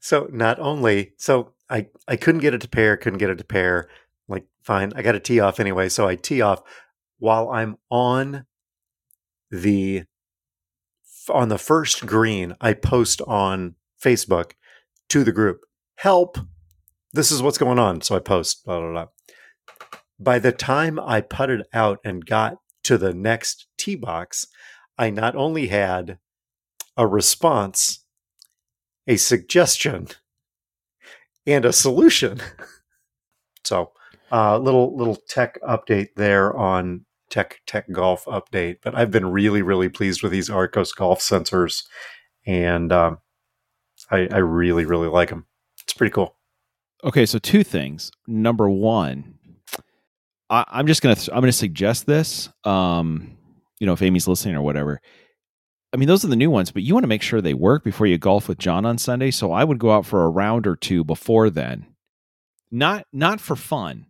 So 0.00 0.28
not 0.32 0.58
only 0.60 1.12
so 1.16 1.52
I 1.68 1.88
I 2.06 2.16
couldn't 2.16 2.40
get 2.40 2.54
it 2.54 2.60
to 2.62 2.68
pair, 2.68 2.96
couldn't 2.96 3.18
get 3.18 3.30
it 3.30 3.38
to 3.38 3.44
pair. 3.44 3.88
Like 4.28 4.46
fine, 4.62 4.92
I 4.94 5.02
got 5.02 5.12
to 5.12 5.20
tee 5.20 5.40
off 5.40 5.60
anyway, 5.60 5.88
so 5.88 6.06
I 6.06 6.16
tee 6.16 6.40
off 6.40 6.62
while 7.18 7.50
I'm 7.50 7.76
on 7.90 8.46
the 9.50 10.04
on 11.30 11.48
the 11.48 11.58
first 11.58 12.06
green, 12.06 12.54
I 12.60 12.74
post 12.74 13.22
on 13.22 13.76
Facebook 14.02 14.52
to 15.08 15.24
the 15.24 15.32
group, 15.32 15.60
help, 15.96 16.38
this 17.12 17.30
is 17.30 17.42
what's 17.42 17.58
going 17.58 17.78
on. 17.78 18.00
So 18.02 18.16
I 18.16 18.18
post, 18.18 18.64
blah, 18.64 18.80
blah, 18.80 18.90
blah. 18.90 19.06
By 20.18 20.38
the 20.38 20.52
time 20.52 20.98
I 20.98 21.20
putted 21.20 21.62
out 21.72 21.98
and 22.04 22.26
got 22.26 22.58
to 22.84 22.98
the 22.98 23.14
next 23.14 23.66
tee 23.78 23.94
box, 23.94 24.46
I 24.98 25.10
not 25.10 25.34
only 25.34 25.68
had 25.68 26.18
a 26.96 27.06
response, 27.06 28.04
a 29.06 29.16
suggestion, 29.16 30.08
and 31.46 31.64
a 31.64 31.72
solution. 31.72 32.40
so, 33.64 33.92
uh, 34.32 34.58
little 34.58 34.96
little 34.96 35.16
tech 35.28 35.58
update 35.62 36.08
there 36.16 36.56
on 36.56 37.04
tech 37.34 37.60
tech 37.66 37.90
golf 37.90 38.24
update. 38.26 38.76
But 38.82 38.94
I've 38.94 39.10
been 39.10 39.26
really 39.26 39.60
really 39.60 39.88
pleased 39.88 40.22
with 40.22 40.30
these 40.30 40.48
Arccos 40.48 40.94
golf 40.94 41.20
sensors, 41.20 41.82
and 42.46 42.92
um, 42.92 43.18
I, 44.10 44.28
I 44.30 44.38
really 44.38 44.84
really 44.84 45.08
like 45.08 45.30
them. 45.30 45.46
It's 45.82 45.92
pretty 45.92 46.12
cool. 46.12 46.36
Okay, 47.02 47.26
so 47.26 47.38
two 47.38 47.64
things. 47.64 48.12
Number 48.28 48.70
one, 48.70 49.34
I, 50.48 50.64
am 50.72 50.86
just 50.86 51.02
gonna 51.02 51.16
I'm 51.32 51.40
gonna 51.40 51.52
suggest 51.52 52.06
this. 52.06 52.48
Um, 52.62 53.36
you 53.80 53.86
know, 53.86 53.94
if 53.94 54.02
Amy's 54.02 54.28
listening 54.28 54.54
or 54.54 54.62
whatever. 54.62 55.00
I 55.92 55.96
mean, 55.96 56.08
those 56.08 56.24
are 56.24 56.28
the 56.28 56.36
new 56.36 56.50
ones, 56.50 56.72
but 56.72 56.82
you 56.82 56.92
want 56.92 57.04
to 57.04 57.08
make 57.08 57.22
sure 57.22 57.40
they 57.40 57.54
work 57.54 57.84
before 57.84 58.08
you 58.08 58.18
golf 58.18 58.48
with 58.48 58.58
John 58.58 58.84
on 58.84 58.98
Sunday. 58.98 59.30
So 59.30 59.52
I 59.52 59.62
would 59.62 59.78
go 59.78 59.92
out 59.92 60.04
for 60.04 60.24
a 60.24 60.28
round 60.28 60.66
or 60.66 60.74
two 60.74 61.04
before 61.04 61.50
then, 61.50 61.86
not 62.70 63.06
not 63.12 63.40
for 63.40 63.54
fun, 63.54 64.06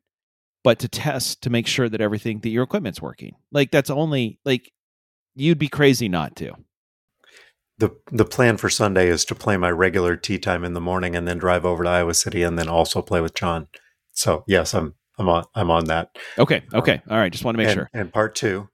but 0.65 0.81
to 0.81 0.89
test 0.89 1.43
to 1.43 1.51
make 1.51 1.69
sure 1.69 1.89
that 1.89 2.01
everything 2.01 2.41
that 2.41 2.49
your 2.49 2.65
equipment's 2.65 3.01
working. 3.01 3.37
Like 3.53 3.71
that's 3.71 3.91
only 3.91 4.41
like 4.45 4.73
you'd 5.37 5.59
be 5.59 5.69
crazy 5.69 6.09
not 6.09 6.35
to 6.37 6.57
the 7.79 7.91
the 8.11 8.25
plan 8.25 8.57
for 8.57 8.69
Sunday 8.69 9.09
is 9.09 9.25
to 9.27 9.35
play 9.35 9.57
my 9.57 9.71
regular 9.71 10.17
tee 10.17 10.39
time 10.39 10.65
in 10.65 10.75
the 10.75 10.81
morning 10.81 11.17
and 11.17 11.27
then 11.27 11.39
drive 11.39 11.65
over 11.65 11.85
to 11.85 11.91
Iowa 11.91 12.15
City 12.15 12.43
and 12.43 12.59
then 12.59 12.69
also 12.69 13.03
play 13.03 13.21
with 13.21 13.35
John. 13.35 13.69
So 14.13 14.45
yes, 14.47 14.75
I'm 14.75 14.95
I'm 15.19 15.29
on 15.29 15.45
I'm 15.55 15.71
on 15.71 15.87
that. 15.87 16.17
Okay. 16.39 16.63
Um, 16.73 16.81
okay. 16.81 16.95
Um, 16.95 17.03
All 17.11 17.19
right. 17.19 17.33
Just 17.33 17.45
want 17.45 17.57
to 17.57 17.59
make 17.59 17.69
and, 17.69 17.75
sure. 17.75 17.91
And 17.93 18.13
part 18.13 18.35
two. 18.35 18.69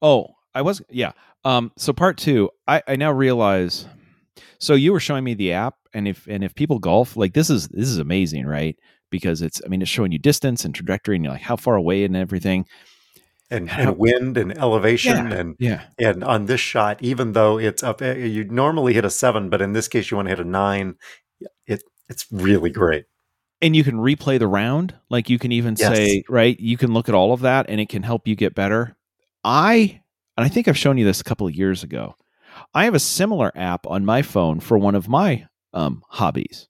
Oh, 0.00 0.28
I 0.54 0.62
was 0.62 0.82
yeah. 0.90 1.12
Um. 1.44 1.72
So 1.76 1.92
part 1.92 2.16
two, 2.16 2.50
I 2.66 2.82
I 2.86 2.96
now 2.96 3.12
realize. 3.12 3.86
So 4.58 4.74
you 4.74 4.92
were 4.92 5.00
showing 5.00 5.24
me 5.24 5.34
the 5.34 5.52
app, 5.52 5.76
and 5.92 6.08
if 6.08 6.26
and 6.26 6.44
if 6.44 6.54
people 6.54 6.78
golf, 6.78 7.16
like 7.16 7.34
this 7.34 7.50
is 7.50 7.68
this 7.68 7.88
is 7.88 7.98
amazing, 7.98 8.46
right? 8.46 8.76
Because 9.10 9.42
it's 9.42 9.60
I 9.64 9.68
mean 9.68 9.82
it's 9.82 9.90
showing 9.90 10.12
you 10.12 10.18
distance 10.18 10.64
and 10.64 10.74
trajectory 10.74 11.16
and 11.16 11.24
you're 11.24 11.34
like 11.34 11.42
how 11.42 11.56
far 11.56 11.76
away 11.76 12.04
and 12.04 12.16
everything. 12.16 12.66
And, 13.50 13.68
and 13.70 13.98
wind 13.98 14.38
and 14.38 14.56
elevation 14.56 15.28
yeah, 15.28 15.34
and 15.34 15.56
yeah. 15.58 15.82
and 15.98 16.24
on 16.24 16.46
this 16.46 16.60
shot 16.60 17.02
even 17.02 17.32
though 17.32 17.58
it's 17.58 17.82
up 17.82 18.00
eh, 18.00 18.14
you 18.14 18.44
normally 18.44 18.94
hit 18.94 19.04
a 19.04 19.10
seven 19.10 19.50
but 19.50 19.60
in 19.60 19.74
this 19.74 19.88
case 19.88 20.10
you 20.10 20.16
want 20.16 20.28
to 20.28 20.30
hit 20.30 20.40
a 20.40 20.44
nine. 20.44 20.94
It 21.66 21.82
it's 22.08 22.26
really 22.30 22.70
great. 22.70 23.04
And 23.60 23.76
you 23.76 23.84
can 23.84 23.96
replay 23.96 24.38
the 24.38 24.46
round? 24.46 24.94
Like 25.10 25.28
you 25.28 25.38
can 25.38 25.52
even 25.52 25.76
yes. 25.78 25.94
say 25.94 26.24
right 26.30 26.58
you 26.58 26.78
can 26.78 26.94
look 26.94 27.10
at 27.10 27.14
all 27.14 27.34
of 27.34 27.40
that 27.40 27.66
and 27.68 27.78
it 27.78 27.90
can 27.90 28.02
help 28.02 28.26
you 28.26 28.34
get 28.34 28.54
better. 28.54 28.96
I 29.44 30.02
and 30.36 30.44
i 30.44 30.48
think 30.48 30.68
i've 30.68 30.78
shown 30.78 30.98
you 30.98 31.04
this 31.04 31.20
a 31.20 31.24
couple 31.24 31.46
of 31.46 31.54
years 31.54 31.82
ago 31.82 32.14
i 32.74 32.84
have 32.84 32.94
a 32.94 33.00
similar 33.00 33.52
app 33.54 33.86
on 33.86 34.04
my 34.04 34.22
phone 34.22 34.60
for 34.60 34.78
one 34.78 34.94
of 34.94 35.08
my 35.08 35.46
um, 35.74 36.02
hobbies. 36.08 36.68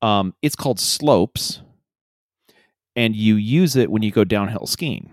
Um, 0.00 0.34
it's 0.42 0.56
called 0.56 0.80
slopes 0.80 1.60
and 2.96 3.14
you 3.14 3.36
use 3.36 3.76
it 3.76 3.90
when 3.90 4.02
you 4.02 4.10
go 4.10 4.24
downhill 4.24 4.66
skiing. 4.66 5.10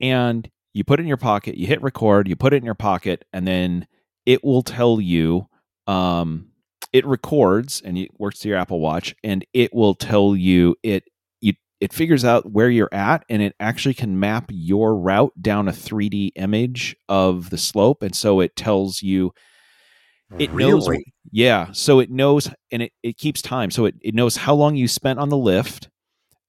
And 0.00 0.48
you 0.74 0.84
put 0.84 1.00
it 1.00 1.02
in 1.02 1.08
your 1.08 1.16
pocket, 1.16 1.56
you 1.56 1.66
hit 1.66 1.82
record, 1.82 2.28
you 2.28 2.36
put 2.36 2.52
it 2.52 2.58
in 2.58 2.64
your 2.64 2.74
pocket, 2.74 3.24
and 3.32 3.48
then 3.48 3.86
it 4.26 4.44
will 4.44 4.62
tell 4.62 5.00
you 5.00 5.48
um, 5.86 6.48
it 6.92 7.06
records 7.06 7.80
and 7.82 7.96
it 7.96 8.10
works 8.18 8.40
to 8.40 8.48
your 8.48 8.58
Apple 8.58 8.80
Watch, 8.80 9.14
and 9.24 9.44
it 9.54 9.72
will 9.74 9.94
tell 9.94 10.36
you 10.36 10.76
it 10.82 11.04
it 11.86 11.92
figures 11.92 12.24
out 12.24 12.50
where 12.50 12.68
you're 12.68 12.92
at, 12.92 13.24
and 13.28 13.40
it 13.40 13.54
actually 13.60 13.94
can 13.94 14.18
map 14.18 14.46
your 14.50 14.96
route 14.96 15.32
down 15.40 15.68
a 15.68 15.72
3D 15.72 16.32
image 16.34 16.96
of 17.08 17.50
the 17.50 17.56
slope, 17.56 18.02
and 18.02 18.14
so 18.14 18.40
it 18.40 18.56
tells 18.56 19.02
you 19.02 19.32
it 20.40 20.50
really? 20.50 20.72
knows 20.72 20.88
yeah 21.30 21.70
so 21.70 22.00
it 22.00 22.10
knows 22.10 22.50
and 22.72 22.82
it, 22.82 22.92
it 23.04 23.16
keeps 23.16 23.40
time 23.40 23.70
so 23.70 23.84
it, 23.84 23.94
it 24.00 24.12
knows 24.12 24.36
how 24.36 24.52
long 24.54 24.74
you 24.74 24.88
spent 24.88 25.20
on 25.20 25.28
the 25.28 25.36
lift 25.36 25.88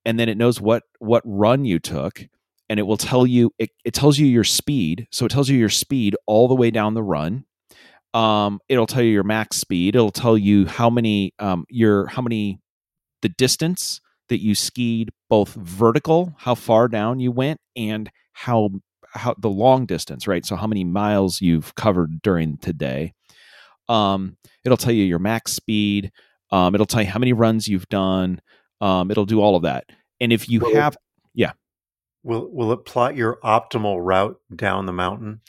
and 0.04 0.20
then 0.20 0.28
it 0.28 0.38
knows 0.38 0.60
what 0.60 0.82
what 0.98 1.22
run 1.26 1.64
you 1.64 1.78
took 1.78 2.26
and 2.70 2.80
it 2.80 2.84
will 2.84 2.98
tell 2.98 3.28
you 3.28 3.52
it, 3.60 3.70
it 3.86 3.94
tells 3.94 4.18
you 4.18 4.26
your 4.26 4.44
speed 4.44 5.08
so 5.12 5.26
it 5.26 5.30
tells 5.30 5.48
you 5.48 5.58
your 5.58 5.70
speed 5.70 6.16
all 6.26 6.48
the 6.48 6.56
way 6.56 6.72
down 6.72 6.96
the 6.96 7.04
run 7.04 7.46
um, 8.16 8.60
it'll 8.68 8.88
tell 8.88 9.04
you 9.04 9.12
your 9.12 9.24
max 9.24 9.58
speed 9.58 9.96
it'll 9.96 10.12
tell 10.12 10.38
you 10.38 10.66
how 10.66 10.90
many 10.90 11.34
um, 11.38 11.66
your 11.70 12.08
how 12.08 12.24
many 12.24 12.60
the 13.22 13.30
distance 13.30 14.02
that 14.30 14.42
you 14.42 14.56
skied 14.56 15.12
both 15.30 15.54
vertical 15.54 16.34
how 16.38 16.56
far 16.56 16.88
down 16.88 17.20
you 17.20 17.32
went 17.32 17.60
and 17.76 18.10
how 18.34 18.70
how 19.14 19.34
the 19.38 19.50
long 19.50 19.86
distance 19.86 20.28
right 20.28 20.46
so 20.46 20.56
how 20.56 20.68
many 20.68 20.84
miles 20.84 21.42
you've 21.42 21.74
covered 21.76 22.22
during 22.22 22.58
today 22.58 23.14
um, 23.90 24.36
it'll 24.66 24.78
tell 24.78 24.94
you 24.94 25.04
your 25.04 25.20
max 25.20 25.54
speed 25.54 26.12
um, 26.52 26.76
it'll 26.76 26.86
tell 26.86 27.02
you 27.02 27.10
how 27.10 27.20
many 27.20 27.34
runs 27.34 27.68
you've 27.68 27.88
done 27.90 28.42
um, 28.82 29.10
it'll 29.12 29.26
do 29.26 29.42
all 29.42 29.56
of 29.56 29.64
that 29.64 29.86
and 30.20 30.34
if 30.34 30.50
you 30.50 30.60
have 30.74 30.98
yeah 31.34 31.52
Will 32.28 32.50
will 32.52 32.74
it 32.74 32.84
plot 32.84 33.16
your 33.16 33.40
optimal 33.42 34.04
route 34.04 34.38
down 34.54 34.86
the 34.86 34.92
mountain? 34.92 35.40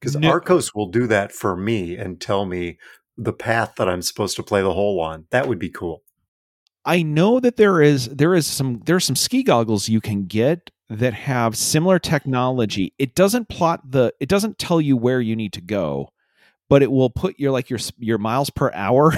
Because 0.00 0.16
No. 0.16 0.28
Arccos 0.32 0.74
will 0.74 0.90
do 0.90 1.06
that 1.06 1.30
for 1.30 1.56
me 1.56 1.96
and 1.96 2.20
tell 2.20 2.44
me 2.44 2.78
the 3.16 3.32
path 3.32 3.74
that 3.76 3.88
I'm 3.88 4.02
supposed 4.02 4.34
to 4.36 4.42
play 4.42 4.60
the 4.60 4.72
hole 4.72 5.00
on. 5.00 5.26
That 5.30 5.46
would 5.46 5.60
be 5.60 5.70
cool. 5.70 6.02
I 6.86 7.02
know 7.02 7.40
that 7.40 7.56
there 7.56 7.82
is 7.82 8.08
there 8.08 8.34
is 8.34 8.46
some 8.46 8.80
there 8.86 8.96
are 8.96 9.00
some 9.00 9.16
ski 9.16 9.42
goggles 9.42 9.88
you 9.88 10.00
can 10.00 10.26
get 10.26 10.70
that 10.88 11.14
have 11.14 11.56
similar 11.56 11.98
technology. 11.98 12.94
It 12.98 13.16
doesn't 13.16 13.48
plot 13.48 13.90
the 13.90 14.14
it 14.20 14.28
doesn't 14.28 14.58
tell 14.58 14.80
you 14.80 14.96
where 14.96 15.20
you 15.20 15.34
need 15.34 15.52
to 15.54 15.60
go, 15.60 16.10
but 16.68 16.82
it 16.82 16.90
will 16.90 17.10
put 17.10 17.40
your 17.40 17.50
like 17.50 17.68
your 17.68 17.80
your 17.98 18.18
miles 18.18 18.50
per 18.50 18.70
hour 18.72 19.12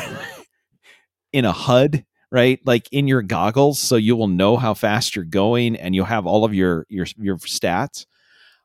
in 1.32 1.44
a 1.44 1.52
HUD, 1.52 2.06
right? 2.32 2.58
Like 2.64 2.88
in 2.90 3.06
your 3.06 3.20
goggles 3.20 3.78
so 3.78 3.96
you 3.96 4.16
will 4.16 4.28
know 4.28 4.56
how 4.56 4.72
fast 4.72 5.14
you're 5.14 5.26
going 5.26 5.76
and 5.76 5.94
you'll 5.94 6.06
have 6.06 6.26
all 6.26 6.46
of 6.46 6.54
your 6.54 6.86
your 6.88 7.06
your 7.18 7.36
stats. 7.36 8.06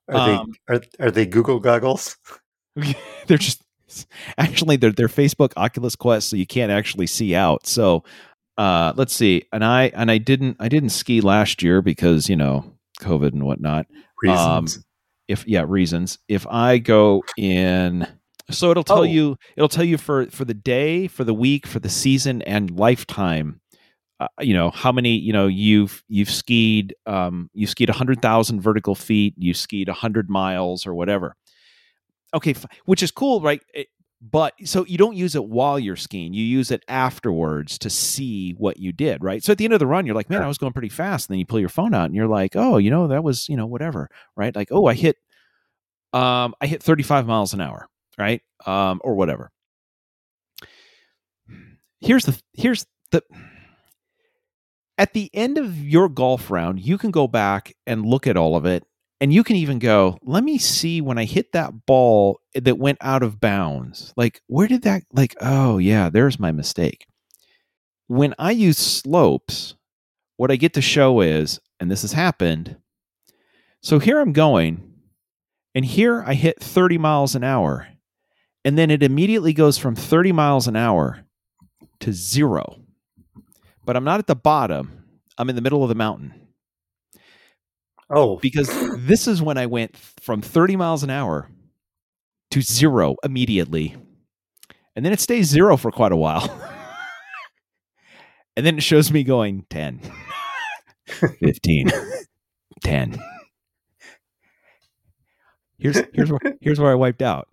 Are 0.08 0.16
Um, 0.16 0.54
they 0.70 0.76
are, 0.76 0.82
are 1.00 1.12
they 1.12 1.26
Google 1.26 1.60
goggles? 1.60 2.16
they're 3.28 3.38
just 3.38 3.63
actually 4.38 4.78
they're 4.78 4.92
they're 4.92 5.10
Facebook 5.10 5.52
Oculus 5.58 5.98
Quest, 5.98 6.30
so 6.30 6.36
you 6.36 6.48
can't 6.48 6.72
actually 6.72 7.08
see 7.08 7.36
out. 7.36 7.68
So 7.68 8.04
uh 8.58 8.94
let's 8.96 9.13
see. 9.13 9.44
And 9.52 9.63
I 9.66 9.86
and 9.96 10.10
I 10.12 10.18
didn't 10.18 10.58
I 10.60 10.70
didn't 10.70 10.89
ski 10.89 11.22
last 11.22 11.63
year 11.63 11.82
because, 11.82 12.30
you 12.30 12.36
know, 12.36 12.74
COVID 13.02 13.34
and 13.34 13.44
whatnot. 13.46 13.88
Reasons. 14.22 14.84
If 15.28 15.48
yeah, 15.48 15.66
reasons. 15.68 16.20
If 16.28 16.46
I 16.48 16.78
go 16.78 17.24
in 17.38 18.08
so 18.52 18.72
it'll 18.72 18.84
tell 18.84 19.00
Oh. 19.00 19.04
you 19.04 19.38
it'll 19.58 19.70
tell 19.70 19.86
you 19.86 19.98
for 19.98 20.28
for 20.28 20.46
the 20.46 20.54
day, 20.54 21.08
for 21.08 21.24
the 21.24 21.34
week, 21.34 21.66
for 21.66 21.80
the 21.80 21.89
season 21.89 22.42
and 22.44 22.70
lifetime. 22.72 23.60
Uh, 24.20 24.28
you 24.42 24.54
know 24.54 24.70
how 24.70 24.92
many 24.92 25.16
you 25.18 25.34
know 25.34 25.48
you've 25.48 26.04
you've 26.08 26.30
skied 26.30 26.94
um 27.08 27.50
you've 27.54 27.70
skied 27.72 27.89
100,000 27.89 28.62
vertical 28.62 28.96
feet, 28.96 29.34
you 29.38 29.54
skied 29.54 29.88
100 29.88 30.30
miles 30.30 30.86
or 30.86 30.94
whatever 30.94 31.36
okay, 32.36 32.52
f- 32.52 32.66
which 32.86 33.04
is 33.04 33.12
cool, 33.12 33.42
right? 33.42 33.62
It- 33.74 33.88
but 34.32 34.54
so 34.64 34.86
you 34.86 34.98
don't 34.98 35.18
use 35.18 35.36
it 35.36 35.44
while 35.44 35.78
you're 35.78 35.98
skiing. 35.98 36.34
You 36.34 36.46
use 36.46 36.72
it 36.72 36.84
afterwards 36.88 37.78
to 37.80 37.90
see 37.90 38.52
what 38.52 38.78
you 38.78 38.94
did, 38.94 39.22
right? 39.22 39.44
So 39.44 39.52
at 39.52 39.58
the 39.58 39.66
end 39.66 39.74
of 39.74 39.82
the 39.82 39.88
run, 39.88 40.06
you're 40.06 40.16
like, 40.16 40.30
man, 40.30 40.42
I 40.42 40.48
was 40.48 40.58
going 40.58 40.72
pretty 40.72 40.90
fast. 40.90 41.28
And 41.28 41.34
then 41.34 41.40
you 41.40 41.46
pull 41.46 41.60
your 41.60 41.68
phone 41.68 41.94
out 41.94 42.06
and 42.06 42.16
you're 42.16 42.28
like, 42.28 42.56
oh, 42.56 42.78
you 42.78 42.90
know, 42.90 43.08
that 43.08 43.24
was, 43.24 43.50
you 43.50 43.58
know, 43.58 43.66
whatever, 43.66 44.10
right? 44.38 44.56
Like, 44.56 44.70
oh, 44.72 44.86
I 44.86 44.94
hit, 44.94 45.18
um, 46.14 46.56
I 46.62 46.68
hit 46.68 46.82
35 46.82 47.28
miles 47.28 47.54
an 47.54 47.60
hour, 47.60 47.90
right? 48.18 48.42
Um, 48.66 49.02
or 49.04 49.16
whatever. 49.16 49.52
Here's 52.00 52.26
the, 52.26 52.42
here's 52.54 52.86
the, 53.12 53.24
at 54.98 55.12
the 55.12 55.30
end 55.34 55.58
of 55.58 55.78
your 55.78 56.08
golf 56.08 56.50
round, 56.50 56.80
you 56.80 56.98
can 56.98 57.12
go 57.12 57.28
back 57.28 57.74
and 57.86 58.06
look 58.06 58.26
at 58.26 58.38
all 58.38 58.56
of 58.56 58.66
it 58.66 58.86
and 59.21 59.34
you 59.34 59.43
can 59.43 59.56
even 59.56 59.80
go 59.80 60.17
let 60.23 60.43
me 60.43 60.58
see 60.58 61.02
when 61.02 61.17
i 61.17 61.23
hit 61.26 61.52
that 61.54 61.86
ball 61.86 62.39
that 62.56 62.78
went 62.78 62.97
out 63.02 63.23
of 63.23 63.39
bounds. 63.39 64.13
Like 64.15 64.41
where 64.47 64.67
did 64.67 64.84
that 64.84 65.04
like 65.12 65.36
oh 65.41 65.78
yeah 65.78 66.10
there's 66.10 66.39
my 66.39 66.52
mistake. 66.52 67.06
When 68.08 68.34
i 68.38 68.52
use 68.52 68.78
slopes 68.78 69.76
what 70.38 70.52
i 70.52 70.56
get 70.56 70.73
to 70.73 70.82
show 70.82 71.21
is 71.21 71.60
and 71.80 71.89
this 71.89 72.02
has 72.02 72.12
happened 72.12 72.78
so 73.82 73.99
here 73.99 74.19
i'm 74.19 74.34
going 74.34 74.93
and 75.76 75.86
here 75.86 76.23
i 76.26 76.34
hit 76.34 76.60
30 76.62 76.97
miles 76.97 77.36
an 77.36 77.43
hour 77.43 77.88
and 78.65 78.78
then 78.78 78.91
it 78.91 79.04
immediately 79.04 79.54
goes 79.54 79.78
from 79.78 79.95
30 79.95 80.32
miles 80.32 80.67
an 80.67 80.76
hour 80.76 81.26
to 81.99 82.13
zero. 82.13 82.78
But 83.86 83.95
i'm 83.95 84.04
not 84.04 84.19
at 84.19 84.28
the 84.28 84.36
bottom 84.36 85.06
i'm 85.38 85.49
in 85.49 85.56
the 85.56 85.62
middle 85.62 85.84
of 85.84 85.89
the 85.89 85.95
mountain 85.95 86.43
Oh, 88.10 88.38
because 88.38 88.70
this 88.98 89.28
is 89.28 89.42
when 89.42 89.58
I 89.58 89.66
went 89.66 89.96
from 89.98 90.42
30 90.42 90.76
miles 90.76 91.04
an 91.04 91.10
hour 91.10 91.50
to 92.52 92.62
zero 92.62 93.16
immediately. 93.24 93.96
And 94.96 95.06
then 95.06 95.13
it 95.13 95.20
stays 95.20 95.48
zero 95.48 95.78
for 95.78 95.92
quite 95.92 96.12
a 96.12 96.18
while. 96.18 96.44
and 98.58 98.66
then 98.66 98.78
it 98.78 98.84
shows 98.84 99.12
me 99.12 99.24
going 99.24 99.66
10, 99.70 100.02
15, 101.08 101.92
10. 102.84 103.24
Here's 105.80 106.02
here's 106.13 106.32
where 106.32 106.39
here's 106.62 106.80
where 106.80 106.92
I 106.92 106.96
wiped 106.96 107.22
out. 107.22 107.48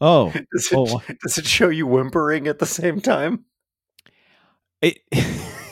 Oh, 0.00 0.30
does 0.30 0.68
it, 0.70 0.76
oh. 0.76 1.02
does 1.22 1.38
it 1.38 1.46
show 1.46 1.68
you 1.68 1.86
whimpering 1.86 2.46
at 2.46 2.58
the 2.58 2.66
same 2.66 3.00
time? 3.00 3.44
it 4.82 4.98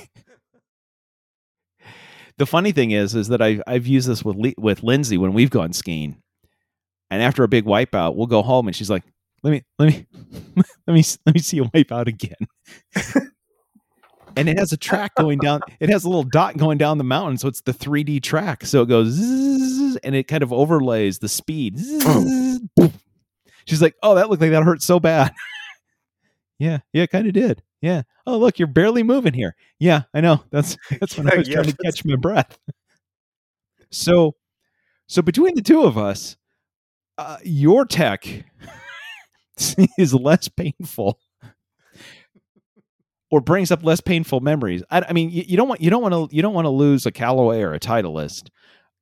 the 2.41 2.47
funny 2.47 2.73
thing 2.73 2.93
is, 2.93 3.15
is 3.15 3.29
that 3.29 3.43
I've 3.43 3.63
I've 3.67 3.87
used 3.87 4.09
this 4.09 4.25
with 4.25 4.35
Le- 4.35 4.55
with 4.57 4.83
Lindsay 4.83 5.19
when 5.19 5.35
we've 5.35 5.51
gone 5.51 5.75
skiing, 5.75 6.17
and 7.11 7.23
after 7.23 7.45
a 7.45 7.49
big 7.49 7.67
wipeout, 7.67 8.17
we'll 8.17 8.27
go 8.27 8.41
home 8.41 8.67
and 8.67 8.75
she's 8.75 8.89
like, 8.89 9.05
"Let 9.43 9.51
me 9.51 9.63
let 9.79 9.91
me 9.91 10.07
let 10.87 10.95
me 10.95 11.05
let 11.27 11.35
me 11.35 11.41
see 11.41 11.59
you 11.59 11.71
wipe 11.75 11.93
out 11.93 12.09
again." 12.09 12.39
and 14.37 14.49
it 14.49 14.59
has 14.59 14.73
a 14.73 14.79
track 14.79 15.15
going 15.17 15.39
down. 15.39 15.61
It 15.81 15.91
has 15.91 16.05
a 16.05 16.09
little 16.09 16.25
dot 16.25 16.57
going 16.57 16.79
down 16.79 16.97
the 16.97 17.05
mountain, 17.05 17.37
so 17.37 17.47
it's 17.47 17.61
the 17.61 17.75
3D 17.75 18.23
track. 18.23 18.65
So 18.65 18.83
it 18.83 18.87
goes 18.87 19.19
and 20.03 20.15
it 20.15 20.27
kind 20.27 20.43
of 20.43 20.51
overlays 20.51 21.19
the 21.19 21.29
speed. 21.29 21.79
She's 23.67 23.83
like, 23.83 23.97
"Oh, 24.03 24.15
that 24.15 24.31
looked 24.31 24.41
like 24.41 24.53
that 24.53 24.63
hurt 24.63 24.81
so 24.81 24.99
bad." 24.99 25.35
yeah, 26.59 26.79
yeah, 26.95 27.03
it 27.03 27.11
kind 27.11 27.27
of 27.27 27.35
did. 27.35 27.63
Yeah. 27.81 28.03
Oh, 28.27 28.39
look, 28.39 28.59
you're 28.59 28.69
barely 28.69 29.03
moving 29.03 29.33
here. 29.33 29.57
Yeah, 29.79 30.03
I 30.13 30.21
know. 30.21 30.45
That's 30.51 30.77
that's 31.01 31.17
when 31.17 31.31
I 31.31 31.37
was 31.37 31.49
Yeah, 31.49 31.55
trying 31.55 31.67
to 31.67 31.77
catch 31.77 32.05
my 32.05 32.17
breath. 32.17 32.59
So, 33.91 34.37
so 35.07 35.23
between 35.23 35.55
the 35.55 35.63
two 35.63 35.83
of 35.83 35.99
us, 35.99 36.37
uh, 37.19 37.39
your 37.45 37.85
tech 37.85 38.27
is 39.99 40.15
less 40.15 40.49
painful, 40.49 41.19
or 43.31 43.41
brings 43.41 43.71
up 43.71 43.85
less 43.85 44.01
painful 44.01 44.41
memories. 44.41 44.83
I, 44.91 45.03
I 45.09 45.13
mean, 45.13 45.31
you, 45.31 45.45
you 45.47 45.57
don't 45.57 45.69
want 45.69 45.81
you 45.81 45.91
don't 45.91 46.03
want 46.03 46.31
to 46.31 46.35
you 46.35 46.43
don't 46.43 46.55
want 46.55 46.67
to 46.67 46.71
lose 46.71 47.07
a 47.07 47.13
Callaway 47.13 47.63
or 47.63 47.75
a 47.75 47.81
Titleist, 47.81 48.49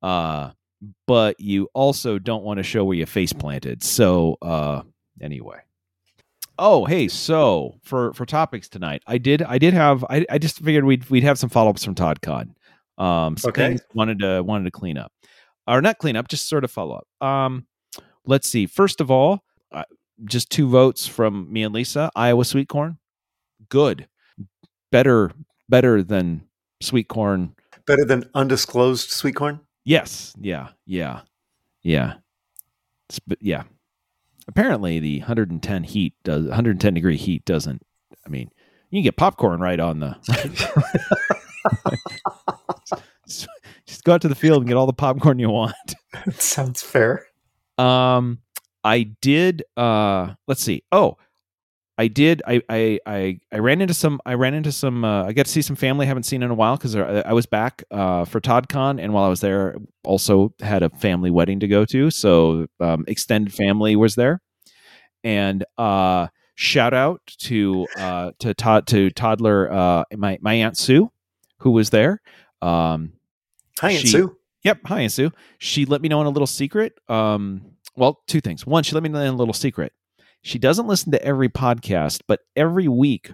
uh, 0.01 0.51
but 1.07 1.39
you 1.39 1.69
also 1.73 2.19
don't 2.19 2.43
want 2.43 2.57
to 2.57 2.63
show 2.63 2.85
where 2.85 2.97
you 2.97 3.05
face 3.05 3.33
planted. 3.33 3.83
So, 3.83 4.37
uh, 4.41 4.83
anyway. 5.21 5.59
Oh, 6.61 6.83
hey, 6.85 7.07
so 7.07 7.79
for 7.83 8.13
for 8.13 8.25
topics 8.25 8.67
tonight, 8.67 9.01
I 9.07 9.17
did 9.17 9.41
I 9.41 9.57
did 9.57 9.73
have 9.73 10.03
I, 10.09 10.25
I 10.29 10.37
just 10.37 10.59
figured 10.59 10.83
we'd 10.83 11.09
we'd 11.09 11.23
have 11.23 11.39
some 11.39 11.49
follow 11.49 11.69
ups 11.69 11.85
from 11.85 11.95
Todd 11.95 12.21
Con. 12.21 12.53
Um, 12.97 13.37
some 13.37 13.49
Okay. 13.49 13.77
wanted 13.93 14.19
to 14.19 14.41
wanted 14.43 14.65
to 14.65 14.71
clean 14.71 14.97
up, 14.97 15.11
or 15.67 15.81
not 15.81 15.97
clean 15.99 16.15
up, 16.17 16.27
just 16.27 16.49
sort 16.49 16.65
of 16.65 16.71
follow 16.71 16.95
up. 17.01 17.25
Um, 17.27 17.65
let's 18.25 18.49
see. 18.49 18.65
First 18.65 18.99
of 18.99 19.09
all, 19.09 19.43
uh, 19.71 19.85
just 20.25 20.49
two 20.49 20.67
votes 20.69 21.07
from 21.07 21.51
me 21.51 21.63
and 21.63 21.73
Lisa. 21.73 22.11
Iowa 22.13 22.43
sweet 22.43 22.67
corn, 22.67 22.97
good, 23.69 24.07
better 24.91 25.31
better 25.69 26.03
than 26.03 26.43
sweet 26.81 27.07
corn. 27.07 27.55
Better 27.87 28.03
than 28.03 28.29
undisclosed 28.35 29.11
sweet 29.11 29.35
corn? 29.35 29.61
Yes, 29.85 30.33
yeah, 30.39 30.67
yeah, 30.85 31.21
yeah, 31.83 32.15
Sp- 33.09 33.39
yeah. 33.39 33.63
Apparently, 34.49 34.99
the 34.99 35.19
110 35.19 35.83
heat 35.83 36.15
does 36.23 36.45
110 36.45 36.93
degree 36.95 37.17
heat 37.17 37.45
doesn't. 37.45 37.83
I 38.25 38.29
mean, 38.29 38.49
you 38.89 38.97
can 38.97 39.03
get 39.03 39.15
popcorn 39.15 39.59
right 39.59 39.79
on 39.79 39.99
the. 39.99 40.15
just 43.85 44.03
go 44.03 44.13
out 44.13 44.21
to 44.21 44.27
the 44.27 44.33
field 44.33 44.63
and 44.63 44.67
get 44.67 44.75
all 44.75 44.87
the 44.87 44.93
popcorn 44.93 45.37
you 45.37 45.51
want. 45.51 45.75
That 46.25 46.33
sounds 46.41 46.81
fair. 46.81 47.27
Um, 47.77 48.39
I 48.83 49.11
did. 49.21 49.61
Uh, 49.77 50.33
let's 50.47 50.63
see. 50.63 50.83
Oh, 50.91 51.17
I 51.99 52.07
did. 52.07 52.41
I 52.47 52.61
I 52.69 52.99
I, 53.05 53.39
I 53.51 53.57
ran 53.59 53.81
into 53.81 53.93
some. 53.93 54.21
I 54.25 54.35
ran 54.35 54.53
into 54.53 54.71
some. 54.71 55.03
Uh, 55.03 55.25
I 55.25 55.33
got 55.33 55.47
to 55.47 55.51
see 55.51 55.61
some 55.61 55.75
family 55.75 56.05
I 56.05 56.07
haven't 56.07 56.23
seen 56.23 56.41
in 56.41 56.49
a 56.49 56.53
while 56.53 56.77
because 56.77 56.95
I, 56.95 57.01
I 57.01 57.33
was 57.33 57.45
back 57.45 57.83
uh, 57.91 58.23
for 58.23 58.39
ToddCon, 58.39 59.01
and 59.03 59.13
while 59.13 59.25
I 59.25 59.27
was 59.27 59.41
there, 59.41 59.75
also 60.05 60.53
had 60.61 60.81
a 60.81 60.89
family 60.91 61.29
wedding 61.29 61.59
to 61.59 61.67
go 61.67 61.83
to. 61.83 62.09
So 62.09 62.67
um, 62.79 63.03
extended 63.09 63.53
family 63.53 63.97
was 63.97 64.15
there, 64.15 64.41
and 65.25 65.65
uh, 65.77 66.27
shout 66.55 66.93
out 66.93 67.19
to 67.39 67.85
uh, 67.97 68.31
to 68.39 68.53
Todd 68.53 68.87
to 68.87 69.09
toddler 69.09 69.69
uh, 69.69 70.03
my 70.15 70.37
my 70.41 70.53
aunt 70.53 70.77
Sue, 70.77 71.11
who 71.57 71.71
was 71.71 71.89
there. 71.89 72.21
Um, 72.61 73.11
Hi, 73.81 73.91
Aunt 73.91 74.01
She- 74.01 74.07
Sue. 74.07 74.37
Yep. 74.63 74.79
Hi, 74.85 75.01
Aunt 75.01 75.11
Sue. 75.11 75.31
She 75.57 75.83
let 75.85 76.01
me 76.01 76.07
know 76.07 76.21
in 76.21 76.27
a 76.27 76.31
little 76.31 76.47
secret. 76.47 76.93
Um, 77.09 77.75
well, 77.97 78.21
two 78.27 78.39
things. 78.39 78.65
One, 78.65 78.83
she 78.83 78.93
let 78.93 79.03
me 79.03 79.09
know 79.09 79.19
in 79.19 79.33
a 79.33 79.35
little 79.35 79.53
secret. 79.53 79.91
She 80.41 80.57
doesn't 80.59 80.87
listen 80.87 81.11
to 81.11 81.23
every 81.23 81.49
podcast, 81.49 82.21
but 82.27 82.41
every 82.55 82.87
week 82.87 83.31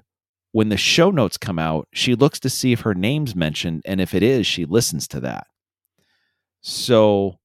when 0.52 0.70
the 0.70 0.78
show 0.78 1.12
notes 1.12 1.38
come 1.38 1.60
out, 1.60 1.88
she 1.94 2.16
looks 2.16 2.40
to 2.40 2.50
see 2.50 2.72
if 2.72 2.80
her 2.82 2.94
name's 2.94 3.36
mentioned, 3.36 3.82
and 3.86 4.00
if 4.00 4.14
it 4.14 4.24
is, 4.24 4.48
she 4.48 4.64
listens 4.66 5.08
to 5.10 5.20
that. 5.20 5.48
So 6.62 7.40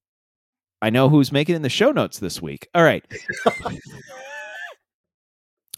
I 0.81 0.89
know 0.89 1.09
who's 1.09 1.31
making 1.31 1.55
in 1.55 1.61
the 1.61 1.69
show 1.69 1.91
notes 1.91 2.19
this 2.19 2.41
week. 2.41 2.69
All 2.73 2.83
right. 2.83 3.03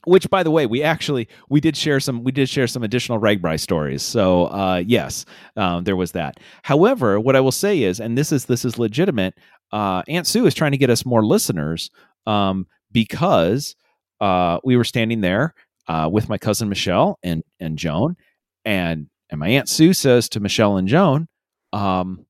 Which, 0.05 0.29
by 0.29 0.43
the 0.43 0.51
way, 0.51 0.65
we 0.65 0.83
actually 0.83 1.27
we 1.49 1.59
did 1.59 1.75
share 1.75 1.99
some 1.99 2.23
we 2.23 2.31
did 2.31 2.49
share 2.49 2.67
some 2.67 2.83
additional 2.83 3.19
RAGBRAI 3.19 3.59
stories. 3.59 4.03
So 4.03 4.45
uh, 4.45 4.83
yes, 4.85 5.25
um, 5.55 5.85
there 5.85 5.95
was 5.95 6.11
that. 6.11 6.39
However, 6.61 7.19
what 7.19 7.35
I 7.35 7.39
will 7.39 7.51
say 7.51 7.83
is, 7.83 7.99
and 7.99 8.17
this 8.17 8.31
is 8.31 8.45
this 8.45 8.63
is 8.63 8.77
legitimate. 8.77 9.33
Uh, 9.71 10.03
Aunt 10.07 10.27
Sue 10.27 10.45
is 10.45 10.53
trying 10.53 10.71
to 10.71 10.77
get 10.77 10.89
us 10.89 11.05
more 11.05 11.25
listeners 11.25 11.89
um, 12.27 12.67
because 12.93 13.75
uh, 14.21 14.60
we 14.63 14.77
were 14.77 14.84
standing 14.84 15.21
there 15.21 15.53
uh, 15.88 16.10
with 16.12 16.29
my 16.29 16.38
cousin 16.38 16.69
Michelle 16.69 17.19
and 17.23 17.43
and 17.60 17.77
Joan, 17.77 18.15
and 18.63 19.08
and 19.29 19.39
my 19.39 19.49
Aunt 19.49 19.67
Sue 19.67 19.93
says 19.93 20.29
to 20.29 20.39
Michelle 20.39 20.77
and 20.77 20.88
Joan, 20.88 21.27
um, 21.73 22.25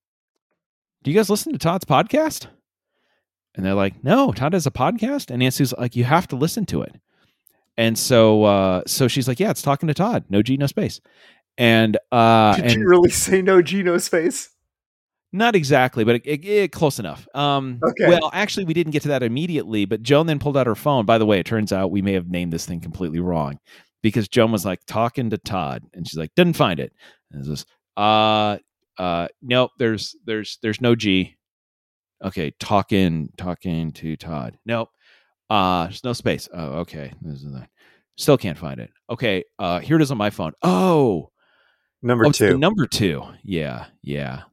"Do 1.03 1.11
you 1.11 1.17
guys 1.17 1.29
listen 1.29 1.53
to 1.53 1.59
Todd's 1.59 1.85
podcast?" 1.85 2.47
And 3.55 3.65
they're 3.65 3.75
like, 3.75 4.03
"No, 4.03 4.31
Todd 4.31 4.53
has 4.53 4.65
a 4.65 4.71
podcast." 4.71 5.29
And 5.29 5.43
Aunt 5.43 5.53
Sue's 5.53 5.73
like, 5.77 5.95
"You 5.95 6.05
have 6.05 6.27
to 6.29 6.35
listen 6.35 6.65
to 6.67 6.81
it." 6.81 6.95
And 7.77 7.97
so 7.97 8.43
uh, 8.43 8.83
so 8.87 9.07
she's 9.07 9.27
like, 9.27 9.39
"Yeah, 9.39 9.51
it's 9.51 9.61
talking 9.61 9.87
to 9.87 9.93
Todd. 9.93 10.25
No 10.29 10.41
G, 10.41 10.57
no 10.57 10.67
space." 10.67 10.99
And 11.57 11.97
uh, 12.11 12.55
Did 12.55 12.65
and 12.65 12.73
you 12.81 12.87
really 12.87 13.11
say 13.11 13.41
no 13.41 13.61
G, 13.61 13.83
no 13.83 13.99
face? 13.99 14.49
Not 15.33 15.55
exactly, 15.55 16.03
but 16.03 16.15
it, 16.23 16.45
it, 16.45 16.71
close 16.71 16.99
enough. 16.99 17.27
Um, 17.35 17.79
Okay. 17.83 18.07
Well, 18.07 18.29
actually, 18.33 18.65
we 18.65 18.73
didn't 18.73 18.91
get 18.91 19.01
to 19.01 19.07
that 19.09 19.23
immediately, 19.23 19.85
but 19.85 20.01
Joan 20.03 20.27
then 20.27 20.39
pulled 20.39 20.55
out 20.55 20.67
her 20.67 20.75
phone. 20.75 21.05
By 21.05 21.17
the 21.17 21.25
way, 21.25 21.39
it 21.39 21.45
turns 21.45 21.73
out 21.73 21.91
we 21.91 22.01
may 22.01 22.13
have 22.13 22.29
named 22.29 22.53
this 22.53 22.65
thing 22.65 22.79
completely 22.79 23.19
wrong 23.19 23.59
because 24.01 24.27
Joan 24.27 24.51
was 24.51 24.63
like 24.65 24.79
talking 24.85 25.29
to 25.31 25.37
Todd, 25.37 25.83
and 25.93 26.07
she's 26.07 26.17
like, 26.17 26.31
didn't 26.35 26.55
find 26.55 26.79
it. 26.79 26.93
And 27.31 27.39
it's 27.41 27.49
just, 27.49 27.67
uh, 27.97 28.57
uh, 28.97 29.27
nope. 29.41 29.71
There's, 29.79 30.15
there's, 30.25 30.59
there's 30.61 30.79
no 30.81 30.95
G. 30.95 31.35
Okay, 32.23 32.51
talking, 32.59 33.29
talking 33.37 33.91
to 33.93 34.15
Todd. 34.15 34.57
Nope. 34.65 34.89
Uh, 35.49 35.85
there's 35.85 36.03
no 36.03 36.13
space. 36.13 36.47
Oh, 36.53 36.79
okay. 36.79 37.11
This 37.21 37.43
is 37.43 37.51
the- 37.51 37.67
Still 38.15 38.37
can't 38.37 38.57
find 38.57 38.79
it. 38.79 38.91
Okay. 39.09 39.43
Uh, 39.57 39.79
here 39.79 39.95
it 39.95 40.01
is 40.03 40.11
on 40.11 40.17
my 40.19 40.29
phone. 40.29 40.53
Oh, 40.61 41.31
Number 42.03 42.27
oh, 42.27 42.31
two. 42.31 42.57
number 42.57 42.85
two. 42.85 43.23
Yeah, 43.43 43.85
yeah. 44.03 44.43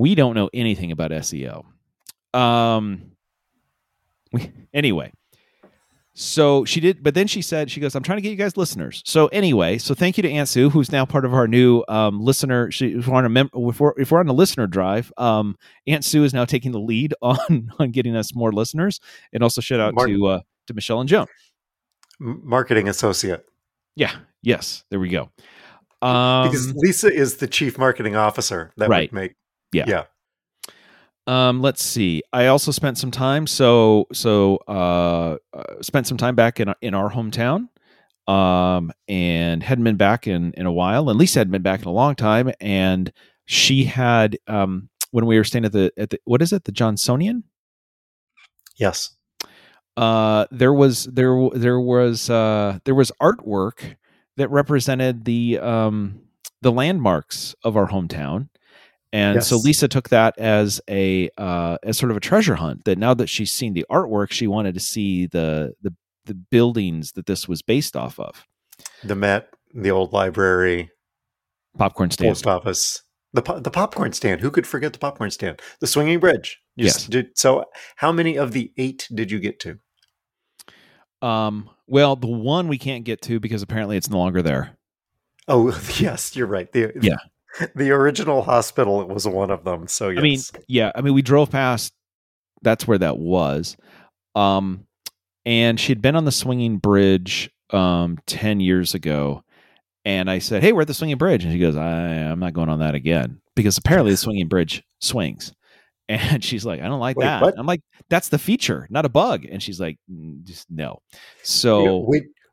We 0.00 0.14
don't 0.14 0.34
know 0.34 0.48
anything 0.54 0.90
about 0.92 1.10
SEO. 1.10 1.64
Um. 2.34 3.12
We, 4.32 4.52
anyway, 4.72 5.12
So 6.14 6.64
she 6.64 6.78
did, 6.78 7.02
but 7.02 7.14
then 7.14 7.26
she 7.26 7.42
said, 7.42 7.68
she 7.68 7.80
goes, 7.80 7.96
I'm 7.96 8.02
trying 8.04 8.18
to 8.18 8.22
get 8.22 8.30
you 8.30 8.36
guys 8.36 8.56
listeners. 8.56 9.02
So 9.04 9.26
anyway, 9.28 9.78
so 9.78 9.92
thank 9.94 10.16
you 10.16 10.22
to 10.22 10.30
Aunt 10.30 10.48
Sue, 10.48 10.70
who's 10.70 10.92
now 10.92 11.04
part 11.04 11.24
of 11.24 11.34
our 11.34 11.48
new 11.48 11.82
um, 11.88 12.20
listener. 12.20 12.70
She, 12.70 12.92
if 12.92 13.08
we're 13.08 13.16
on 13.16 13.24
a 13.24 13.28
mem- 13.28 13.50
if 13.52 13.80
we're, 13.80 13.92
if 13.98 14.12
we're 14.12 14.20
on 14.20 14.26
the 14.26 14.34
listener 14.34 14.68
drive, 14.68 15.12
um, 15.16 15.56
Aunt 15.88 16.04
Sue 16.04 16.22
is 16.22 16.32
now 16.32 16.44
taking 16.44 16.70
the 16.70 16.78
lead 16.78 17.12
on 17.22 17.72
on 17.80 17.90
getting 17.90 18.14
us 18.14 18.32
more 18.34 18.52
listeners. 18.52 19.00
And 19.32 19.42
also 19.42 19.60
shout 19.60 19.80
out 19.80 19.94
Mark- 19.94 20.08
to 20.08 20.26
uh, 20.26 20.40
to 20.68 20.74
Michelle 20.74 21.00
and 21.00 21.08
Joan. 21.08 21.26
Marketing 22.20 22.88
associate. 22.88 23.44
Yeah. 23.96 24.12
Yes. 24.42 24.84
There 24.90 25.00
we 25.00 25.08
go. 25.08 25.30
Um, 26.02 26.46
because 26.48 26.72
Lisa 26.76 27.12
is 27.12 27.38
the 27.38 27.46
chief 27.48 27.78
marketing 27.78 28.14
officer. 28.14 28.72
That 28.76 28.88
Right. 28.88 29.10
would 29.12 29.20
make 29.20 29.34
Yeah. 29.72 29.84
yeah. 29.86 30.04
Um, 31.26 31.60
let's 31.60 31.82
see. 31.82 32.22
I 32.32 32.46
also 32.46 32.70
spent 32.72 32.98
some 32.98 33.10
time. 33.10 33.46
So 33.46 34.06
so 34.12 34.58
uh, 34.66 35.36
uh 35.52 35.82
spent 35.82 36.06
some 36.06 36.16
time 36.16 36.34
back 36.34 36.60
in 36.60 36.72
in 36.80 36.94
our 36.94 37.10
hometown. 37.10 37.68
Um, 38.26 38.92
and 39.08 39.60
hadn't 39.62 39.82
been 39.82 39.96
back 39.96 40.28
in 40.28 40.52
in 40.52 40.66
a 40.66 40.72
while. 40.72 41.10
And 41.10 41.18
Lisa 41.18 41.40
hadn't 41.40 41.50
been 41.50 41.62
back 41.62 41.82
in 41.82 41.88
a 41.88 41.92
long 41.92 42.14
time. 42.14 42.52
And 42.60 43.12
she 43.46 43.84
had 43.84 44.38
um 44.46 44.88
when 45.10 45.26
we 45.26 45.36
were 45.36 45.44
staying 45.44 45.64
at 45.64 45.72
the 45.72 45.92
at 45.96 46.10
the 46.10 46.20
what 46.24 46.42
is 46.42 46.52
it 46.52 46.64
the 46.64 46.72
Johnsonian? 46.72 47.42
Yes. 48.76 49.16
Uh, 49.96 50.46
there 50.50 50.72
was 50.72 51.04
there 51.04 51.48
there 51.52 51.80
was 51.80 52.30
uh 52.30 52.78
there 52.84 52.94
was 52.94 53.10
artwork 53.20 53.96
that 54.36 54.50
represented 54.50 55.24
the 55.24 55.58
um 55.58 56.20
the 56.62 56.72
landmarks 56.72 57.54
of 57.64 57.76
our 57.76 57.88
hometown. 57.88 58.48
And 59.12 59.42
so 59.42 59.56
Lisa 59.56 59.88
took 59.88 60.10
that 60.10 60.38
as 60.38 60.80
a 60.88 61.30
uh, 61.36 61.78
as 61.82 61.98
sort 61.98 62.10
of 62.10 62.16
a 62.16 62.20
treasure 62.20 62.54
hunt. 62.54 62.84
That 62.84 62.96
now 62.98 63.12
that 63.14 63.28
she's 63.28 63.52
seen 63.52 63.72
the 63.72 63.84
artwork, 63.90 64.30
she 64.30 64.46
wanted 64.46 64.74
to 64.74 64.80
see 64.80 65.26
the 65.26 65.74
the 65.82 65.92
the 66.26 66.34
buildings 66.34 67.12
that 67.12 67.26
this 67.26 67.48
was 67.48 67.60
based 67.62 67.96
off 67.96 68.20
of. 68.20 68.46
The 69.02 69.16
Met, 69.16 69.48
the 69.74 69.90
old 69.90 70.12
library, 70.12 70.90
Popcorn 71.76 72.10
stand. 72.10 72.30
post 72.30 72.46
office, 72.46 73.02
the 73.32 73.42
po- 73.42 73.60
the 73.60 73.70
popcorn 73.70 74.12
stand. 74.12 74.40
Who 74.40 74.50
could 74.50 74.66
forget 74.66 74.92
the 74.92 74.98
popcorn 74.98 75.30
stand? 75.30 75.60
The 75.80 75.86
swinging 75.86 76.20
bridge. 76.20 76.60
You 76.76 76.86
Yes. 76.86 77.06
Did, 77.06 77.36
so, 77.36 77.64
how 77.96 78.12
many 78.12 78.36
of 78.36 78.52
the 78.52 78.72
eight 78.76 79.08
did 79.12 79.30
you 79.30 79.40
get 79.40 79.60
to? 79.60 79.78
Um, 81.22 81.68
well, 81.86 82.16
the 82.16 82.26
one 82.28 82.68
we 82.68 82.78
can't 82.78 83.04
get 83.04 83.20
to 83.22 83.40
because 83.40 83.62
apparently 83.62 83.96
it's 83.96 84.08
no 84.08 84.18
longer 84.18 84.42
there. 84.42 84.78
Oh, 85.48 85.78
yes, 85.98 86.34
you're 86.36 86.46
right. 86.46 86.70
The, 86.72 86.92
Yeah. 87.00 87.16
The 87.74 87.90
original 87.90 88.42
hospital 88.42 89.06
was 89.08 89.26
one 89.26 89.50
of 89.50 89.64
them. 89.64 89.88
So, 89.88 90.08
yes. 90.08 90.18
I 90.18 90.22
mean, 90.22 90.40
yeah, 90.68 90.92
I 90.94 91.00
mean, 91.00 91.14
we 91.14 91.22
drove 91.22 91.50
past. 91.50 91.92
That's 92.62 92.86
where 92.86 92.98
that 92.98 93.18
was. 93.18 93.76
Um, 94.34 94.86
and 95.44 95.80
she'd 95.80 96.02
been 96.02 96.16
on 96.16 96.24
the 96.24 96.32
swinging 96.32 96.78
bridge 96.78 97.50
um 97.70 98.18
10 98.26 98.60
years 98.60 98.94
ago. 98.94 99.42
And 100.04 100.30
I 100.30 100.38
said, 100.38 100.62
Hey, 100.62 100.72
we're 100.72 100.82
at 100.82 100.86
the 100.86 100.94
swinging 100.94 101.18
bridge. 101.18 101.44
And 101.44 101.52
she 101.52 101.58
goes, 101.58 101.76
I, 101.76 101.90
I'm 102.30 102.40
not 102.40 102.52
going 102.52 102.68
on 102.68 102.78
that 102.80 102.94
again 102.94 103.40
because 103.54 103.78
apparently 103.78 104.12
the 104.12 104.16
swinging 104.26 104.48
bridge 104.48 104.82
swings. 105.00 105.52
And 106.08 106.42
she's 106.42 106.64
like, 106.66 106.80
I 106.80 106.88
don't 106.88 106.98
like 106.98 107.16
Wait, 107.16 107.26
that. 107.26 107.40
what? 107.40 107.54
I'm 107.56 107.66
like, 107.66 107.82
that's 108.08 108.30
the 108.30 108.38
feature, 108.38 108.88
not 108.90 109.04
a 109.04 109.08
bug. 109.08 109.44
And 109.44 109.62
she's 109.62 109.78
like, 109.78 109.96
"Mm, 110.10 110.42
just 110.42 110.68
no. 110.68 110.98
Yeah, 111.12 111.18
So 111.44 111.98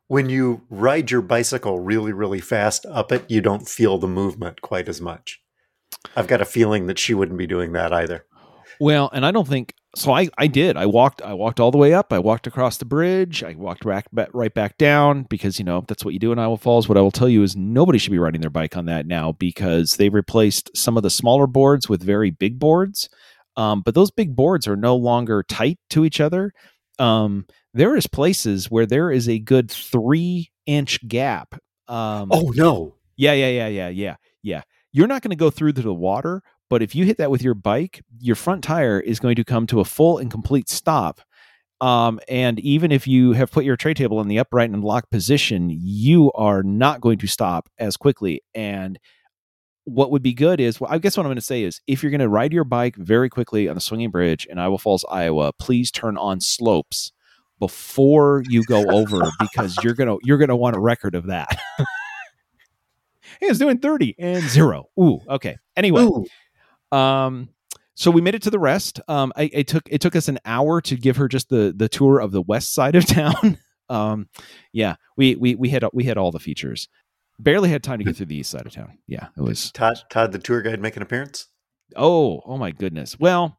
when, 0.08 0.28
you 0.28 0.62
ride 0.68 1.10
your 1.10 1.22
bicycle 1.22 1.78
really, 1.78 2.12
really 2.12 2.40
fast 2.40 2.84
up 2.86 3.12
it, 3.12 3.30
you 3.30 3.40
don't 3.40 3.68
feel 3.68 3.98
the 3.98 4.08
movement 4.08 4.60
quite 4.60 4.88
as 4.88 5.00
much. 5.00 5.40
I've 6.16 6.26
got 6.26 6.40
a 6.40 6.46
feeling 6.46 6.86
that 6.86 6.98
she 6.98 7.14
wouldn't 7.14 7.38
be 7.38 7.46
doing 7.46 7.72
that 7.72 7.92
either. 7.92 8.24
Well, 8.80 9.10
and 9.12 9.26
I 9.26 9.30
don't 9.30 9.48
think 9.48 9.74
so. 9.96 10.12
I, 10.12 10.28
I 10.38 10.46
did. 10.46 10.76
I 10.76 10.86
walked. 10.86 11.20
I 11.22 11.34
walked 11.34 11.58
all 11.58 11.70
the 11.70 11.78
way 11.78 11.94
up. 11.94 12.12
I 12.12 12.18
walked 12.18 12.46
across 12.46 12.76
the 12.76 12.84
bridge. 12.84 13.42
I 13.42 13.54
walked 13.54 13.84
back, 13.84 14.06
right 14.32 14.54
back 14.54 14.78
down 14.78 15.24
because 15.24 15.58
you 15.58 15.64
know 15.64 15.84
that's 15.86 16.04
what 16.04 16.14
you 16.14 16.20
do 16.20 16.32
in 16.32 16.38
Iowa 16.38 16.56
Falls. 16.56 16.88
What 16.88 16.98
I 16.98 17.00
will 17.00 17.10
tell 17.10 17.28
you 17.28 17.42
is 17.42 17.56
nobody 17.56 17.98
should 17.98 18.12
be 18.12 18.18
riding 18.18 18.40
their 18.40 18.50
bike 18.50 18.76
on 18.76 18.86
that 18.86 19.06
now 19.06 19.32
because 19.32 19.96
they've 19.96 20.14
replaced 20.14 20.70
some 20.76 20.96
of 20.96 21.02
the 21.02 21.10
smaller 21.10 21.46
boards 21.46 21.88
with 21.88 22.02
very 22.02 22.30
big 22.30 22.58
boards. 22.58 23.08
Um, 23.56 23.82
but 23.82 23.94
those 23.94 24.12
big 24.12 24.36
boards 24.36 24.68
are 24.68 24.76
no 24.76 24.94
longer 24.94 25.42
tight 25.42 25.78
to 25.90 26.04
each 26.04 26.20
other. 26.20 26.52
Um, 26.98 27.46
there 27.74 27.96
is 27.96 28.06
places 28.06 28.70
where 28.70 28.86
there 28.86 29.10
is 29.10 29.28
a 29.28 29.38
good 29.38 29.70
three 29.70 30.50
inch 30.66 31.06
gap. 31.06 31.54
Um, 31.86 32.28
Oh, 32.32 32.52
no. 32.54 32.94
yeah, 33.16 33.32
yeah, 33.32 33.48
yeah, 33.48 33.68
yeah, 33.68 33.88
yeah, 33.88 34.16
yeah. 34.42 34.62
You're 34.92 35.06
not 35.06 35.22
going 35.22 35.30
to 35.30 35.36
go 35.36 35.50
through 35.50 35.72
to 35.74 35.82
the 35.82 35.94
water, 35.94 36.42
but 36.70 36.82
if 36.82 36.94
you 36.94 37.04
hit 37.04 37.18
that 37.18 37.30
with 37.30 37.42
your 37.42 37.54
bike, 37.54 38.02
your 38.20 38.36
front 38.36 38.64
tire 38.64 39.00
is 39.00 39.20
going 39.20 39.36
to 39.36 39.44
come 39.44 39.66
to 39.68 39.80
a 39.80 39.84
full 39.84 40.18
and 40.18 40.30
complete 40.30 40.68
stop. 40.68 41.20
Um, 41.80 42.18
and 42.28 42.58
even 42.60 42.90
if 42.90 43.06
you 43.06 43.32
have 43.32 43.52
put 43.52 43.64
your 43.64 43.76
tray 43.76 43.94
table 43.94 44.20
in 44.20 44.26
the 44.28 44.38
upright 44.40 44.70
and 44.70 44.82
locked 44.82 45.10
position, 45.10 45.70
you 45.70 46.32
are 46.32 46.62
not 46.64 47.00
going 47.00 47.18
to 47.18 47.26
stop 47.28 47.68
as 47.78 47.96
quickly. 47.96 48.42
And 48.54 48.98
what 49.88 50.10
would 50.10 50.22
be 50.22 50.34
good 50.34 50.60
is, 50.60 50.80
well, 50.80 50.90
I 50.92 50.98
guess 50.98 51.16
what 51.16 51.24
I'm 51.24 51.28
going 51.28 51.36
to 51.36 51.42
say 51.42 51.62
is, 51.62 51.80
if 51.86 52.02
you're 52.02 52.10
going 52.10 52.20
to 52.20 52.28
ride 52.28 52.52
your 52.52 52.64
bike 52.64 52.96
very 52.96 53.28
quickly 53.28 53.68
on 53.68 53.74
the 53.74 53.80
swinging 53.80 54.10
bridge 54.10 54.46
in 54.46 54.58
Iowa 54.58 54.78
Falls, 54.78 55.04
Iowa, 55.10 55.52
please 55.54 55.90
turn 55.90 56.16
on 56.16 56.40
slopes 56.40 57.12
before 57.58 58.42
you 58.48 58.62
go 58.64 58.84
over 58.90 59.20
because 59.40 59.76
you're 59.82 59.94
gonna 59.94 60.16
you're 60.22 60.38
gonna 60.38 60.56
want 60.56 60.76
a 60.76 60.80
record 60.80 61.14
of 61.14 61.26
that. 61.26 61.58
hey, 61.78 63.46
it's 63.46 63.58
doing 63.58 63.78
30 63.78 64.14
and 64.18 64.42
zero. 64.44 64.88
Ooh, 64.98 65.20
okay. 65.28 65.58
Anyway, 65.76 66.02
Ooh. 66.02 66.96
um, 66.96 67.48
so 67.94 68.10
we 68.10 68.20
made 68.20 68.34
it 68.34 68.42
to 68.42 68.50
the 68.50 68.58
rest. 68.58 69.00
Um, 69.08 69.32
I, 69.36 69.50
it 69.52 69.66
took 69.66 69.88
it 69.90 70.00
took 70.00 70.14
us 70.14 70.28
an 70.28 70.38
hour 70.44 70.80
to 70.82 70.96
give 70.96 71.16
her 71.16 71.28
just 71.28 71.48
the 71.48 71.74
the 71.76 71.88
tour 71.88 72.20
of 72.20 72.32
the 72.32 72.42
west 72.42 72.74
side 72.74 72.94
of 72.94 73.06
town. 73.08 73.58
um, 73.88 74.28
yeah, 74.72 74.96
we 75.16 75.34
we 75.36 75.54
we 75.54 75.68
had 75.68 75.84
we 75.92 76.04
had 76.04 76.18
all 76.18 76.30
the 76.30 76.38
features. 76.38 76.88
Barely 77.38 77.68
had 77.68 77.82
time 77.82 77.98
to 77.98 78.04
get 78.04 78.16
through 78.16 78.26
the 78.26 78.36
east 78.36 78.50
side 78.50 78.66
of 78.66 78.72
town. 78.72 78.98
Yeah, 79.06 79.28
it 79.36 79.40
was. 79.40 79.70
Todd, 79.72 79.98
Todd, 80.10 80.32
the 80.32 80.38
tour 80.38 80.60
guide, 80.60 80.80
make 80.80 80.96
an 80.96 81.02
appearance? 81.02 81.46
Oh, 81.96 82.42
oh 82.44 82.58
my 82.58 82.72
goodness. 82.72 83.18
Well, 83.18 83.58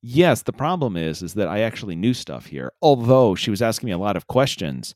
yes, 0.00 0.42
the 0.42 0.52
problem 0.52 0.96
is 0.96 1.22
is 1.22 1.34
that 1.34 1.48
I 1.48 1.60
actually 1.60 1.94
knew 1.94 2.14
stuff 2.14 2.46
here. 2.46 2.72
Although 2.80 3.34
she 3.34 3.50
was 3.50 3.62
asking 3.62 3.88
me 3.88 3.92
a 3.92 3.98
lot 3.98 4.16
of 4.16 4.26
questions 4.26 4.94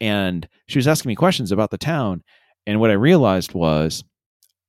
and 0.00 0.48
she 0.66 0.78
was 0.78 0.88
asking 0.88 1.08
me 1.08 1.14
questions 1.14 1.50
about 1.52 1.70
the 1.70 1.78
town 1.78 2.22
and 2.66 2.80
what 2.80 2.90
I 2.90 2.94
realized 2.94 3.54
was 3.54 4.04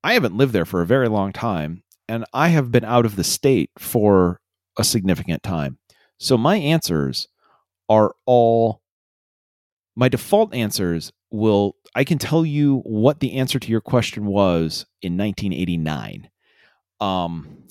I 0.04 0.14
haven't 0.14 0.38
lived 0.38 0.54
there 0.54 0.66
for 0.66 0.82
a 0.82 0.88
very 0.88 1.10
long 1.10 1.34
time 1.34 1.84
and 2.08 2.26
I 2.34 2.50
have 2.50 2.72
been 2.72 2.86
out 2.86 3.06
of 3.06 3.16
the 3.16 3.24
state 3.24 3.72
for 3.78 4.40
a 4.78 4.84
significant 4.84 5.44
time. 5.44 5.78
So 6.20 6.38
my 6.38 6.58
answers 6.58 7.28
are 7.90 8.16
all 8.26 8.82
my 9.96 10.10
default 10.10 10.54
answers 10.54 11.12
will 11.36 11.76
I 11.96 12.04
can 12.04 12.18
tell 12.18 12.46
you 12.46 12.80
what 12.80 13.20
the 13.20 13.34
answer 13.34 13.60
to 13.60 13.72
your 13.72 13.82
question 13.82 14.26
was 14.26 14.86
in 15.02 15.18
1989 15.18 16.30
um 17.02 17.64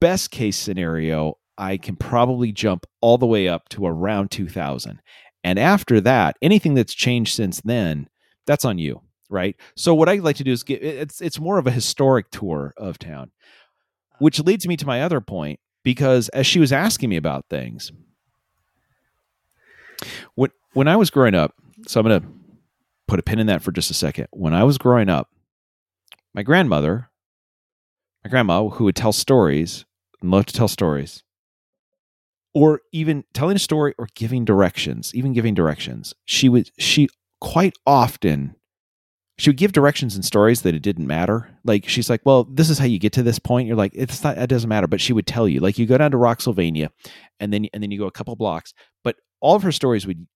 best 0.00 0.32
case 0.32 0.56
scenario 0.56 1.38
i 1.56 1.76
can 1.76 1.94
probably 1.94 2.50
jump 2.50 2.84
all 3.00 3.16
the 3.16 3.26
way 3.26 3.46
up 3.46 3.68
to 3.68 3.86
around 3.86 4.32
2000 4.32 5.00
and 5.44 5.58
after 5.60 6.00
that 6.00 6.36
anything 6.42 6.74
that's 6.74 6.92
changed 6.92 7.34
since 7.34 7.60
then 7.60 8.08
that's 8.46 8.64
on 8.64 8.78
you 8.78 9.00
right? 9.30 9.56
So 9.74 9.94
what 9.94 10.08
I'd 10.08 10.20
like 10.20 10.36
to 10.36 10.44
do 10.44 10.52
is 10.52 10.62
get 10.62 10.82
it's 10.82 11.20
it's 11.20 11.40
more 11.40 11.58
of 11.58 11.66
a 11.66 11.70
historic 11.70 12.30
tour 12.30 12.72
of 12.76 12.98
town 12.98 13.30
which 14.18 14.38
leads 14.40 14.66
me 14.66 14.76
to 14.76 14.86
my 14.86 15.02
other 15.02 15.20
point 15.20 15.58
because 15.82 16.28
as 16.30 16.46
she 16.46 16.60
was 16.60 16.72
asking 16.72 17.10
me 17.10 17.16
about 17.16 17.46
things 17.50 17.92
when 20.34 20.50
when 20.72 20.88
i 20.88 20.96
was 20.96 21.10
growing 21.10 21.34
up 21.34 21.54
so 21.86 22.00
i'm 22.00 22.06
going 22.06 22.20
to 22.20 22.28
put 23.06 23.18
a 23.18 23.22
pin 23.22 23.38
in 23.38 23.46
that 23.46 23.62
for 23.62 23.72
just 23.72 23.90
a 23.90 23.94
second. 23.94 24.28
When 24.30 24.54
i 24.54 24.64
was 24.64 24.78
growing 24.78 25.08
up 25.08 25.30
my 26.34 26.42
grandmother 26.42 27.10
my 28.24 28.30
grandma 28.30 28.68
who 28.68 28.84
would 28.84 28.96
tell 28.96 29.12
stories 29.12 29.84
and 30.20 30.30
loved 30.30 30.48
to 30.48 30.54
tell 30.54 30.68
stories 30.68 31.22
or 32.54 32.80
even 32.92 33.24
telling 33.34 33.56
a 33.56 33.60
story 33.60 33.94
or 33.98 34.08
giving 34.14 34.44
directions 34.44 35.14
even 35.14 35.32
giving 35.32 35.54
directions 35.54 36.14
she 36.24 36.48
would 36.48 36.70
she 36.78 37.08
quite 37.40 37.74
often 37.86 38.54
she 39.36 39.50
would 39.50 39.56
give 39.56 39.72
directions 39.72 40.14
and 40.14 40.24
stories 40.24 40.62
that 40.62 40.74
it 40.74 40.82
didn't 40.82 41.06
matter. 41.06 41.50
Like 41.64 41.88
she's 41.88 42.08
like 42.08 42.20
well 42.24 42.44
this 42.44 42.70
is 42.70 42.78
how 42.78 42.84
you 42.86 42.98
get 42.98 43.12
to 43.14 43.22
this 43.22 43.38
point. 43.38 43.66
You're 43.66 43.76
like 43.76 43.92
it's 43.94 44.22
not 44.22 44.38
it 44.38 44.48
doesn't 44.48 44.68
matter. 44.68 44.86
But 44.86 45.00
she 45.00 45.12
would 45.12 45.26
tell 45.26 45.48
you 45.48 45.60
like 45.60 45.78
you 45.78 45.86
go 45.86 45.98
down 45.98 46.12
to 46.12 46.16
rocksylvania 46.16 46.90
and 47.40 47.52
then 47.52 47.66
and 47.72 47.82
then 47.82 47.90
you 47.90 47.98
go 47.98 48.06
a 48.06 48.12
couple 48.12 48.36
blocks 48.36 48.72
but 49.02 49.16
all 49.40 49.56
of 49.56 49.62
her 49.62 49.72
stories 49.72 50.06
would 50.06 50.26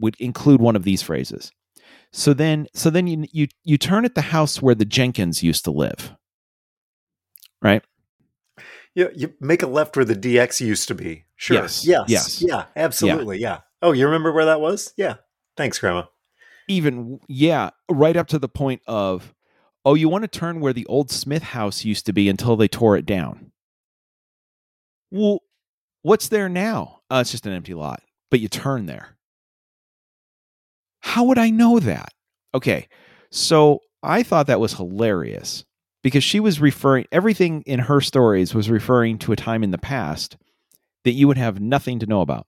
would 0.00 0.16
include 0.20 0.60
one 0.60 0.76
of 0.76 0.84
these 0.84 1.02
phrases 1.02 1.52
so 2.12 2.32
then 2.34 2.66
so 2.74 2.90
then 2.90 3.06
you 3.06 3.24
you 3.32 3.48
you 3.64 3.76
turn 3.78 4.04
at 4.04 4.14
the 4.14 4.20
house 4.22 4.60
where 4.62 4.74
the 4.74 4.84
jenkins 4.84 5.42
used 5.42 5.64
to 5.64 5.70
live 5.70 6.14
right 7.62 7.82
Yeah, 8.94 9.08
you 9.14 9.34
make 9.40 9.62
a 9.62 9.66
left 9.66 9.96
where 9.96 10.04
the 10.04 10.14
DX 10.16 10.60
used 10.60 10.88
to 10.88 10.94
be. 10.94 11.24
Sure. 11.36 11.56
Yes, 11.62 11.84
Yes. 11.86 12.08
yes. 12.08 12.42
Yeah. 12.42 12.64
Absolutely. 12.74 13.38
Yeah. 13.38 13.60
Oh, 13.80 13.92
you 13.92 14.06
remember 14.06 14.32
where 14.32 14.46
that 14.46 14.60
was? 14.60 14.92
Yeah. 14.96 15.16
Thanks, 15.56 15.78
Grandma. 15.78 16.04
even 16.68 17.20
yeah 17.28 17.70
right 17.90 18.16
up 18.16 18.26
to 18.28 18.38
the 18.38 18.48
point 18.48 18.82
of 18.86 19.34
oh 19.84 19.94
you 19.94 20.08
want 20.08 20.22
to 20.24 20.28
turn 20.40 20.60
where 20.60 20.72
the 20.72 20.86
old 20.86 21.10
smith 21.10 21.42
house 21.42 21.84
used 21.84 22.06
to 22.06 22.12
be 22.12 22.28
until 22.28 22.56
they 22.56 22.68
tore 22.68 22.96
it 22.96 23.06
down 23.06 23.52
well 25.10 25.40
what's 26.02 26.28
there 26.28 26.48
now 26.48 27.00
uh, 27.10 27.18
it's 27.20 27.30
just 27.30 27.46
an 27.46 27.52
empty 27.52 27.74
lot 27.74 28.02
but 28.30 28.40
you 28.40 28.48
turn 28.48 28.86
there 28.86 29.16
how 31.08 31.24
would 31.24 31.38
I 31.38 31.48
know 31.48 31.78
that? 31.78 32.12
Okay. 32.54 32.86
So 33.30 33.80
I 34.02 34.22
thought 34.22 34.46
that 34.48 34.60
was 34.60 34.74
hilarious 34.74 35.64
because 36.02 36.22
she 36.22 36.38
was 36.38 36.60
referring, 36.60 37.06
everything 37.10 37.62
in 37.62 37.80
her 37.80 38.02
stories 38.02 38.54
was 38.54 38.68
referring 38.68 39.18
to 39.20 39.32
a 39.32 39.36
time 39.36 39.64
in 39.64 39.70
the 39.70 39.78
past 39.78 40.36
that 41.04 41.12
you 41.12 41.26
would 41.26 41.38
have 41.38 41.60
nothing 41.60 41.98
to 42.00 42.06
know 42.06 42.20
about. 42.20 42.46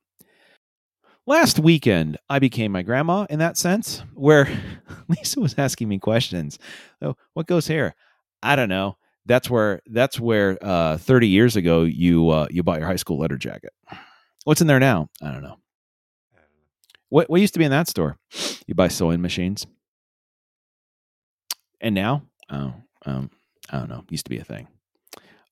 Last 1.26 1.58
weekend, 1.58 2.18
I 2.28 2.38
became 2.38 2.70
my 2.70 2.82
grandma 2.82 3.26
in 3.30 3.38
that 3.38 3.56
sense, 3.56 4.02
where 4.12 4.46
Lisa 5.08 5.40
was 5.40 5.54
asking 5.56 5.88
me 5.88 5.98
questions. 5.98 6.58
Oh, 7.00 7.16
what 7.32 7.46
goes 7.46 7.66
here? 7.66 7.94
I 8.42 8.56
don't 8.56 8.68
know. 8.68 8.98
That's 9.24 9.48
where 9.48 9.80
that's 9.86 10.20
where 10.20 10.58
uh, 10.61 10.98
30 10.98 11.28
years 11.28 11.56
ago 11.56 11.84
you 11.84 12.28
uh, 12.28 12.46
you 12.50 12.62
bought 12.62 12.78
your 12.78 12.88
high 12.88 12.96
school 12.96 13.18
letter 13.18 13.38
jacket. 13.38 13.72
What's 14.44 14.61
in 14.61 14.66
there 14.66 14.80
now? 14.80 15.08
I 15.22 15.30
don't 15.30 15.42
know. 15.42 15.56
What 17.11 17.28
what 17.28 17.40
used 17.40 17.52
to 17.54 17.58
be 17.58 17.64
in 17.64 17.70
that 17.72 17.88
store? 17.88 18.16
You 18.66 18.74
buy 18.74 18.88
sewing 18.88 19.20
machines. 19.20 19.66
And 21.80 21.94
now, 21.94 22.22
oh, 22.50 22.74
um, 23.06 23.30
I 23.70 23.78
don't 23.78 23.88
know. 23.88 24.04
Used 24.11 24.24
to 24.26 24.30
be 24.30 24.38
a 24.38 24.44
thing. 24.44 24.68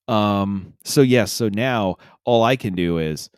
Um. 0.07 0.75
So 0.85 1.03
yes. 1.03 1.31
So 1.33 1.49
now 1.49 1.97
all 2.25 2.43
I 2.43 2.57
can 2.57 2.75
do 2.75 2.99
is. 2.99 3.29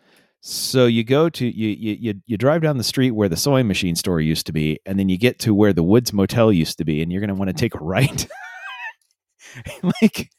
So 0.42 0.86
you 0.86 1.04
go 1.04 1.28
to 1.28 1.46
you, 1.46 1.68
you 1.68 2.14
you 2.26 2.38
drive 2.38 2.62
down 2.62 2.78
the 2.78 2.84
street 2.84 3.10
where 3.10 3.28
the 3.28 3.36
sewing 3.36 3.68
machine 3.68 3.94
store 3.94 4.22
used 4.22 4.46
to 4.46 4.52
be, 4.52 4.78
and 4.86 4.98
then 4.98 5.10
you 5.10 5.18
get 5.18 5.38
to 5.40 5.54
where 5.54 5.74
the 5.74 5.82
Woods 5.82 6.14
Motel 6.14 6.50
used 6.50 6.78
to 6.78 6.84
be, 6.84 7.02
and 7.02 7.12
you're 7.12 7.20
going 7.20 7.28
to 7.28 7.34
want 7.34 7.48
to 7.48 7.54
take 7.54 7.74
a 7.74 7.78
right. 7.78 8.26
like, 9.82 10.30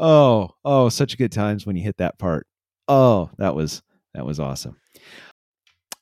oh, 0.00 0.48
oh, 0.64 0.88
such 0.88 1.18
good 1.18 1.32
times 1.32 1.66
when 1.66 1.76
you 1.76 1.82
hit 1.82 1.98
that 1.98 2.18
part. 2.18 2.46
Oh, 2.88 3.28
that 3.36 3.54
was 3.54 3.82
that 4.14 4.24
was 4.24 4.40
awesome. 4.40 4.78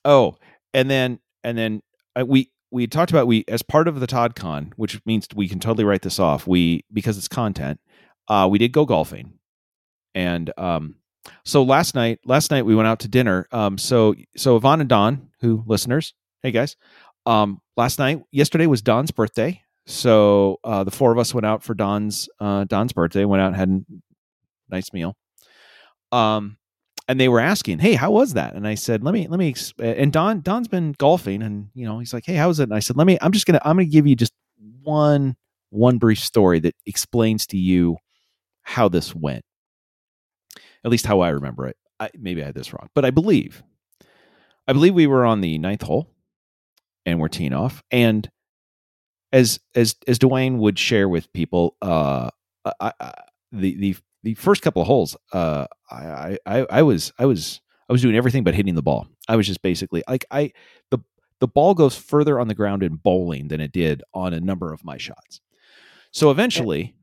Oh, 0.05 0.37
and 0.73 0.89
then 0.89 1.19
and 1.43 1.57
then 1.57 1.81
uh, 2.17 2.25
we 2.25 2.51
we 2.71 2.87
talked 2.87 3.11
about 3.11 3.27
we 3.27 3.43
as 3.47 3.63
part 3.63 3.87
of 3.87 3.99
the 3.99 4.07
ToddCon, 4.07 4.73
which 4.75 5.01
means 5.05 5.27
we 5.35 5.49
can 5.49 5.59
totally 5.59 5.83
write 5.83 6.03
this 6.03 6.19
off. 6.19 6.47
We 6.47 6.85
because 6.93 7.17
it's 7.17 7.27
content. 7.27 7.79
Uh, 8.27 8.47
we 8.49 8.57
did 8.57 8.71
go 8.71 8.85
golfing, 8.85 9.33
and 10.13 10.51
um, 10.57 10.95
so 11.43 11.63
last 11.63 11.95
night 11.95 12.19
last 12.25 12.51
night 12.51 12.65
we 12.65 12.75
went 12.75 12.87
out 12.87 12.99
to 12.99 13.07
dinner. 13.07 13.47
Um, 13.51 13.77
so 13.77 14.15
so 14.37 14.55
Yvonne 14.55 14.79
and 14.79 14.89
Don, 14.89 15.29
who 15.41 15.63
listeners, 15.65 16.13
hey 16.43 16.51
guys, 16.51 16.75
um, 17.25 17.59
last 17.75 17.99
night 17.99 18.21
yesterday 18.31 18.67
was 18.67 18.81
Don's 18.81 19.11
birthday, 19.11 19.61
so 19.87 20.59
uh, 20.63 20.83
the 20.83 20.91
four 20.91 21.11
of 21.11 21.17
us 21.17 21.33
went 21.33 21.45
out 21.45 21.63
for 21.63 21.73
Don's 21.73 22.29
uh, 22.39 22.65
Don's 22.65 22.93
birthday. 22.93 23.25
Went 23.25 23.41
out 23.41 23.47
and 23.47 23.55
had 23.55 23.69
a 23.69 23.81
nice 24.69 24.93
meal. 24.93 25.15
Um, 26.11 26.57
and 27.07 27.19
they 27.19 27.29
were 27.29 27.39
asking, 27.39 27.79
"Hey, 27.79 27.93
how 27.93 28.11
was 28.11 28.33
that?" 28.33 28.55
And 28.55 28.67
I 28.67 28.75
said, 28.75 29.03
"Let 29.03 29.13
me 29.13 29.27
let 29.27 29.39
me." 29.39 29.53
And 29.79 30.11
Don 30.11 30.41
Don's 30.41 30.67
been 30.67 30.93
golfing, 30.97 31.41
and 31.41 31.69
you 31.73 31.85
know, 31.85 31.99
he's 31.99 32.13
like, 32.13 32.25
"Hey, 32.25 32.35
how 32.35 32.47
was 32.47 32.59
it?" 32.59 32.63
And 32.63 32.73
I 32.73 32.79
said, 32.79 32.97
"Let 32.97 33.07
me. 33.07 33.17
I'm 33.21 33.31
just 33.31 33.45
gonna 33.45 33.61
I'm 33.63 33.75
gonna 33.77 33.85
give 33.85 34.07
you 34.07 34.15
just 34.15 34.33
one 34.81 35.35
one 35.69 35.97
brief 35.97 36.19
story 36.19 36.59
that 36.59 36.75
explains 36.85 37.45
to 37.47 37.57
you 37.57 37.97
how 38.63 38.87
this 38.89 39.13
went. 39.13 39.43
At 40.83 40.91
least 40.91 41.05
how 41.05 41.19
I 41.19 41.29
remember 41.29 41.67
it. 41.67 41.77
I, 41.99 42.09
maybe 42.17 42.41
I 42.41 42.45
had 42.47 42.55
this 42.55 42.73
wrong, 42.73 42.89
but 42.93 43.05
I 43.05 43.11
believe 43.11 43.63
I 44.67 44.73
believe 44.73 44.93
we 44.93 45.07
were 45.07 45.25
on 45.25 45.41
the 45.41 45.57
ninth 45.57 45.83
hole, 45.83 46.09
and 47.05 47.19
we're 47.19 47.27
teeing 47.27 47.53
off, 47.53 47.83
and 47.91 48.29
as 49.31 49.59
as 49.75 49.95
as 50.07 50.17
Dwayne 50.17 50.57
would 50.57 50.79
share 50.79 51.07
with 51.07 51.31
people, 51.33 51.75
uh, 51.81 52.29
I, 52.79 52.93
I, 52.99 53.13
the 53.51 53.75
the 53.75 53.95
the 54.25 54.33
first 54.33 54.63
couple 54.63 54.81
of 54.81 54.87
holes, 54.87 55.15
uh, 55.33 55.67
I, 55.89 56.39
I 56.47 56.65
I 56.69 56.81
was 56.81 57.13
I 57.19 57.27
was 57.27 57.61
I 57.87 57.93
was 57.93 58.01
doing 58.01 58.15
everything 58.15 58.43
but 58.43 58.55
hitting 58.55 58.73
the 58.73 58.81
ball. 58.81 59.07
I 59.29 59.35
was 59.35 59.45
just 59.45 59.61
basically 59.61 60.03
like 60.09 60.25
I 60.31 60.51
the 60.89 60.97
the 61.39 61.47
ball 61.47 61.75
goes 61.75 61.95
further 61.95 62.39
on 62.39 62.47
the 62.47 62.55
ground 62.55 62.81
in 62.81 62.95
bowling 62.95 63.49
than 63.49 63.61
it 63.61 63.71
did 63.71 64.01
on 64.15 64.33
a 64.33 64.39
number 64.39 64.73
of 64.73 64.83
my 64.83 64.97
shots. 64.97 65.41
So 66.11 66.31
eventually, 66.31 66.95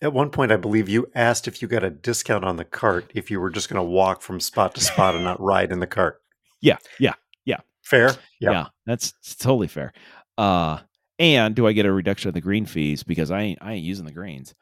at 0.00 0.14
one 0.14 0.30
point, 0.30 0.52
I 0.52 0.56
believe 0.56 0.88
you 0.88 1.10
asked 1.14 1.46
if 1.46 1.60
you 1.60 1.68
got 1.68 1.84
a 1.84 1.90
discount 1.90 2.44
on 2.44 2.56
the 2.56 2.64
cart 2.64 3.10
if 3.14 3.30
you 3.30 3.40
were 3.40 3.50
just 3.50 3.68
going 3.68 3.84
to 3.84 3.90
walk 3.90 4.22
from 4.22 4.40
spot 4.40 4.74
to 4.76 4.80
spot 4.80 5.14
and 5.14 5.24
not 5.24 5.40
ride 5.40 5.70
in 5.70 5.80
the 5.80 5.86
cart. 5.86 6.20
Yeah, 6.60 6.78
yeah, 6.98 7.12
yeah. 7.44 7.58
Fair. 7.82 8.12
Yeah, 8.40 8.52
yeah 8.52 8.66
that's 8.86 9.12
totally 9.36 9.68
fair. 9.68 9.92
Uh, 10.38 10.78
and 11.18 11.54
do 11.54 11.66
I 11.66 11.72
get 11.72 11.84
a 11.84 11.92
reduction 11.92 12.28
of 12.28 12.34
the 12.34 12.40
green 12.40 12.64
fees 12.64 13.02
because 13.02 13.30
I 13.30 13.42
ain't, 13.42 13.58
I 13.60 13.74
ain't 13.74 13.84
using 13.84 14.06
the 14.06 14.12
greens? 14.12 14.54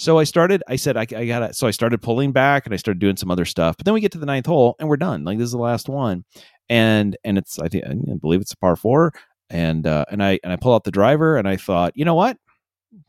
So 0.00 0.18
I 0.18 0.24
started, 0.24 0.62
I 0.66 0.76
said, 0.76 0.96
I, 0.96 1.02
I 1.14 1.26
got 1.26 1.42
it. 1.42 1.54
So 1.54 1.66
I 1.66 1.72
started 1.72 2.00
pulling 2.00 2.32
back 2.32 2.64
and 2.64 2.72
I 2.72 2.78
started 2.78 3.00
doing 3.00 3.18
some 3.18 3.30
other 3.30 3.44
stuff. 3.44 3.76
But 3.76 3.84
then 3.84 3.92
we 3.92 4.00
get 4.00 4.12
to 4.12 4.18
the 4.18 4.24
ninth 4.24 4.46
hole 4.46 4.74
and 4.78 4.88
we're 4.88 4.96
done. 4.96 5.24
Like 5.24 5.36
this 5.36 5.44
is 5.44 5.52
the 5.52 5.58
last 5.58 5.90
one. 5.90 6.24
And, 6.70 7.18
and 7.22 7.36
it's, 7.36 7.58
I, 7.58 7.68
think, 7.68 7.84
I 7.84 8.14
believe 8.18 8.40
it's 8.40 8.54
a 8.54 8.56
par 8.56 8.76
four. 8.76 9.12
And, 9.50 9.86
uh, 9.86 10.06
and 10.10 10.22
I, 10.22 10.40
and 10.42 10.54
I 10.54 10.56
pull 10.56 10.72
out 10.72 10.84
the 10.84 10.90
driver 10.90 11.36
and 11.36 11.46
I 11.46 11.58
thought, 11.58 11.92
you 11.96 12.06
know 12.06 12.14
what? 12.14 12.38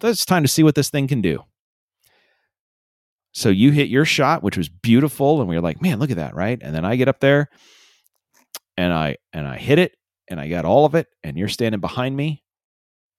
It's 0.03 0.25
time 0.25 0.43
to 0.43 0.49
see 0.49 0.63
what 0.63 0.75
this 0.75 0.89
thing 0.89 1.07
can 1.07 1.21
do. 1.21 1.45
So 3.31 3.47
you 3.47 3.71
hit 3.71 3.87
your 3.87 4.03
shot, 4.03 4.43
which 4.43 4.57
was 4.57 4.67
beautiful. 4.67 5.39
And 5.39 5.47
we 5.47 5.55
were 5.55 5.61
like, 5.61 5.81
man, 5.81 5.97
look 5.97 6.11
at 6.11 6.17
that. 6.17 6.35
Right. 6.35 6.59
And 6.61 6.75
then 6.75 6.83
I 6.83 6.97
get 6.97 7.07
up 7.07 7.21
there 7.21 7.47
and 8.75 8.91
I, 8.91 9.15
and 9.31 9.47
I 9.47 9.55
hit 9.55 9.79
it 9.79 9.95
and 10.29 10.41
I 10.41 10.49
got 10.49 10.65
all 10.65 10.85
of 10.85 10.93
it. 10.95 11.07
And 11.23 11.37
you're 11.37 11.47
standing 11.47 11.79
behind 11.79 12.17
me 12.17 12.43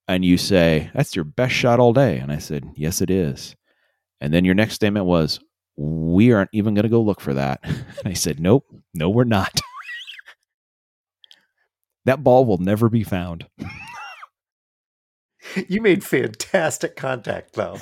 and 0.09 0.27
you 0.27 0.37
say, 0.37 0.91
That's 0.95 1.17
your 1.17 1.25
best 1.25 1.55
shot 1.55 1.81
all 1.81 1.95
day. 1.95 2.19
And 2.19 2.31
I 2.31 2.37
said, 2.37 2.65
Yes, 2.75 3.01
it 3.01 3.11
is. 3.11 3.57
And 4.23 4.33
then 4.33 4.45
your 4.45 4.55
next 4.55 4.75
statement 4.75 5.05
was, 5.05 5.41
We 5.77 6.33
aren't 6.33 6.51
even 6.53 6.75
going 6.75 6.85
to 6.85 6.89
go 6.89 7.03
look 7.03 7.21
for 7.21 7.35
that. 7.35 7.61
And 7.65 8.07
I 8.07 8.15
said, 8.15 8.41
Nope, 8.41 8.65
no, 8.95 9.11
we're 9.11 9.25
not. 9.25 9.61
that 12.05 12.23
ball 12.23 12.45
will 12.45 12.59
never 12.59 12.89
be 12.89 13.03
found. 13.03 13.47
you 15.69 15.83
made 15.83 16.05
fantastic 16.05 16.97
contact, 16.97 17.55
though. 17.55 17.79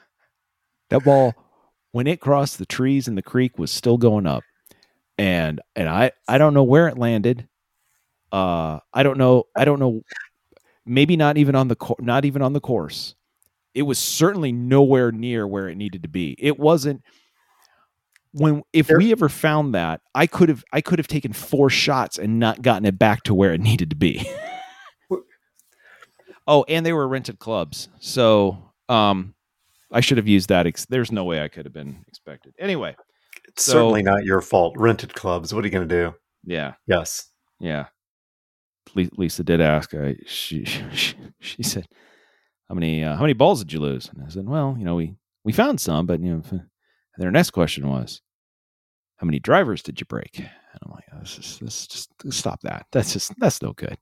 that 0.90 1.04
ball, 1.04 1.34
when 1.92 2.06
it 2.06 2.20
crossed 2.20 2.58
the 2.58 2.66
trees 2.66 3.06
in 3.06 3.14
the 3.14 3.22
creek, 3.22 3.58
was 3.58 3.70
still 3.70 3.98
going 3.98 4.26
up. 4.26 4.42
And 5.18 5.60
and 5.76 5.88
I 5.88 6.12
I 6.26 6.38
don't 6.38 6.54
know 6.54 6.64
where 6.64 6.88
it 6.88 6.96
landed. 6.96 7.46
Uh, 8.32 8.78
I 8.94 9.02
don't 9.02 9.18
know. 9.18 9.44
I 9.54 9.66
don't 9.66 9.78
know 9.78 10.00
maybe 10.86 11.16
not 11.16 11.36
even 11.36 11.54
on 11.54 11.68
the 11.68 11.76
co- 11.76 11.96
not 11.98 12.24
even 12.24 12.40
on 12.40 12.54
the 12.54 12.60
course. 12.60 13.14
It 13.74 13.82
was 13.82 13.98
certainly 13.98 14.52
nowhere 14.52 15.12
near 15.12 15.46
where 15.46 15.68
it 15.68 15.76
needed 15.76 16.02
to 16.02 16.08
be. 16.08 16.34
It 16.38 16.58
wasn't 16.58 17.02
when 18.32 18.62
if 18.72 18.86
there, 18.86 18.98
we 18.98 19.12
ever 19.12 19.28
found 19.28 19.74
that, 19.74 20.00
I 20.14 20.26
could 20.26 20.48
have 20.48 20.64
I 20.72 20.80
could 20.80 20.98
have 20.98 21.08
taken 21.08 21.32
four 21.32 21.70
shots 21.70 22.18
and 22.18 22.38
not 22.38 22.62
gotten 22.62 22.84
it 22.84 22.98
back 22.98 23.22
to 23.24 23.34
where 23.34 23.52
it 23.52 23.60
needed 23.70 23.90
to 23.90 23.96
be. 23.96 24.28
oh, 26.46 26.64
and 26.68 26.84
they 26.84 26.92
were 26.92 27.06
rented 27.08 27.38
clubs. 27.38 27.88
So, 28.00 28.72
um 28.88 29.34
I 29.92 30.00
should 30.00 30.18
have 30.18 30.28
used 30.28 30.50
that. 30.50 30.66
Ex- 30.68 30.86
There's 30.86 31.10
no 31.10 31.24
way 31.24 31.42
I 31.42 31.48
could 31.48 31.64
have 31.66 31.72
been 31.72 32.04
expected. 32.06 32.54
Anyway, 32.60 32.94
it's 33.48 33.64
so, 33.64 33.72
certainly 33.72 34.02
not 34.04 34.24
your 34.24 34.40
fault. 34.40 34.76
Rented 34.78 35.14
clubs. 35.14 35.52
What 35.52 35.64
are 35.64 35.66
you 35.66 35.72
going 35.72 35.88
to 35.88 35.94
do? 35.94 36.14
Yeah. 36.44 36.74
Yes. 36.86 37.28
Yeah. 37.58 37.86
Lisa 38.94 39.42
did 39.42 39.60
ask. 39.60 39.92
I, 39.94 40.14
she, 40.26 40.64
she 40.92 41.14
she 41.40 41.62
said, 41.64 41.88
"How 42.70 42.74
many 42.74 43.02
uh, 43.02 43.16
how 43.16 43.22
many 43.22 43.32
balls 43.32 43.58
did 43.58 43.72
you 43.72 43.80
lose?" 43.80 44.08
And 44.08 44.22
I 44.24 44.28
said, 44.28 44.48
"Well, 44.48 44.76
you 44.78 44.84
know, 44.84 44.94
we 44.94 45.16
we 45.42 45.52
found 45.52 45.80
some, 45.80 46.06
but 46.06 46.20
you 46.20 46.30
know." 46.30 46.42
And 46.52 46.62
then 47.18 47.26
her 47.26 47.32
next 47.32 47.50
question 47.50 47.88
was, 47.88 48.22
"How 49.16 49.26
many 49.26 49.40
drivers 49.40 49.82
did 49.82 49.98
you 49.98 50.06
break?" 50.06 50.38
And 50.38 50.48
I'm 50.84 50.92
like, 50.92 51.04
"Let's 51.12 51.34
just, 51.34 51.60
let's 51.60 51.88
just 51.88 52.10
stop 52.30 52.60
that. 52.62 52.86
That's 52.92 53.12
just 53.12 53.32
that's 53.40 53.60
no 53.60 53.72
good." 53.72 53.98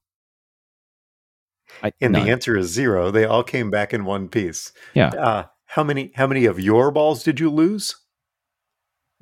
I, 1.82 1.92
and 2.02 2.12
none. 2.12 2.26
the 2.26 2.30
answer 2.30 2.58
is 2.58 2.68
zero. 2.68 3.10
They 3.10 3.24
all 3.24 3.42
came 3.42 3.70
back 3.70 3.94
in 3.94 4.04
one 4.04 4.28
piece. 4.28 4.70
Yeah. 4.92 5.08
Uh, 5.08 5.44
how 5.64 5.82
many 5.82 6.12
how 6.14 6.26
many 6.26 6.44
of 6.44 6.60
your 6.60 6.90
balls 6.90 7.24
did 7.24 7.40
you 7.40 7.48
lose? 7.48 7.96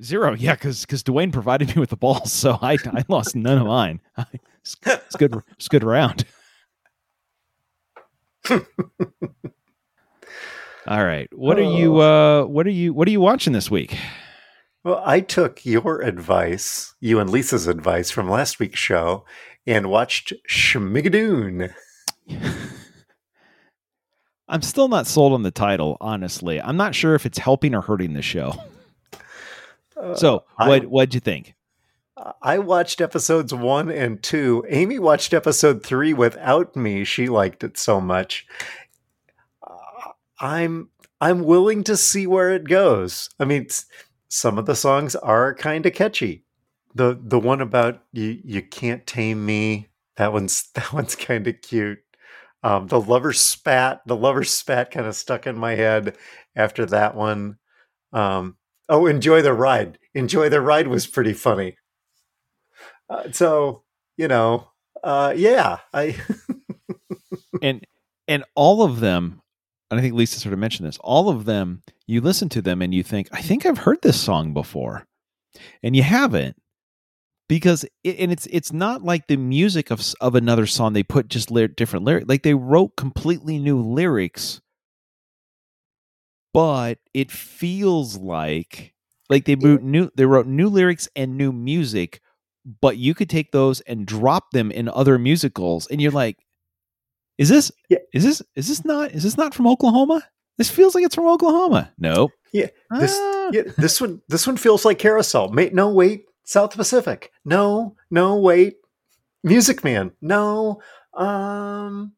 Zero. 0.03 0.33
Yeah, 0.33 0.55
because 0.55 0.81
because 0.81 1.03
Dwayne 1.03 1.31
provided 1.31 1.73
me 1.73 1.79
with 1.79 1.89
the 1.89 1.95
balls, 1.97 2.33
so 2.33 2.59
I 2.61 2.73
I 2.85 3.05
lost 3.07 3.33
none 3.33 3.57
of 3.57 3.67
mine. 3.67 4.01
It's, 4.67 4.75
it's 4.85 5.15
good. 5.15 5.33
It's 5.53 5.69
good 5.69 5.85
round. 5.85 6.25
All 10.87 11.03
right. 11.03 11.27
What 11.33 11.59
are 11.59 11.63
you 11.63 12.01
oh. 12.01 12.43
uh 12.43 12.45
what 12.45 12.65
are 12.65 12.71
you 12.71 12.93
what 12.93 13.07
are 13.07 13.11
you 13.11 13.21
watching 13.21 13.53
this 13.53 13.69
week? 13.69 13.97
Well, 14.83 15.01
I 15.05 15.19
took 15.19 15.65
your 15.65 16.01
advice, 16.01 16.93
you 17.01 17.19
and 17.19 17.29
Lisa's 17.29 17.67
advice 17.67 18.09
from 18.09 18.29
last 18.29 18.57
week's 18.59 18.79
show 18.79 19.25
and 19.65 19.89
watched 19.89 20.31
Schmigadoon. 20.49 21.73
I'm 24.47 24.61
still 24.61 24.87
not 24.87 25.07
sold 25.07 25.33
on 25.33 25.43
the 25.43 25.51
title, 25.51 25.97
honestly. 25.99 26.61
I'm 26.61 26.77
not 26.77 26.95
sure 26.95 27.15
if 27.15 27.25
it's 27.25 27.37
helping 27.37 27.75
or 27.75 27.81
hurting 27.81 28.13
the 28.13 28.21
show. 28.21 28.53
Uh, 30.01 30.15
so, 30.15 30.45
what 30.55 30.85
what'd 30.85 31.13
you 31.13 31.19
think? 31.19 31.53
I 32.41 32.57
watched 32.57 32.99
episodes 32.99 33.53
one 33.53 33.89
and 33.91 34.21
two. 34.21 34.65
Amy 34.69 34.97
watched 34.97 35.33
episode 35.33 35.83
three 35.83 36.13
without 36.13 36.75
me. 36.75 37.03
She 37.03 37.27
liked 37.27 37.63
it 37.63 37.77
so 37.77 38.01
much. 38.01 38.47
Uh, 39.65 40.11
I'm 40.39 40.89
I'm 41.21 41.43
willing 41.43 41.83
to 41.83 41.97
see 41.97 42.25
where 42.25 42.51
it 42.51 42.67
goes. 42.67 43.29
I 43.39 43.45
mean, 43.45 43.67
some 44.29 44.57
of 44.57 44.65
the 44.65 44.75
songs 44.75 45.15
are 45.15 45.53
kind 45.53 45.85
of 45.85 45.93
catchy. 45.93 46.43
The 46.95 47.19
the 47.21 47.39
one 47.39 47.61
about 47.61 48.01
you 48.13 48.39
you 48.43 48.61
can't 48.63 49.05
tame 49.05 49.45
me. 49.45 49.89
That 50.15 50.33
one's 50.33 50.69
that 50.73 50.91
one's 50.93 51.15
kind 51.15 51.47
of 51.47 51.61
cute. 51.61 51.99
Um, 52.63 52.87
the 52.87 52.99
lover 52.99 53.33
spat, 53.33 54.01
the 54.07 54.15
lover 54.15 54.43
spat 54.43 54.89
kind 54.89 55.05
of 55.05 55.15
stuck 55.15 55.45
in 55.45 55.57
my 55.57 55.75
head 55.75 56.17
after 56.55 56.85
that 56.87 57.15
one. 57.15 57.57
Um, 58.11 58.57
oh, 58.89 59.05
enjoy 59.05 59.43
the 59.43 59.53
ride. 59.53 59.99
Enjoy 60.15 60.49
the 60.49 60.61
ride 60.61 60.87
was 60.87 61.05
pretty 61.05 61.33
funny. 61.33 61.77
Uh, 63.09 63.31
so 63.31 63.83
you 64.17 64.27
know, 64.27 64.67
uh, 65.03 65.33
yeah, 65.35 65.79
I 65.93 66.15
and 67.61 67.85
and 68.27 68.43
all 68.55 68.83
of 68.83 68.99
them 68.99 69.41
and 69.89 69.99
I 69.99 70.03
think 70.03 70.15
Lisa 70.15 70.39
sort 70.39 70.53
of 70.53 70.59
mentioned 70.59 70.87
this. 70.87 70.97
All 70.99 71.29
of 71.29 71.45
them, 71.45 71.83
you 72.05 72.21
listen 72.21 72.49
to 72.49 72.61
them 72.61 72.81
and 72.81 72.93
you 72.93 73.03
think, 73.03 73.29
I 73.31 73.41
think 73.41 73.65
I've 73.65 73.79
heard 73.79 74.01
this 74.01 74.19
song 74.19 74.53
before, 74.53 75.05
and 75.81 75.95
you 75.95 76.03
haven't, 76.03 76.57
because 77.47 77.85
it, 78.03 78.19
and 78.19 78.31
it's 78.31 78.47
it's 78.47 78.73
not 78.73 79.03
like 79.03 79.27
the 79.27 79.37
music 79.37 79.89
of 79.89 80.01
of 80.19 80.35
another 80.35 80.65
song. 80.65 80.93
They 80.93 81.03
put 81.03 81.29
just 81.29 81.49
ly- 81.51 81.67
different 81.67 82.05
lyrics, 82.05 82.27
like 82.27 82.43
they 82.43 82.53
wrote 82.53 82.97
completely 82.97 83.59
new 83.59 83.81
lyrics, 83.81 84.59
but 86.53 86.99
it 87.13 87.31
feels 87.31 88.17
like 88.17 88.93
like 89.29 89.45
they 89.45 89.55
wrote 89.55 89.83
new 89.83 90.09
they 90.15 90.25
wrote 90.25 90.47
new 90.47 90.67
lyrics 90.67 91.07
and 91.15 91.37
new 91.37 91.53
music, 91.53 92.19
but 92.81 92.97
you 92.97 93.13
could 93.15 93.29
take 93.29 93.51
those 93.51 93.81
and 93.81 94.05
drop 94.05 94.51
them 94.51 94.71
in 94.71 94.89
other 94.89 95.17
musicals, 95.17 95.87
and 95.87 96.01
you're 96.01 96.11
like, 96.11 96.37
is 97.37 97.49
this 97.49 97.71
Yeah. 97.89 97.99
is 98.13 98.23
this 98.23 98.41
is 98.55 98.67
this 98.67 98.83
not 98.85 99.11
is 99.11 99.23
this 99.23 99.37
not 99.37 99.53
from 99.53 99.67
Oklahoma? 99.67 100.21
This 100.57 100.69
feels 100.69 100.95
like 100.95 101.03
it's 101.05 101.15
from 101.15 101.27
Oklahoma. 101.27 101.91
Nope. 101.99 102.31
Yeah, 102.51 102.67
this 102.99 103.15
Ah. 103.19 103.49
yeah, 103.53 103.61
this 103.77 104.01
one 104.01 104.21
this 104.27 104.47
one 104.47 104.57
feels 104.57 104.85
like 104.85 104.97
Carousel. 104.99 105.49
Mate, 105.49 105.73
no 105.73 105.89
wait, 105.89 106.25
South 106.43 106.75
Pacific. 106.75 107.31
No, 107.45 107.95
no 108.09 108.37
wait, 108.37 108.77
Music 109.43 109.83
Man. 109.83 110.11
No, 110.21 110.81
um, 111.13 112.13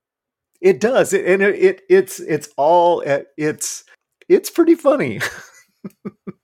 it 0.61 0.79
does, 0.79 1.11
it, 1.13 1.25
and 1.25 1.41
it, 1.41 1.55
it 1.55 1.81
it's 1.89 2.19
it's 2.21 2.47
all 2.57 3.03
uh, 3.05 3.23
it's 3.37 3.83
it's 4.29 4.49
pretty 4.49 4.75
funny. 4.75 5.19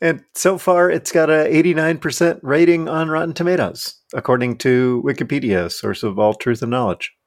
and 0.00 0.24
so 0.34 0.58
far, 0.58 0.90
it's 0.90 1.12
got 1.12 1.30
a 1.30 1.46
eighty 1.54 1.74
nine 1.74 1.98
percent 1.98 2.40
rating 2.42 2.88
on 2.88 3.08
Rotten 3.08 3.34
Tomatoes, 3.34 3.94
according 4.14 4.58
to 4.58 5.02
Wikipedia, 5.04 5.70
source 5.70 6.02
of 6.02 6.18
all 6.18 6.34
truth 6.34 6.62
and 6.62 6.70
knowledge. 6.70 7.12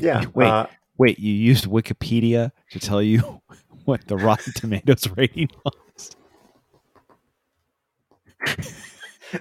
Yeah, 0.00 0.24
Wait. 0.34 0.46
uh, 0.48 0.66
Wait, 0.98 1.18
you 1.18 1.32
used 1.32 1.64
Wikipedia 1.64 2.50
to 2.72 2.78
tell 2.78 3.00
you 3.00 3.40
what 3.86 4.06
the 4.06 4.16
Rotten 4.18 4.52
Tomatoes 4.52 5.08
rating 5.16 5.48
was? 5.64 6.16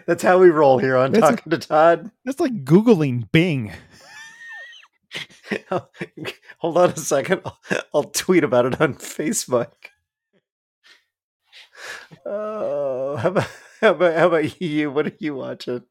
that's 0.06 0.24
how 0.24 0.38
we 0.40 0.50
roll 0.50 0.78
here 0.78 0.96
on 0.96 1.12
That's 1.12 1.28
Talking 1.28 1.50
to 1.52 1.58
Todd. 1.58 2.12
That's 2.24 2.40
like 2.40 2.64
Googling 2.64 3.30
Bing. 3.32 3.74
Hold 6.60 6.78
on 6.78 6.90
a 6.92 6.98
second. 6.98 7.42
I'll, 7.46 7.60
I'll 7.94 8.04
tweet 8.04 8.44
about 8.46 8.66
it 8.66 8.80
on 8.82 8.96
Facebook. 8.96 9.72
Oh, 12.30 13.16
how 13.16 13.30
about, 13.30 13.48
how 13.82 13.92
about 13.92 14.18
how 14.18 14.28
about 14.28 14.62
you? 14.62 14.92
What 14.92 15.08
are 15.08 15.16
you 15.20 15.36
watching? 15.36 15.84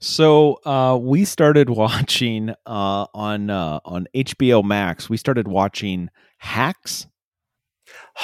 So 0.00 0.60
uh, 0.64 0.98
we 1.00 1.24
started 1.24 1.68
watching 1.84 2.50
uh, 2.66 3.06
on 3.14 3.50
uh, 3.50 3.80
on 3.84 4.06
HBO 4.14 4.64
Max. 4.64 5.08
We 5.10 5.16
started 5.16 5.46
watching 5.48 6.08
Hacks. 6.38 7.06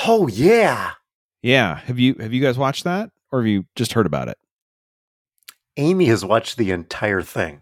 Oh 0.07 0.27
yeah, 0.27 0.93
Yeah, 1.43 1.77
have 1.81 1.99
you 1.99 2.15
have 2.19 2.33
you 2.33 2.43
guys 2.43 2.59
watched 2.59 2.85
that, 2.85 3.11
or 3.31 3.41
have 3.41 3.47
you 3.47 3.67
just 3.77 3.93
heard 3.93 4.07
about 4.07 4.29
it? 4.29 4.39
Amy 5.77 6.07
has 6.07 6.25
watched 6.25 6.57
the 6.57 6.71
entire 6.71 7.23
thing. 7.23 7.61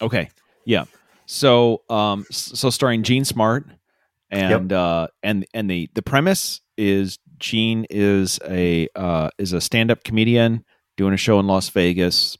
Okay. 0.00 0.28
Yeah. 0.64 0.84
So 1.26 1.82
um 1.88 2.24
so 2.30 2.70
starring 2.70 3.02
Jean 3.02 3.24
Smart 3.24 3.66
and 4.30 4.72
uh 4.72 5.08
and 5.22 5.46
and 5.54 5.70
the 5.70 5.88
the 5.94 6.02
premise 6.02 6.60
is 6.76 7.18
Jean 7.38 7.86
is 7.90 8.38
a 8.48 8.88
uh 8.94 9.30
is 9.38 9.52
a 9.52 9.60
stand-up 9.60 10.04
comedian 10.04 10.64
doing 10.96 11.14
a 11.14 11.18
show 11.18 11.40
in 11.40 11.46
Las 11.46 11.68
Vegas, 11.70 12.36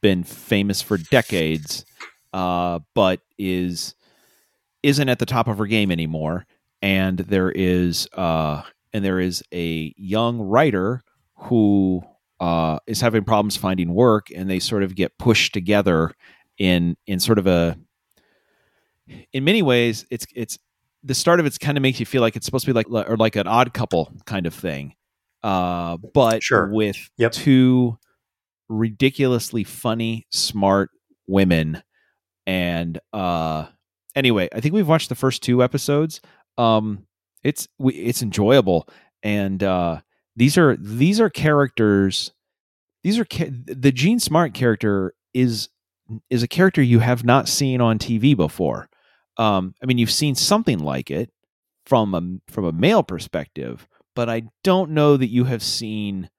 been 0.00 0.24
famous 0.24 0.82
for 0.82 0.96
decades, 0.98 1.84
uh 2.32 2.80
but 2.94 3.20
is 3.38 3.94
isn't 4.82 5.08
at 5.08 5.18
the 5.18 5.26
top 5.26 5.48
of 5.48 5.58
her 5.58 5.66
game 5.66 5.90
anymore. 5.90 6.46
And 6.82 7.18
there 7.18 7.50
is 7.50 8.08
uh 8.14 8.62
and 8.92 9.04
there 9.04 9.20
is 9.20 9.42
a 9.52 9.94
young 9.96 10.40
writer 10.40 11.02
who 11.36 12.02
uh 12.40 12.78
is 12.86 13.00
having 13.00 13.24
problems 13.24 13.56
finding 13.56 13.94
work 13.94 14.28
and 14.34 14.50
they 14.50 14.58
sort 14.58 14.82
of 14.82 14.94
get 14.94 15.16
pushed 15.18 15.52
together 15.54 16.12
in 16.58 16.96
in 17.06 17.20
sort 17.20 17.38
of 17.38 17.46
a 17.46 17.76
in 19.32 19.44
many 19.44 19.62
ways 19.62 20.06
it's 20.10 20.26
it's 20.34 20.58
the 21.06 21.14
start 21.14 21.40
of 21.40 21.46
it's 21.46 21.56
kind 21.58 21.78
of 21.78 21.82
makes 21.82 22.00
you 22.00 22.06
feel 22.06 22.20
like 22.20 22.36
it's 22.36 22.44
supposed 22.44 22.64
to 22.66 22.70
be 22.72 22.74
like 22.74 22.88
or 22.90 23.16
like 23.16 23.36
an 23.36 23.46
odd 23.46 23.72
couple 23.72 24.12
kind 24.26 24.44
of 24.46 24.52
thing 24.54 24.94
uh 25.42 25.96
but 26.12 26.42
Sure. 26.42 26.68
with 26.72 26.96
Yep. 27.16 27.32
two 27.32 27.98
ridiculously 28.68 29.64
funny 29.64 30.26
smart 30.30 30.90
women 31.28 31.82
and 32.46 32.98
uh 33.12 33.66
anyway 34.14 34.48
i 34.52 34.60
think 34.60 34.74
we've 34.74 34.88
watched 34.88 35.08
the 35.08 35.14
first 35.14 35.42
two 35.42 35.62
episodes 35.62 36.20
um 36.58 37.06
it's 37.44 37.68
we, 37.78 37.94
it's 37.94 38.22
enjoyable 38.22 38.88
and 39.22 39.62
uh 39.62 40.00
these 40.34 40.58
are 40.58 40.76
these 40.76 41.20
are 41.20 41.30
characters 41.30 42.32
these 43.04 43.18
are 43.18 43.24
ca- 43.24 43.50
the 43.66 43.92
jean 43.92 44.18
smart 44.18 44.52
character 44.52 45.14
is 45.32 45.68
is 46.30 46.42
a 46.42 46.48
character 46.48 46.82
you 46.82 46.98
have 47.00 47.24
not 47.24 47.48
seen 47.48 47.80
on 47.80 47.98
TV 47.98 48.36
before. 48.36 48.88
Um, 49.38 49.74
I 49.82 49.86
mean, 49.86 49.98
you've 49.98 50.10
seen 50.10 50.34
something 50.34 50.78
like 50.78 51.10
it 51.10 51.30
from 51.84 52.14
a 52.14 52.52
from 52.52 52.64
a 52.64 52.72
male 52.72 53.02
perspective, 53.02 53.86
but 54.14 54.28
I 54.28 54.44
don't 54.64 54.90
know 54.90 55.16
that 55.16 55.28
you 55.28 55.44
have 55.44 55.62
seen 55.62 56.30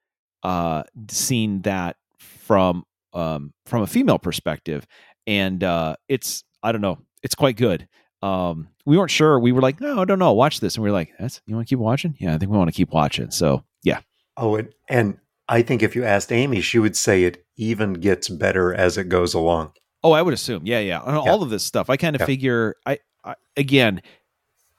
uh, 0.43 0.83
seen 1.09 1.61
that 1.63 1.97
from 2.17 2.83
um, 3.13 3.53
from 3.65 3.81
a 3.81 3.87
female 3.87 4.19
perspective. 4.19 4.85
And 5.25 5.63
uh, 5.63 5.95
it's 6.07 6.43
I 6.63 6.71
don't 6.71 6.81
know, 6.81 6.99
it's 7.23 7.35
quite 7.35 7.57
good. 7.57 7.87
Um, 8.23 8.69
we 8.85 8.97
weren't 8.97 9.11
sure. 9.11 9.39
We 9.39 9.51
were 9.51 9.61
like, 9.61 9.79
no, 9.79 10.01
I 10.01 10.05
don't 10.05 10.19
know. 10.19 10.33
Watch 10.33 10.59
this, 10.59 10.75
and 10.75 10.83
we 10.83 10.89
were 10.89 10.93
like, 10.93 11.11
that's 11.19 11.41
you 11.45 11.55
want 11.55 11.67
to 11.67 11.69
keep 11.69 11.79
watching? 11.79 12.15
Yeah, 12.19 12.33
I 12.33 12.37
think 12.37 12.51
we 12.51 12.57
want 12.57 12.69
to 12.69 12.75
keep 12.75 12.91
watching. 12.91 13.29
So 13.31 13.63
yeah, 13.83 13.99
Oh, 14.37 14.55
and, 14.55 14.69
and 14.87 15.17
I 15.49 15.63
think 15.63 15.81
if 15.81 15.95
you 15.95 16.05
asked 16.05 16.31
Amy, 16.31 16.61
she 16.61 16.79
would 16.79 16.95
say 16.95 17.23
it 17.23 17.43
even 17.57 17.93
gets 17.93 18.29
better 18.29 18.73
as 18.73 18.97
it 18.97 19.09
goes 19.09 19.33
along. 19.33 19.73
Oh, 20.07 20.11
I 20.13 20.21
would 20.21 20.33
assume. 20.33 20.61
Yeah, 20.65 20.79
yeah. 20.79 20.99
On 21.01 21.15
All 21.15 21.43
of 21.43 21.49
this 21.49 21.63
stuff. 21.65 21.89
I 21.89 21.97
kind 21.97 22.15
of 22.15 22.21
Yeah. 22.21 22.25
figure 22.27 22.75
I, 22.85 22.99
I 23.23 23.35
again, 23.55 24.01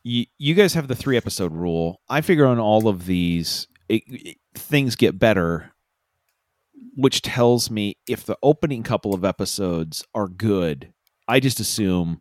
you, 0.05 0.27
you 0.39 0.55
guys 0.55 0.75
have 0.75 0.89
the 0.89 0.95
3 0.97 1.17
episode 1.17 1.53
rule. 1.53 2.01
I 2.09 2.21
figure 2.23 2.47
on 2.47 2.59
all 2.59 2.89
of 2.89 3.07
these 3.07 3.67
it, 3.89 4.03
it- 4.09 4.37
things 4.55 4.97
get 4.97 5.19
better 5.19 5.73
which 6.97 7.23
tells 7.23 7.71
me 7.71 7.97
if 8.09 8.25
the 8.27 8.37
opening 8.43 8.83
couple 8.83 9.15
of 9.15 9.25
episodes 9.25 10.05
are 10.15 10.27
good, 10.29 10.93
I 11.29 11.39
just 11.39 11.61
assume 11.61 12.21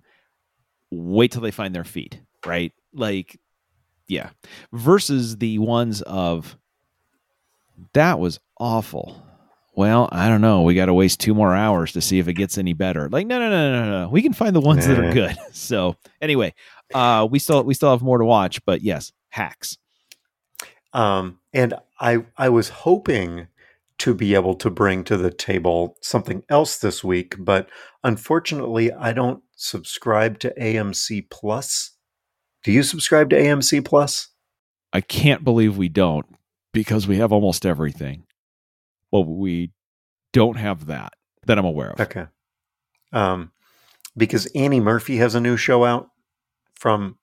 wait 0.91 1.31
till 1.31 1.41
they 1.41 1.49
find 1.51 1.73
their 1.73 1.83
feet, 1.83 2.21
right? 2.45 2.73
Like 2.93 3.39
yeah. 4.07 4.29
Versus 4.71 5.37
the 5.37 5.57
ones 5.59 6.01
of 6.03 6.57
that 7.93 8.19
was 8.19 8.39
awful 8.59 9.21
well, 9.77 10.09
I 10.11 10.27
don't 10.27 10.41
know. 10.41 10.63
We 10.63 10.73
got 10.73 10.87
to 10.87 10.93
waste 10.95 11.19
two 11.19 11.35
more 11.35 11.53
hours 11.53 11.91
to 11.91 12.01
see 12.01 12.17
if 12.17 12.27
it 12.27 12.33
gets 12.33 12.57
any 12.57 12.73
better. 12.73 13.09
Like, 13.09 13.27
no, 13.27 13.37
no, 13.37 13.47
no, 13.47 13.71
no, 13.71 14.01
no. 14.05 14.09
We 14.09 14.23
can 14.23 14.33
find 14.33 14.55
the 14.55 14.59
ones 14.59 14.87
that 14.87 14.97
are 14.97 15.13
good. 15.13 15.37
So, 15.51 15.97
anyway, 16.19 16.55
uh, 16.95 17.27
we 17.29 17.37
still 17.37 17.63
we 17.63 17.75
still 17.75 17.91
have 17.91 18.01
more 18.01 18.17
to 18.17 18.25
watch, 18.25 18.63
but 18.65 18.81
yes, 18.81 19.11
hacks. 19.29 19.77
Um, 20.93 21.39
and 21.53 21.75
I 21.99 22.25
I 22.37 22.49
was 22.49 22.69
hoping 22.69 23.49
to 23.99 24.15
be 24.15 24.33
able 24.33 24.55
to 24.55 24.71
bring 24.71 25.03
to 25.03 25.17
the 25.17 25.31
table 25.31 25.95
something 26.01 26.41
else 26.49 26.79
this 26.79 27.03
week, 27.03 27.35
but 27.37 27.69
unfortunately, 28.03 28.91
I 28.91 29.13
don't 29.13 29.43
subscribe 29.55 30.39
to 30.39 30.53
AMC 30.59 31.29
Plus. 31.29 31.91
Do 32.63 32.71
you 32.71 32.81
subscribe 32.81 33.29
to 33.29 33.35
AMC 33.39 33.85
Plus? 33.85 34.29
I 34.91 35.01
can't 35.01 35.43
believe 35.43 35.77
we 35.77 35.89
don't 35.89 36.25
because 36.73 37.07
we 37.07 37.17
have 37.17 37.31
almost 37.31 37.65
everything. 37.65 38.26
Well, 39.11 39.23
we 39.25 39.71
don't 40.33 40.57
have 40.57 40.87
that 40.87 41.13
that 41.45 41.57
I'm 41.57 41.65
aware 41.65 41.91
of. 41.91 41.99
Okay. 42.01 42.25
Um, 43.13 43.51
because 44.15 44.45
Annie 44.55 44.79
Murphy 44.79 45.17
has 45.17 45.35
a 45.35 45.39
new 45.41 45.57
show 45.57 45.85
out 45.85 46.09
from 46.75 47.17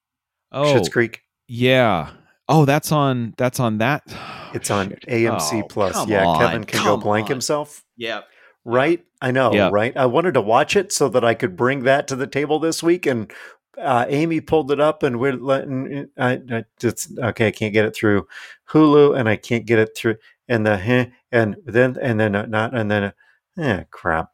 Oh, 0.52 0.64
Schitt's 0.74 0.88
Creek. 0.88 1.20
yeah. 1.48 2.10
Oh, 2.48 2.64
that's 2.66 2.92
on 2.92 3.34
that's 3.36 3.60
on 3.60 3.78
that. 3.78 4.02
It's 4.54 4.70
on 4.70 4.90
Shit. 4.90 5.02
AMC 5.08 5.62
Oh, 5.64 5.66
Plus. 5.66 6.06
Yeah, 6.06 6.24
on, 6.24 6.38
Kevin 6.38 6.62
can 6.62 6.78
go 6.78 6.90
come 6.92 7.00
blank 7.00 7.24
on. 7.24 7.30
himself. 7.32 7.82
Yeah. 7.96 8.20
Right? 8.64 9.04
I 9.20 9.32
know, 9.32 9.52
Yeah. 9.52 9.68
right? 9.72 9.92
I 9.96 10.06
wanted 10.06 10.34
to 10.34 10.40
watch 10.40 10.76
it 10.76 10.92
so 10.92 11.08
that 11.08 11.24
I 11.24 11.34
could 11.34 11.56
bring 11.56 11.82
that 11.82 12.06
to 12.06 12.14
the 12.14 12.28
table 12.28 12.60
this 12.60 12.80
week. 12.80 13.04
And 13.04 13.32
uh, 13.76 14.06
Amy 14.08 14.40
pulled 14.40 14.70
it 14.70 14.78
up, 14.78 15.02
and 15.02 15.18
we're 15.18 15.32
letting 15.32 16.08
I, 16.16 16.34
I 16.52 16.64
just 16.78 17.18
okay. 17.18 17.48
I 17.48 17.50
can't 17.50 17.72
get 17.72 17.84
it 17.84 17.96
through 17.96 18.28
Hulu, 18.70 19.18
and 19.18 19.28
I 19.28 19.34
can't 19.34 19.66
get 19.66 19.80
it 19.80 19.96
through 19.96 20.14
and 20.48 20.66
the 20.66 20.76
heh, 20.76 21.06
and 21.32 21.56
then 21.64 21.96
and 22.00 22.18
then 22.20 22.34
uh, 22.34 22.46
not 22.46 22.74
and 22.74 22.90
then 22.90 23.04
uh, 23.04 23.12
eh, 23.58 23.84
crap. 23.90 24.30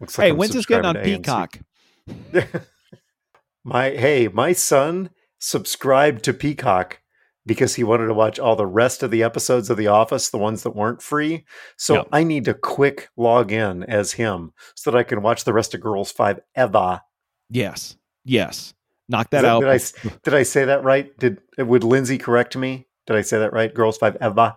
Looks 0.00 0.16
hey, 0.16 0.30
I'm 0.30 0.36
when's 0.36 0.52
this 0.52 0.66
getting 0.66 0.86
on 0.86 0.94
subscribing 0.94 1.22
to 1.22 1.30
AMC. 1.30 2.32
Peacock? 2.32 2.62
my 3.64 3.90
hey, 3.90 4.28
my 4.28 4.52
son 4.52 5.10
subscribed 5.38 6.24
to 6.24 6.32
Peacock 6.32 7.00
because 7.46 7.74
he 7.74 7.84
wanted 7.84 8.06
to 8.06 8.14
watch 8.14 8.38
all 8.38 8.54
the 8.54 8.66
rest 8.66 9.02
of 9.02 9.10
the 9.10 9.22
episodes 9.22 9.70
of 9.70 9.76
The 9.76 9.86
Office, 9.86 10.30
the 10.30 10.38
ones 10.38 10.62
that 10.62 10.76
weren't 10.76 11.02
free. 11.02 11.44
So 11.76 11.94
Yep. 11.94 12.08
I 12.12 12.22
need 12.22 12.44
to 12.44 12.54
quick 12.54 13.08
log 13.16 13.50
in 13.50 13.82
as 13.84 14.12
him 14.12 14.52
so 14.76 14.90
that 14.90 14.98
I 14.98 15.02
can 15.02 15.22
watch 15.22 15.44
the 15.44 15.52
rest 15.52 15.74
of 15.74 15.80
Girls 15.80 16.12
Five 16.12 16.40
Eva. 16.56 17.02
Yes, 17.48 17.96
yes. 18.24 18.74
Knock 19.08 19.26
Is 19.26 19.30
that 19.32 19.44
out. 19.44 19.60
Did 19.60 19.68
I 19.68 19.78
did 20.22 20.34
I 20.34 20.42
say 20.44 20.66
that 20.66 20.84
right? 20.84 21.16
Did 21.18 21.40
would 21.58 21.82
Lindsay 21.82 22.18
correct 22.18 22.56
me? 22.56 22.86
Did 23.06 23.16
I 23.16 23.22
say 23.22 23.38
that 23.40 23.52
right? 23.52 23.74
Girls 23.74 23.98
Five 23.98 24.16
Eva. 24.22 24.56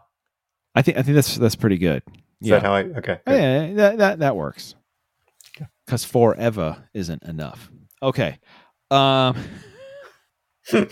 I 0.76 0.82
think 0.82 0.98
I 0.98 1.02
think 1.04 1.16
that's 1.16 1.36
that's 1.38 1.56
pretty 1.56 1.78
good. 1.78 2.04
Is 2.42 2.50
yeah, 2.50 2.56
that 2.60 2.64
how 2.64 2.74
I? 2.74 2.84
Okay. 2.84 3.20
good. 3.26 3.34
yeah, 3.36 3.74
that 3.74 3.98
that 3.98 4.20
that 4.20 4.36
works. 4.36 4.76
Because 5.86 6.06
forever 6.06 6.90
isn't 6.94 7.24
enough. 7.24 7.70
Okay. 8.02 8.40
Um. 8.92 9.36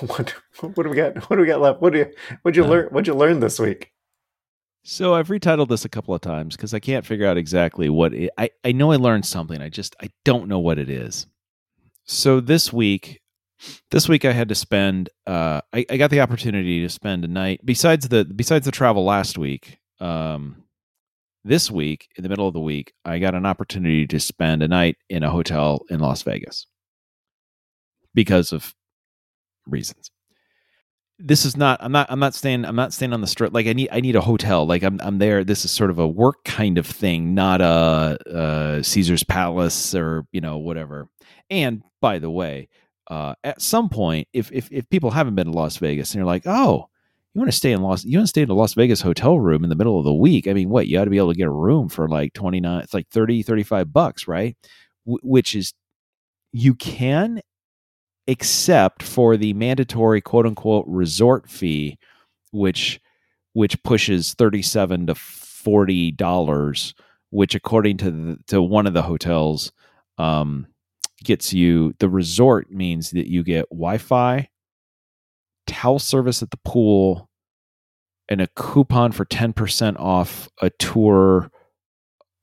What, 0.00 0.30
what 0.60 0.82
do 0.82 0.88
we 0.88 0.96
got? 0.96 1.16
What 1.28 1.36
do 1.36 1.42
we 1.42 1.46
got 1.46 1.60
left? 1.60 1.80
What 1.82 1.92
do 1.92 2.00
you? 2.00 2.06
What'd 2.42 2.56
you 2.56 2.64
Uh, 2.64 2.68
learn? 2.68 2.86
What'd 2.88 3.06
you 3.06 3.14
learn 3.14 3.40
this 3.40 3.58
week? 3.60 3.92
So 4.82 5.14
I've 5.14 5.28
retitled 5.28 5.68
this 5.68 5.84
a 5.84 5.88
couple 5.88 6.14
of 6.14 6.20
times 6.20 6.56
because 6.56 6.74
I 6.74 6.78
can't 6.78 7.06
figure 7.06 7.26
out 7.26 7.36
exactly 7.36 7.88
what 7.88 8.12
it, 8.14 8.30
I 8.38 8.50
I 8.64 8.72
know 8.72 8.92
I 8.92 8.96
learned 8.96 9.26
something. 9.26 9.60
I 9.60 9.68
just 9.68 9.94
I 10.02 10.08
don't 10.24 10.48
know 10.48 10.58
what 10.58 10.78
it 10.78 10.88
is. 10.88 11.26
So 12.04 12.40
this 12.40 12.72
week, 12.72 13.20
this 13.90 14.08
week 14.08 14.24
I 14.24 14.32
had 14.32 14.48
to 14.48 14.54
spend. 14.54 15.10
Uh, 15.26 15.60
I, 15.72 15.86
I 15.90 15.96
got 15.96 16.10
the 16.10 16.20
opportunity 16.20 16.80
to 16.80 16.88
spend 16.88 17.24
a 17.24 17.28
night 17.28 17.60
besides 17.64 18.08
the 18.08 18.24
besides 18.24 18.64
the 18.64 18.72
travel 18.72 19.04
last 19.04 19.38
week. 19.38 19.78
Um, 20.00 20.64
this 21.44 21.70
week 21.70 22.08
in 22.16 22.22
the 22.22 22.28
middle 22.28 22.48
of 22.48 22.54
the 22.54 22.60
week, 22.60 22.92
I 23.04 23.18
got 23.18 23.34
an 23.34 23.46
opportunity 23.46 24.06
to 24.06 24.20
spend 24.20 24.62
a 24.62 24.68
night 24.68 24.96
in 25.08 25.22
a 25.22 25.30
hotel 25.30 25.84
in 25.90 26.00
Las 26.00 26.22
Vegas 26.22 26.66
because 28.14 28.52
of 28.52 28.74
reasons 29.66 30.10
this 31.18 31.44
is 31.44 31.56
not 31.56 31.82
i'm 31.82 31.92
not 31.92 32.06
i'm 32.10 32.18
not 32.18 32.34
staying 32.34 32.64
i'm 32.64 32.74
not 32.74 32.92
staying 32.92 33.12
on 33.12 33.20
the 33.20 33.26
strip 33.26 33.54
like 33.54 33.66
i 33.66 33.72
need 33.72 33.88
i 33.92 34.00
need 34.00 34.16
a 34.16 34.20
hotel 34.20 34.66
like 34.66 34.82
i'm 34.82 35.00
i'm 35.02 35.18
there 35.18 35.44
this 35.44 35.64
is 35.64 35.70
sort 35.70 35.90
of 35.90 35.98
a 35.98 36.08
work 36.08 36.42
kind 36.44 36.76
of 36.76 36.86
thing 36.86 37.34
not 37.34 37.60
a, 37.60 38.18
uh 38.34 38.82
caesar's 38.82 39.22
palace 39.22 39.94
or 39.94 40.26
you 40.32 40.40
know 40.40 40.58
whatever 40.58 41.08
and 41.50 41.82
by 42.00 42.18
the 42.18 42.30
way 42.30 42.68
uh 43.08 43.34
at 43.44 43.60
some 43.60 43.88
point 43.88 44.26
if 44.32 44.50
if, 44.52 44.70
if 44.72 44.88
people 44.88 45.10
haven't 45.10 45.34
been 45.34 45.46
to 45.46 45.52
las 45.52 45.76
vegas 45.76 46.10
and 46.12 46.18
you're 46.18 46.26
like 46.26 46.46
oh 46.46 46.88
you 47.34 47.40
want 47.40 47.50
to 47.50 47.56
stay 47.56 47.72
in 47.72 47.82
Las 47.82 48.04
you 48.04 48.16
want 48.16 48.26
to 48.26 48.28
stay 48.28 48.42
in 48.42 48.50
a 48.50 48.54
Las 48.54 48.74
Vegas 48.74 49.00
hotel 49.00 49.40
room 49.40 49.64
in 49.64 49.68
the 49.70 49.74
middle 49.74 49.98
of 49.98 50.04
the 50.04 50.14
week? 50.14 50.46
I 50.46 50.52
mean 50.52 50.68
what 50.68 50.86
you 50.86 51.00
ought 51.00 51.04
to 51.04 51.10
be 51.10 51.18
able 51.18 51.32
to 51.32 51.36
get 51.36 51.48
a 51.48 51.50
room 51.50 51.88
for 51.88 52.08
like 52.08 52.32
29 52.32 52.80
it's 52.80 52.94
like 52.94 53.08
30 53.08 53.42
35 53.42 53.92
bucks 53.92 54.28
right? 54.28 54.56
Wh- 55.04 55.24
which 55.24 55.56
is 55.56 55.74
you 56.52 56.74
can 56.74 57.40
except 58.26 59.02
for 59.02 59.36
the 59.36 59.52
mandatory 59.54 60.20
quote 60.20 60.46
unquote 60.46 60.86
resort 60.86 61.48
fee, 61.48 61.98
which 62.52 63.00
which 63.52 63.80
pushes 63.82 64.34
thirty 64.34 64.62
seven 64.62 65.06
to 65.06 65.14
forty 65.14 66.10
dollars, 66.10 66.94
which 67.30 67.54
according 67.54 67.98
to 67.98 68.10
the, 68.10 68.38
to 68.48 68.62
one 68.62 68.86
of 68.86 68.94
the 68.94 69.02
hotels, 69.02 69.72
um, 70.18 70.66
gets 71.22 71.52
you 71.52 71.94
the 71.98 72.08
resort 72.08 72.70
means 72.70 73.10
that 73.10 73.28
you 73.30 73.42
get 73.42 73.68
Wi 73.70 73.98
Fi, 73.98 74.48
towel 75.66 75.98
service 75.98 76.42
at 76.42 76.50
the 76.50 76.58
pool, 76.64 77.28
and 78.28 78.40
a 78.40 78.48
coupon 78.56 79.12
for 79.12 79.24
ten 79.24 79.52
percent 79.52 79.96
off 79.98 80.48
a 80.60 80.70
tour 80.70 81.50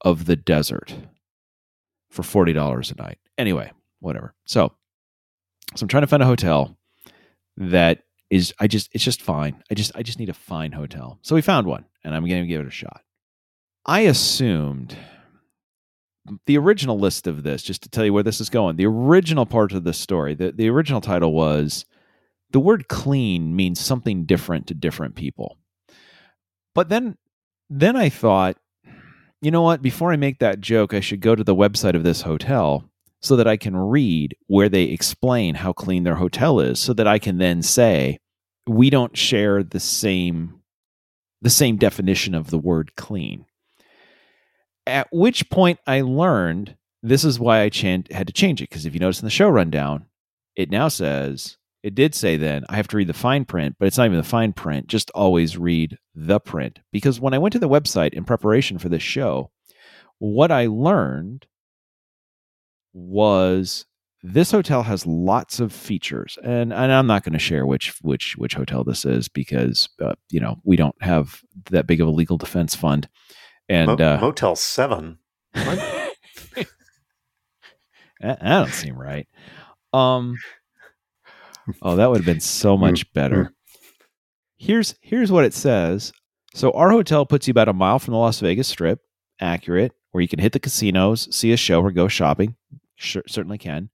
of 0.01 0.25
the 0.25 0.35
desert 0.35 0.93
for 2.09 2.23
forty 2.23 2.53
dollars 2.53 2.91
a 2.91 2.95
night. 2.95 3.17
Anyway, 3.37 3.71
whatever. 3.99 4.33
So 4.45 4.73
so 5.75 5.83
I'm 5.83 5.87
trying 5.87 6.03
to 6.03 6.07
find 6.07 6.23
a 6.23 6.27
hotel 6.27 6.77
that 7.57 8.03
is 8.29 8.53
I 8.59 8.67
just 8.67 8.89
it's 8.93 9.03
just 9.03 9.21
fine. 9.21 9.63
I 9.69 9.73
just 9.73 9.91
I 9.95 10.03
just 10.03 10.19
need 10.19 10.29
a 10.29 10.33
fine 10.33 10.71
hotel. 10.71 11.19
So 11.21 11.35
we 11.35 11.41
found 11.41 11.67
one 11.67 11.85
and 12.03 12.15
I'm 12.15 12.27
going 12.27 12.41
to 12.41 12.47
give 12.47 12.61
it 12.61 12.67
a 12.67 12.71
shot. 12.71 13.01
I 13.85 14.01
assumed 14.01 14.95
the 16.45 16.57
original 16.57 16.99
list 16.99 17.27
of 17.27 17.43
this 17.43 17.63
just 17.63 17.83
to 17.83 17.89
tell 17.89 18.05
you 18.05 18.13
where 18.13 18.23
this 18.23 18.41
is 18.41 18.49
going. 18.49 18.75
The 18.75 18.85
original 18.85 19.45
part 19.45 19.73
of 19.73 19.83
the 19.83 19.93
story, 19.93 20.35
the 20.35 20.51
the 20.51 20.69
original 20.69 21.01
title 21.01 21.33
was 21.33 21.85
the 22.51 22.59
word 22.59 22.87
clean 22.87 23.55
means 23.55 23.79
something 23.79 24.25
different 24.25 24.67
to 24.67 24.73
different 24.73 25.15
people. 25.15 25.57
But 26.75 26.89
then 26.89 27.17
then 27.69 27.95
I 27.95 28.09
thought, 28.09 28.57
you 29.41 29.51
know 29.51 29.61
what, 29.61 29.81
before 29.81 30.11
I 30.11 30.17
make 30.17 30.39
that 30.39 30.61
joke, 30.61 30.93
I 30.93 30.99
should 30.99 31.21
go 31.21 31.35
to 31.35 31.43
the 31.43 31.55
website 31.55 31.95
of 31.95 32.03
this 32.03 32.21
hotel 32.21 32.89
so 33.21 33.35
that 33.35 33.47
I 33.47 33.57
can 33.57 33.75
read 33.75 34.35
where 34.47 34.69
they 34.69 34.83
explain 34.83 35.55
how 35.55 35.73
clean 35.73 36.03
their 36.03 36.15
hotel 36.15 36.59
is 36.59 36.79
so 36.79 36.93
that 36.93 37.07
I 37.07 37.19
can 37.19 37.37
then 37.37 37.61
say 37.61 38.17
we 38.67 38.89
don't 38.89 39.15
share 39.17 39.63
the 39.63 39.79
same 39.79 40.61
the 41.41 41.49
same 41.49 41.77
definition 41.77 42.35
of 42.35 42.51
the 42.51 42.59
word 42.59 42.95
clean. 42.95 43.45
At 44.87 45.07
which 45.11 45.49
point 45.49 45.79
I 45.85 46.01
learned 46.01 46.75
this 47.03 47.23
is 47.23 47.39
why 47.39 47.61
I 47.61 47.63
had 48.11 48.27
to 48.27 48.33
change 48.33 48.61
it 48.61 48.69
because 48.69 48.85
if 48.85 48.93
you 48.93 48.99
notice 48.99 49.21
in 49.21 49.25
the 49.25 49.31
show 49.31 49.49
rundown, 49.49 50.05
it 50.55 50.69
now 50.69 50.87
says 50.87 51.57
it 51.83 51.95
did 51.95 52.13
say 52.13 52.37
then 52.37 52.63
I 52.69 52.75
have 52.75 52.87
to 52.89 52.97
read 52.97 53.07
the 53.07 53.13
fine 53.13 53.45
print, 53.45 53.75
but 53.79 53.87
it's 53.87 53.97
not 53.97 54.05
even 54.05 54.17
the 54.17 54.23
fine 54.23 54.53
print. 54.53 54.87
Just 54.87 55.09
always 55.11 55.57
read 55.57 55.97
the 56.13 56.39
print 56.39 56.79
because 56.91 57.19
when 57.19 57.33
I 57.33 57.39
went 57.39 57.53
to 57.53 57.59
the 57.59 57.69
website 57.69 58.13
in 58.13 58.23
preparation 58.23 58.77
for 58.77 58.89
this 58.89 59.03
show, 59.03 59.51
what 60.19 60.51
I 60.51 60.67
learned 60.67 61.47
was 62.93 63.85
this 64.23 64.51
hotel 64.51 64.83
has 64.83 65.07
lots 65.07 65.59
of 65.59 65.73
features 65.73 66.37
and, 66.43 66.71
and 66.71 66.91
i'm 66.91 67.07
not 67.07 67.23
going 67.23 67.33
to 67.33 67.39
share 67.39 67.65
which 67.65 67.93
which 68.01 68.35
which 68.37 68.53
hotel 68.53 68.83
this 68.83 69.05
is 69.05 69.27
because 69.27 69.89
uh, 70.01 70.13
you 70.29 70.39
know 70.39 70.59
we 70.63 70.75
don't 70.75 71.01
have 71.01 71.41
that 71.71 71.87
big 71.87 72.01
of 72.01 72.07
a 72.07 72.11
legal 72.11 72.37
defense 72.37 72.75
fund 72.75 73.07
and 73.71 73.87
Mo- 73.87 73.95
uh, 73.95 74.17
Motel 74.19 74.55
Seven. 74.55 75.17
that, 75.53 76.07
that 78.19 78.41
don't 78.41 78.69
seem 78.69 78.97
right. 78.97 79.27
Um 79.93 80.37
oh 81.81 81.95
that 81.95 82.09
would 82.09 82.17
have 82.17 82.25
been 82.25 82.39
so 82.39 82.77
much 82.77 83.11
better. 83.13 83.53
here's 84.57 84.95
here's 85.01 85.31
what 85.31 85.45
it 85.45 85.53
says. 85.53 86.11
So 86.53 86.71
our 86.71 86.91
hotel 86.91 87.25
puts 87.25 87.47
you 87.47 87.51
about 87.51 87.69
a 87.69 87.73
mile 87.73 87.99
from 87.99 88.11
the 88.13 88.17
las 88.17 88.39
vegas 88.39 88.67
strip. 88.67 88.99
Accurate. 89.39 89.93
Where 90.11 90.21
you 90.21 90.27
can 90.27 90.39
hit 90.39 90.51
the 90.51 90.59
casinos 90.59 91.33
see 91.33 91.53
a 91.53 91.57
show 91.57 91.81
or 91.81 91.91
go 91.91 92.07
shopping. 92.09 92.55
Sure, 92.95 93.23
certainly 93.27 93.57
can. 93.57 93.89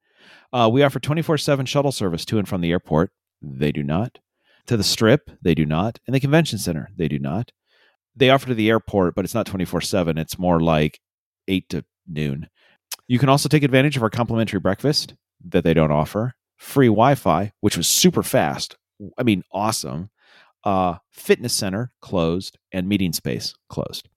Uh, 0.51 0.69
we 0.71 0.81
offer 0.81 0.99
24-7 0.99 1.67
shuttle 1.67 1.91
service 1.91 2.25
to 2.25 2.39
and 2.39 2.47
from 2.47 2.61
the 2.61 2.71
airport. 2.71 3.11
They 3.41 3.71
do 3.71 3.83
not. 3.83 4.17
To 4.65 4.75
the 4.75 4.83
strip 4.83 5.29
they 5.41 5.53
do 5.53 5.65
not. 5.65 5.99
And 6.07 6.15
the 6.15 6.19
convention 6.19 6.57
center 6.57 6.89
they 6.95 7.07
do 7.07 7.19
not 7.19 7.51
they 8.17 8.29
offer 8.29 8.47
to 8.47 8.55
the 8.55 8.69
airport 8.69 9.15
but 9.15 9.25
it's 9.25 9.33
not 9.33 9.45
24-7 9.45 10.19
it's 10.19 10.39
more 10.39 10.59
like 10.59 10.99
8 11.47 11.69
to 11.69 11.85
noon. 12.07 12.49
You 13.07 13.19
can 13.19 13.29
also 13.29 13.49
take 13.49 13.63
advantage 13.63 13.97
of 13.97 14.03
our 14.03 14.09
complimentary 14.09 14.59
breakfast 14.59 15.13
that 15.45 15.63
they 15.63 15.73
don't 15.73 15.91
offer. 15.91 16.33
Free 16.57 16.87
wi-fi 16.87 17.51
which 17.61 17.77
was 17.77 17.87
super 17.87 18.23
fast 18.23 18.75
i 19.17 19.23
mean 19.23 19.43
awesome. 19.51 20.09
Uh, 20.63 20.97
fitness 21.11 21.53
center 21.53 21.91
closed 22.01 22.57
and 22.71 22.89
meeting 22.89 23.13
space 23.13 23.53
closed. 23.69 24.09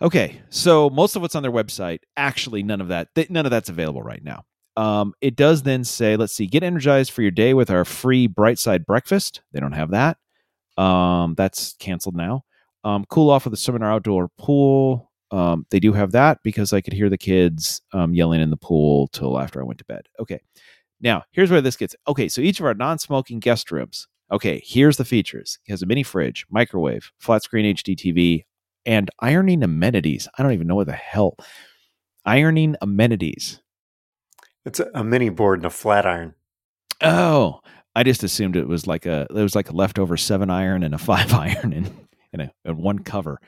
Okay 0.00 0.40
so 0.50 0.88
most 0.90 1.16
of 1.16 1.22
what's 1.22 1.34
on 1.34 1.42
their 1.42 1.52
website 1.52 2.00
actually 2.16 2.62
none 2.62 2.80
of 2.80 2.88
that 2.88 3.08
th- 3.14 3.30
none 3.30 3.44
of 3.46 3.50
that's 3.50 3.68
available 3.68 4.02
right 4.02 4.22
now. 4.22 4.44
Um, 4.76 5.14
it 5.20 5.36
does 5.36 5.62
then 5.62 5.84
say 5.84 6.16
let's 6.16 6.32
see 6.32 6.46
get 6.46 6.62
energized 6.62 7.10
for 7.10 7.22
your 7.22 7.30
day 7.30 7.54
with 7.54 7.70
our 7.70 7.84
free 7.84 8.26
bright 8.26 8.58
side 8.58 8.86
breakfast. 8.86 9.42
They 9.52 9.60
don't 9.60 9.72
have 9.72 9.90
that. 9.90 10.16
Um, 10.76 11.34
that's 11.36 11.74
canceled 11.78 12.16
now 12.16 12.44
um, 12.84 13.04
cool 13.08 13.30
off 13.30 13.44
with 13.44 13.52
the 13.52 13.58
seminar 13.58 13.90
outdoor 13.90 14.28
pool. 14.38 15.10
Um, 15.30 15.66
they 15.70 15.80
do 15.80 15.92
have 15.92 16.12
that 16.12 16.38
because 16.44 16.72
i 16.72 16.80
could 16.80 16.92
hear 16.92 17.10
the 17.10 17.18
kids 17.18 17.82
um, 17.92 18.14
yelling 18.14 18.40
in 18.40 18.50
the 18.50 18.56
pool 18.56 19.08
till 19.08 19.40
after 19.40 19.60
i 19.60 19.64
went 19.64 19.78
to 19.78 19.84
bed. 19.86 20.02
Okay. 20.20 20.40
Now 21.00 21.24
here's 21.32 21.50
where 21.50 21.60
this 21.60 21.76
gets 21.76 21.96
okay 22.06 22.28
so 22.28 22.40
each 22.40 22.60
of 22.60 22.66
our 22.66 22.74
non-smoking 22.74 23.40
guest 23.40 23.72
rooms 23.72 24.06
okay 24.30 24.62
here's 24.64 24.96
the 24.96 25.04
features. 25.04 25.58
It 25.66 25.72
has 25.72 25.82
a 25.82 25.86
mini 25.86 26.02
fridge 26.02 26.46
microwave 26.50 27.10
flat 27.18 27.42
screen 27.42 27.74
hd 27.74 27.96
tv 27.96 28.44
and 28.86 29.10
ironing 29.20 29.62
amenities. 29.62 30.28
I 30.38 30.42
don't 30.42 30.52
even 30.52 30.66
know 30.66 30.76
what 30.76 30.86
the 30.86 30.92
hell. 30.92 31.36
Ironing 32.26 32.76
amenities. 32.80 33.60
It's 34.64 34.80
a, 34.80 34.90
a 34.94 35.04
mini 35.04 35.28
board 35.28 35.60
and 35.60 35.66
a 35.66 35.70
flat 35.70 36.06
iron. 36.06 36.34
Oh, 37.02 37.60
I 37.96 38.02
just 38.02 38.24
assumed 38.24 38.56
it 38.56 38.68
was 38.68 38.86
like 38.86 39.06
a 39.06 39.26
it 39.30 39.42
was 39.42 39.54
like 39.54 39.70
a 39.70 39.76
leftover 39.76 40.16
seven 40.16 40.50
iron 40.50 40.82
and 40.82 40.94
a 40.94 40.98
five 41.10 41.32
iron 41.32 41.72
and 41.72 42.03
and, 42.34 42.50
a, 42.66 42.74
one 42.74 42.98
cover. 42.98 43.40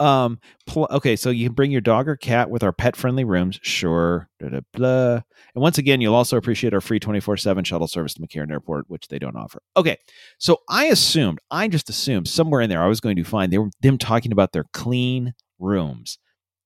Um, 0.00 0.40
pl- 0.66 0.88
okay, 0.90 1.14
so 1.16 1.30
you 1.30 1.46
can 1.46 1.54
bring 1.54 1.70
your 1.70 1.80
dog 1.80 2.08
or 2.08 2.16
cat 2.16 2.50
with 2.50 2.62
our 2.62 2.72
pet 2.72 2.96
friendly 2.96 3.24
rooms, 3.24 3.60
sure. 3.62 4.28
Blah. 4.72 5.14
And 5.14 5.22
once 5.54 5.78
again, 5.78 6.00
you'll 6.00 6.16
also 6.16 6.36
appreciate 6.36 6.74
our 6.74 6.80
free 6.80 6.98
twenty 6.98 7.20
four 7.20 7.36
seven 7.36 7.64
shuttle 7.64 7.86
service 7.86 8.14
to 8.14 8.20
McCarran 8.20 8.50
Airport, 8.50 8.90
which 8.90 9.08
they 9.08 9.18
don't 9.18 9.36
offer. 9.36 9.62
Okay, 9.76 9.96
so 10.38 10.60
I 10.68 10.86
assumed, 10.86 11.38
I 11.50 11.68
just 11.68 11.88
assumed 11.88 12.28
somewhere 12.28 12.60
in 12.60 12.68
there 12.68 12.82
I 12.82 12.88
was 12.88 13.00
going 13.00 13.16
to 13.16 13.24
find 13.24 13.52
they 13.52 13.58
were 13.58 13.70
them 13.80 13.96
talking 13.96 14.32
about 14.32 14.52
their 14.52 14.66
clean 14.72 15.32
rooms. 15.58 16.18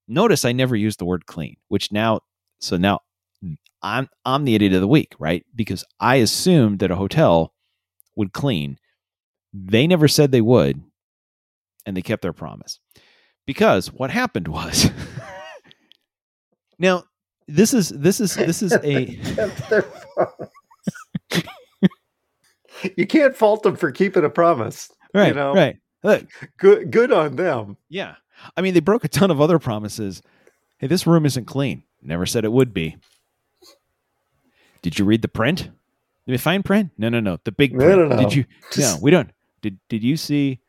Notice 0.08 0.46
I 0.46 0.52
never 0.52 0.74
used 0.74 0.98
the 0.98 1.04
word 1.04 1.26
clean, 1.26 1.56
which 1.68 1.92
now, 1.92 2.20
so 2.60 2.78
now 2.78 3.00
I'm 3.82 4.08
I'm 4.24 4.46
the 4.46 4.54
idiot 4.54 4.72
of 4.72 4.80
the 4.80 4.88
week, 4.88 5.14
right? 5.18 5.44
Because 5.54 5.84
I 6.00 6.16
assumed 6.16 6.78
that 6.78 6.90
a 6.90 6.96
hotel 6.96 7.52
would 8.16 8.32
clean. 8.32 8.78
They 9.52 9.86
never 9.86 10.08
said 10.08 10.32
they 10.32 10.40
would, 10.40 10.82
and 11.88 11.96
they 11.96 12.02
kept 12.02 12.20
their 12.20 12.34
promise. 12.34 12.78
Because 13.46 13.90
what 13.90 14.10
happened 14.10 14.46
was 14.46 14.90
now 16.78 17.04
this 17.48 17.72
is 17.72 17.88
this 17.88 18.20
is 18.20 18.34
this 18.34 18.62
is 18.62 18.72
a 18.84 19.18
you 22.96 23.06
can't 23.06 23.34
fault 23.34 23.62
them 23.62 23.74
for 23.76 23.90
keeping 23.90 24.24
a 24.24 24.30
promise. 24.30 24.90
right 25.14 25.28
you 25.28 25.34
know? 25.34 25.54
right 25.54 25.78
look 26.02 26.26
Good 26.58 26.90
good 26.90 27.10
on 27.12 27.36
them. 27.36 27.76
yeah 27.88 28.16
I 28.56 28.60
mean 28.60 28.74
they 28.74 28.80
broke 28.80 29.04
a 29.04 29.08
ton 29.08 29.30
of 29.30 29.40
other 29.40 29.58
promises. 29.58 30.22
Hey, 30.78 30.86
this 30.86 31.06
room 31.08 31.26
isn't 31.26 31.46
clean. 31.46 31.82
Never 32.02 32.24
said 32.26 32.44
it 32.44 32.52
would 32.52 32.72
be. 32.72 32.96
Did 34.82 34.96
you 34.98 35.04
read 35.04 35.22
the 35.22 35.28
print? 35.28 35.62
Did 35.64 36.32
we 36.32 36.36
find 36.38 36.64
print? 36.64 36.90
No, 36.98 37.08
no, 37.08 37.18
no. 37.18 37.38
The 37.42 37.50
big 37.50 37.72
No, 37.72 37.84
print. 37.84 37.98
no, 38.10 38.16
no. 38.16 38.22
Did 38.22 38.34
you? 38.34 38.44
Just- 38.72 38.96
no, 38.98 39.02
we 39.02 39.10
don't. 39.10 39.30
Did 39.62 39.78
Did 39.88 40.04
you 40.04 40.16
see? 40.16 40.60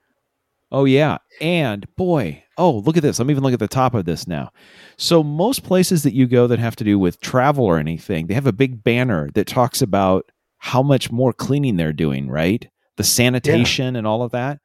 Oh 0.72 0.86
yeah, 0.86 1.18
and 1.42 1.88
boy, 1.96 2.44
oh 2.58 2.78
look 2.86 2.96
at 2.96 3.04
this. 3.04 3.18
Let 3.18 3.26
me 3.26 3.32
even 3.32 3.44
look 3.44 3.54
at 3.54 3.60
the 3.60 3.68
top 3.68 3.96
of 3.96 4.06
this 4.06 4.28
now. 4.28 4.52
So 4.98 5.24
most 5.24 5.64
places 5.64 6.04
that 6.04 6.14
you 6.14 6.28
go 6.28 6.46
that 6.48 6.60
have 6.60 6.76
to 6.78 6.84
do 6.84 7.00
with 7.00 7.20
travel 7.22 7.66
or 7.66 7.80
anything, 7.80 8.28
they 8.28 8.36
have 8.36 8.46
a 8.48 8.54
big 8.54 8.84
banner 8.84 9.30
that 9.34 9.48
talks 9.48 9.82
about 9.82 10.32
how 10.60 10.84
much 10.84 11.12
more 11.12 11.34
cleaning 11.34 11.78
they're 11.78 11.94
doing, 11.94 12.30
right? 12.30 12.68
The 12.98 13.04
sanitation 13.04 13.96
and 13.96 14.06
all 14.06 14.22
of 14.22 14.32
that. 14.32 14.60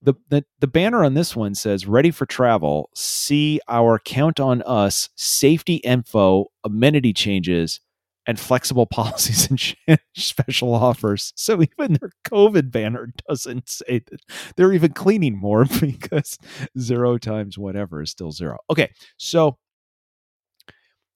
The, 0.00 0.14
the 0.28 0.44
the 0.60 0.66
banner 0.68 1.04
on 1.04 1.14
this 1.14 1.36
one 1.36 1.54
says 1.54 1.86
ready 1.86 2.10
for 2.10 2.24
travel. 2.24 2.88
See 2.94 3.60
our 3.68 3.98
count 3.98 4.40
on 4.40 4.62
us 4.62 5.10
safety 5.16 5.76
info, 5.76 6.46
amenity 6.64 7.12
changes, 7.12 7.80
and 8.28 8.38
flexible 8.38 8.86
policies 9.00 9.48
and 9.88 9.98
special 10.14 10.72
offers. 10.74 11.32
So 11.34 11.60
even 11.62 11.94
their 11.94 12.12
COVID 12.28 12.70
banner 12.70 13.08
doesn't 13.28 13.68
say 13.68 14.02
that 14.10 14.20
they're 14.56 14.72
even 14.74 14.92
cleaning 14.92 15.36
more 15.36 15.64
because 15.80 16.38
zero 16.78 17.18
times 17.18 17.58
whatever 17.58 18.02
is 18.02 18.10
still 18.10 18.30
zero. 18.30 18.58
Okay, 18.70 18.92
so 19.16 19.58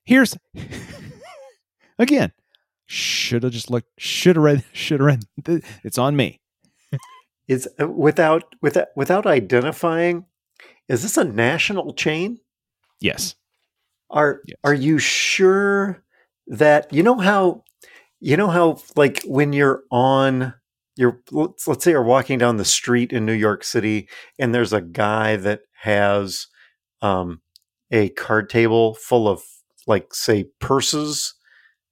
here's 0.05 0.37
again. 1.99 2.33
Should 2.87 3.45
have 3.45 3.53
just 3.53 3.71
looked. 3.71 3.89
Should 3.99 4.37
have 4.37 4.43
read. 4.43 4.65
Should 4.73 5.01
have 5.01 5.07
read. 5.47 5.63
It's 5.83 5.97
on 5.97 6.15
me. 6.15 6.41
Is 7.49 7.67
uh, 7.81 7.89
without 7.89 8.45
without 8.61 8.89
without 8.97 9.25
identifying, 9.25 10.27
is 10.89 11.03
this 11.03 11.17
a 11.17 11.25
national 11.25 11.95
chain? 11.95 12.39
Yes. 13.01 13.35
Are 14.11 14.43
Yes. 14.47 14.57
are 14.65 14.75
you 14.75 14.99
sure 14.99 16.02
that 16.53 16.93
you 16.93 17.03
know 17.03 17.19
how 17.19 17.65
you 18.21 18.37
know 18.37 18.49
how 18.49 18.79
like 18.95 19.23
when 19.25 19.53
you're 19.53 19.83
on 19.91 20.55
you're 20.97 21.21
let's, 21.31 21.67
let's 21.67 21.83
say 21.83 21.91
you're 21.93 22.03
walking 22.05 22.39
down 22.39 22.59
the 22.59 22.65
street 22.65 23.13
in 23.13 23.27
New 23.27 23.33
York 23.33 23.65
City 23.65 24.09
and 24.39 24.55
there's 24.55 24.73
a 24.73 24.81
guy 24.83 25.37
that 25.37 25.63
has 25.81 26.47
um 27.01 27.41
a 27.91 28.11
card 28.11 28.49
table 28.51 28.95
full 28.95 29.27
of 29.27 29.43
like 29.87 30.15
say 30.15 30.45
purses 30.61 31.35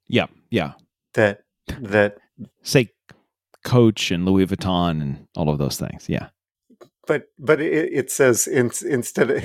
Yeah. 0.09 0.27
Yeah. 0.51 0.73
that 1.15 1.41
that 1.81 2.19
Say 2.63 2.91
Coach 3.65 4.11
and 4.11 4.25
Louis 4.25 4.47
Vuitton 4.47 5.03
and 5.03 5.27
all 5.37 5.51
of 5.51 5.59
those 5.59 5.79
things. 5.79 6.09
Yeah. 6.09 6.29
but 7.07 7.25
but 7.39 7.61
it, 7.61 7.91
it 7.93 8.11
says 8.11 8.47
in, 8.47 8.71
instead 8.87 9.31
of 9.31 9.43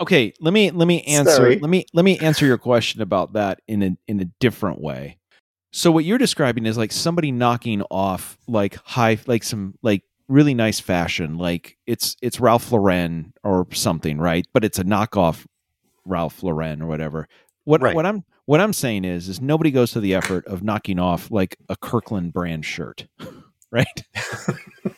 Okay, 0.00 0.32
let 0.40 0.52
me 0.54 0.70
let 0.70 0.88
me 0.88 1.02
answer 1.02 1.32
Sorry. 1.32 1.58
let 1.58 1.68
me 1.68 1.84
let 1.92 2.04
me 2.04 2.18
answer 2.18 2.46
your 2.46 2.56
question 2.58 3.02
about 3.02 3.34
that 3.34 3.60
in 3.68 3.82
a 3.82 3.96
in 4.08 4.20
a 4.20 4.24
different 4.40 4.80
way. 4.80 5.18
So 5.72 5.92
what 5.92 6.04
you're 6.04 6.18
describing 6.18 6.66
is 6.66 6.78
like 6.78 6.90
somebody 6.90 7.30
knocking 7.30 7.82
off 7.90 8.38
like 8.48 8.76
high 8.84 9.18
like 9.26 9.44
some 9.44 9.74
like 9.82 10.02
really 10.28 10.54
nice 10.54 10.80
fashion 10.80 11.36
like 11.36 11.76
it's 11.86 12.16
it's 12.22 12.40
Ralph 12.40 12.72
Lauren 12.72 13.32
or 13.44 13.66
something, 13.72 14.18
right? 14.18 14.46
But 14.54 14.64
it's 14.64 14.78
a 14.78 14.84
knockoff 14.84 15.44
Ralph 16.06 16.42
Lauren 16.42 16.80
or 16.80 16.86
whatever. 16.86 17.28
What 17.64 17.82
Right. 17.82 17.94
what 17.94 18.06
I'm 18.06 18.24
what 18.46 18.60
I'm 18.60 18.72
saying 18.72 19.04
is 19.04 19.28
is 19.28 19.40
nobody 19.40 19.70
goes 19.70 19.92
to 19.92 20.00
the 20.00 20.14
effort 20.14 20.46
of 20.46 20.62
knocking 20.62 20.98
off 20.98 21.30
like 21.30 21.56
a 21.68 21.76
Kirkland 21.76 22.32
brand 22.32 22.64
shirt, 22.64 23.06
right? 23.70 24.02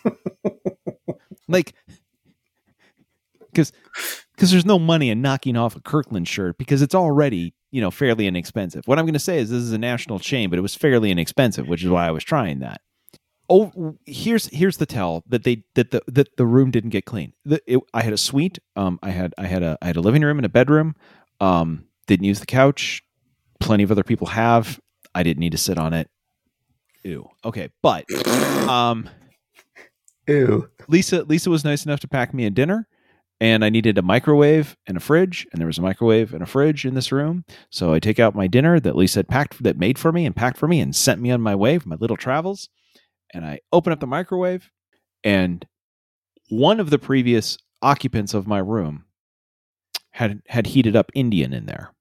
like 1.49 1.75
because 3.53 3.73
because 4.43 4.51
there's 4.51 4.67
no 4.67 4.81
money 4.81 5.09
in 5.09 5.23
knocking 5.23 5.57
off 5.57 5.77
a 5.77 5.81
Kirkland 5.81 6.27
shirt 6.27 6.59
because 6.59 6.83
it's 6.83 6.97
already 6.97 7.55
you 7.71 7.81
know 7.81 7.93
fairly 7.93 8.27
inexpensive. 8.27 8.83
What 8.87 8.99
I'm 8.99 9.05
going 9.05 9.13
to 9.13 9.21
say 9.21 9.39
is 9.39 9.51
this 9.51 9.63
is 9.63 9.73
a 9.73 9.79
national 9.79 10.19
chain, 10.19 10.51
but 10.51 10.59
it 10.59 10.63
was 10.63 10.75
fairly 10.75 11.13
inexpensive, 11.13 11.69
which 11.69 11.85
is 11.85 11.89
why 11.89 12.09
I 12.09 12.11
was 12.11 12.25
trying 12.25 12.59
that. 12.59 12.81
Oh, 13.49 13.95
here's 14.05 14.47
here's 14.47 14.79
the 14.79 14.87
tell 14.87 15.23
that 15.29 15.45
they 15.45 15.63
that 15.77 15.93
the 15.93 16.03
that 16.09 16.37
the 16.39 16.45
room 16.45 16.73
didn't 16.73 16.91
get 16.91 17.05
clean. 17.05 17.35
The, 17.45 17.63
it, 17.69 17.79
I 17.95 18.03
had 18.03 18.13
a 18.13 18.19
suite. 18.19 18.59
Um, 18.75 18.99
I 19.01 19.11
had 19.11 19.33
I 19.39 19.47
had 19.47 19.63
a 19.63 19.79
I 19.81 19.87
had 19.87 19.95
a 19.95 20.01
living 20.01 20.23
room 20.23 20.41
and 20.41 20.47
a 20.47 20.49
bedroom. 20.49 20.97
Um, 21.41 21.85
didn't 22.09 22.25
use 22.25 22.41
the 22.41 22.47
couch. 22.47 23.05
Plenty 23.61 23.85
of 23.85 23.93
other 23.93 24.03
people 24.03 24.27
have. 24.27 24.81
I 25.15 25.23
didn't 25.23 25.39
need 25.39 25.53
to 25.53 25.59
sit 25.59 25.79
on 25.79 25.93
it. 25.93 26.11
Ew. 27.05 27.29
Okay, 27.45 27.69
but 27.81 28.11
um, 28.69 29.09
ew 30.27 30.69
Lisa 30.89 31.23
Lisa 31.23 31.49
was 31.49 31.63
nice 31.65 31.85
enough 31.85 32.01
to 32.01 32.09
pack 32.09 32.35
me 32.35 32.45
a 32.45 32.51
dinner 32.51 32.89
and 33.43 33.65
I 33.65 33.71
needed 33.71 33.99
a 33.99 34.03
microwave 34.03 34.77
and 34.87 34.97
a 34.97 35.01
fridge 35.01 35.49
and 35.51 35.59
there 35.59 35.67
was 35.67 35.77
a 35.77 35.83
microwave 35.83 36.33
and 36.33 36.45
a 36.45 36.47
fridge 36.47 36.85
in 36.85 36.95
this 36.95 37.11
room. 37.11 37.45
So 37.71 37.93
I 37.93 37.99
take 37.99 38.21
out 38.21 38.37
my 38.37 38.47
dinner 38.47 38.79
that 38.79 38.95
Lisa 38.95 39.19
had 39.19 39.29
packed 39.29 39.61
that 39.65 39.77
made 39.77 39.99
for 39.99 40.13
me 40.13 40.25
and 40.25 40.37
packed 40.37 40.59
for 40.59 40.69
me 40.69 40.79
and 40.79 40.95
sent 40.95 41.21
me 41.21 41.33
on 41.33 41.41
my 41.41 41.57
way 41.57 41.77
for 41.81 41.89
my 41.89 41.97
little 41.99 42.17
travels 42.17 42.69
and 43.35 43.45
I 43.45 43.59
open 43.73 43.93
up 43.93 43.99
the 43.99 44.07
microwave 44.07 44.71
and 45.25 45.67
one 46.51 46.79
of 46.79 46.91
the 46.91 47.01
previous 47.01 47.59
occupants 47.83 48.33
of 48.33 48.47
my 48.47 48.61
room 48.61 49.07
had 50.13 50.41
had 50.47 50.69
heated 50.69 50.95
up 50.95 51.11
Indian 51.13 51.53
in 51.53 51.67
there. 51.67 51.93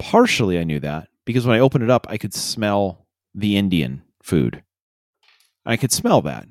Partially 0.00 0.58
I 0.58 0.64
knew 0.64 0.80
that 0.80 1.06
because 1.24 1.46
when 1.46 1.54
I 1.54 1.60
opened 1.60 1.84
it 1.84 1.90
up 1.90 2.08
I 2.10 2.18
could 2.18 2.34
smell 2.34 3.06
the 3.32 3.56
Indian 3.56 4.02
food. 4.24 4.64
I 5.64 5.76
could 5.76 5.92
smell 5.92 6.20
that. 6.22 6.48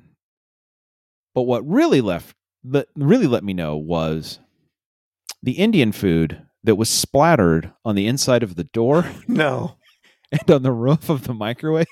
But 1.34 1.42
what 1.42 1.68
really 1.68 2.00
left 2.00 2.34
that 2.64 2.88
really 2.96 3.26
let 3.26 3.44
me 3.44 3.52
know 3.52 3.76
was 3.76 4.38
the 5.42 5.52
Indian 5.52 5.92
food 5.92 6.42
that 6.62 6.76
was 6.76 6.88
splattered 6.88 7.72
on 7.84 7.94
the 7.94 8.06
inside 8.06 8.42
of 8.42 8.56
the 8.56 8.64
door 8.64 9.06
no 9.28 9.76
and 10.32 10.50
on 10.50 10.62
the 10.62 10.72
roof 10.72 11.08
of 11.08 11.24
the 11.24 11.34
microwave, 11.34 11.86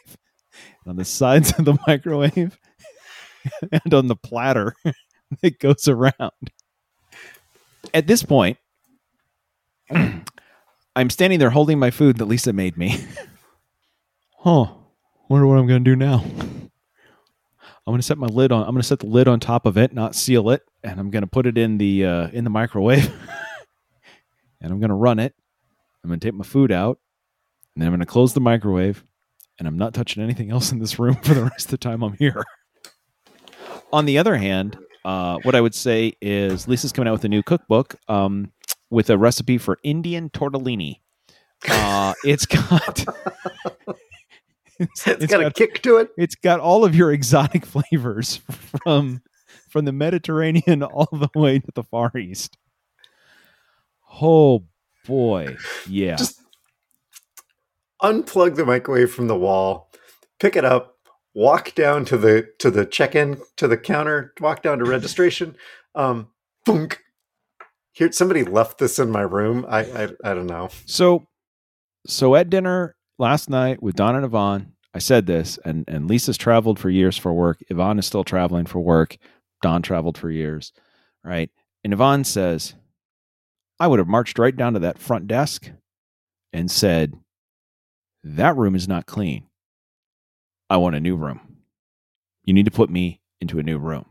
on 0.86 0.96
the 0.96 1.04
sides 1.04 1.52
of 1.58 1.64
the 1.64 1.78
microwave, 1.86 2.58
and 3.84 3.94
on 3.94 4.08
the 4.08 4.16
platter 4.16 4.74
that 5.42 5.58
goes 5.58 5.88
around. 5.88 6.32
At 7.94 8.06
this 8.06 8.22
point, 8.22 8.58
I'm 10.96 11.10
standing 11.10 11.38
there 11.38 11.50
holding 11.50 11.78
my 11.78 11.90
food 11.90 12.18
that 12.18 12.26
Lisa 12.26 12.52
made 12.52 12.76
me. 12.76 13.04
huh. 14.38 14.66
Wonder 15.28 15.46
what 15.46 15.58
I'm 15.58 15.66
going 15.66 15.84
to 15.84 15.90
do 15.90 15.96
now. 15.96 16.24
I'm 17.86 17.96
to 17.96 18.02
set 18.02 18.18
my 18.18 18.28
lid 18.28 18.52
on. 18.52 18.66
I'm 18.66 18.76
to 18.76 18.82
set 18.82 19.00
the 19.00 19.06
lid 19.06 19.26
on 19.26 19.40
top 19.40 19.66
of 19.66 19.76
it, 19.76 19.92
not 19.92 20.14
seal 20.14 20.50
it, 20.50 20.62
and 20.84 21.00
I'm 21.00 21.10
to 21.10 21.26
put 21.26 21.46
it 21.46 21.58
in 21.58 21.78
the 21.78 22.06
uh, 22.06 22.28
in 22.28 22.44
the 22.44 22.50
microwave, 22.50 23.06
and 24.60 24.72
I'm 24.72 24.80
to 24.80 24.94
run 24.94 25.18
it. 25.18 25.34
I'm 26.04 26.10
to 26.10 26.16
take 26.18 26.34
my 26.34 26.44
food 26.44 26.70
out, 26.70 26.98
and 27.74 27.82
then 27.82 27.92
I'm 27.92 27.98
to 27.98 28.06
close 28.06 28.34
the 28.34 28.40
microwave, 28.40 29.04
and 29.58 29.66
I'm 29.66 29.78
not 29.78 29.94
touching 29.94 30.22
anything 30.22 30.50
else 30.50 30.70
in 30.70 30.78
this 30.78 30.98
room 30.98 31.14
for 31.22 31.34
the 31.34 31.42
rest 31.42 31.66
of 31.66 31.70
the 31.72 31.78
time 31.78 32.02
I'm 32.02 32.14
here. 32.14 32.44
On 33.92 34.06
the 34.06 34.16
other 34.18 34.36
hand, 34.36 34.78
uh, 35.04 35.38
what 35.42 35.54
I 35.54 35.60
would 35.60 35.74
say 35.74 36.14
is 36.20 36.68
Lisa's 36.68 36.92
coming 36.92 37.08
out 37.08 37.12
with 37.12 37.24
a 37.24 37.28
new 37.28 37.42
cookbook 37.42 37.96
um, 38.08 38.52
with 38.90 39.10
a 39.10 39.18
recipe 39.18 39.58
for 39.58 39.78
Indian 39.82 40.30
tortellini. 40.30 41.00
Uh, 41.68 42.14
it's 42.24 42.46
got 42.46 43.04
it's, 44.82 45.06
it's 45.06 45.26
got 45.26 45.44
a 45.44 45.50
kick 45.50 45.82
to 45.82 45.96
it 45.98 46.10
it's 46.16 46.34
got 46.34 46.60
all 46.60 46.84
of 46.84 46.94
your 46.94 47.12
exotic 47.12 47.64
flavors 47.92 48.40
from 48.84 49.22
from 49.72 49.86
the 49.86 49.92
Mediterranean 49.92 50.82
all 50.82 51.08
the 51.10 51.30
way 51.34 51.58
to 51.58 51.72
the 51.74 51.82
Far 51.82 52.12
East. 52.16 52.58
Oh 54.20 54.64
boy, 55.06 55.56
yeah. 55.88 56.16
Just 56.16 56.40
unplug 58.02 58.56
the 58.56 58.66
microwave 58.66 59.10
from 59.10 59.28
the 59.28 59.36
wall, 59.36 59.90
pick 60.38 60.56
it 60.56 60.64
up, 60.64 60.96
walk 61.34 61.74
down 61.74 62.04
to 62.04 62.18
the 62.18 62.48
to 62.58 62.70
the 62.70 62.84
check-in 62.84 63.40
to 63.56 63.66
the 63.66 63.78
counter, 63.78 64.34
walk 64.40 64.62
down 64.62 64.78
to 64.78 64.84
registration. 64.84 65.56
Um, 65.94 66.28
boonk. 66.66 66.96
Here, 67.92 68.10
somebody 68.12 68.44
left 68.44 68.78
this 68.78 68.98
in 68.98 69.10
my 69.10 69.20
room. 69.20 69.66
I 69.68 69.80
I, 69.80 70.08
I 70.24 70.32
don't 70.32 70.46
know. 70.46 70.70
So, 70.86 71.26
so 72.06 72.34
at 72.34 72.48
dinner 72.48 72.96
last 73.18 73.50
night 73.50 73.82
with 73.82 73.96
Don 73.96 74.16
and 74.16 74.24
Yvonne, 74.24 74.71
I 74.94 74.98
said 74.98 75.26
this, 75.26 75.58
and 75.64 75.84
and 75.88 76.08
Lisa's 76.08 76.36
traveled 76.36 76.78
for 76.78 76.90
years 76.90 77.16
for 77.16 77.32
work. 77.32 77.62
Yvonne 77.68 77.98
is 77.98 78.06
still 78.06 78.24
traveling 78.24 78.66
for 78.66 78.80
work. 78.80 79.16
Don 79.62 79.80
traveled 79.80 80.18
for 80.18 80.30
years, 80.30 80.72
right? 81.24 81.50
And 81.84 81.92
Yvonne 81.92 82.24
says, 82.24 82.74
I 83.80 83.86
would 83.86 83.98
have 83.98 84.08
marched 84.08 84.38
right 84.38 84.56
down 84.56 84.74
to 84.74 84.80
that 84.80 84.98
front 84.98 85.26
desk 85.26 85.70
and 86.52 86.70
said, 86.70 87.14
That 88.22 88.56
room 88.56 88.74
is 88.74 88.86
not 88.86 89.06
clean. 89.06 89.46
I 90.68 90.76
want 90.76 90.96
a 90.96 91.00
new 91.00 91.16
room. 91.16 91.58
You 92.44 92.54
need 92.54 92.66
to 92.66 92.70
put 92.70 92.90
me 92.90 93.20
into 93.40 93.58
a 93.58 93.62
new 93.62 93.78
room. 93.78 94.06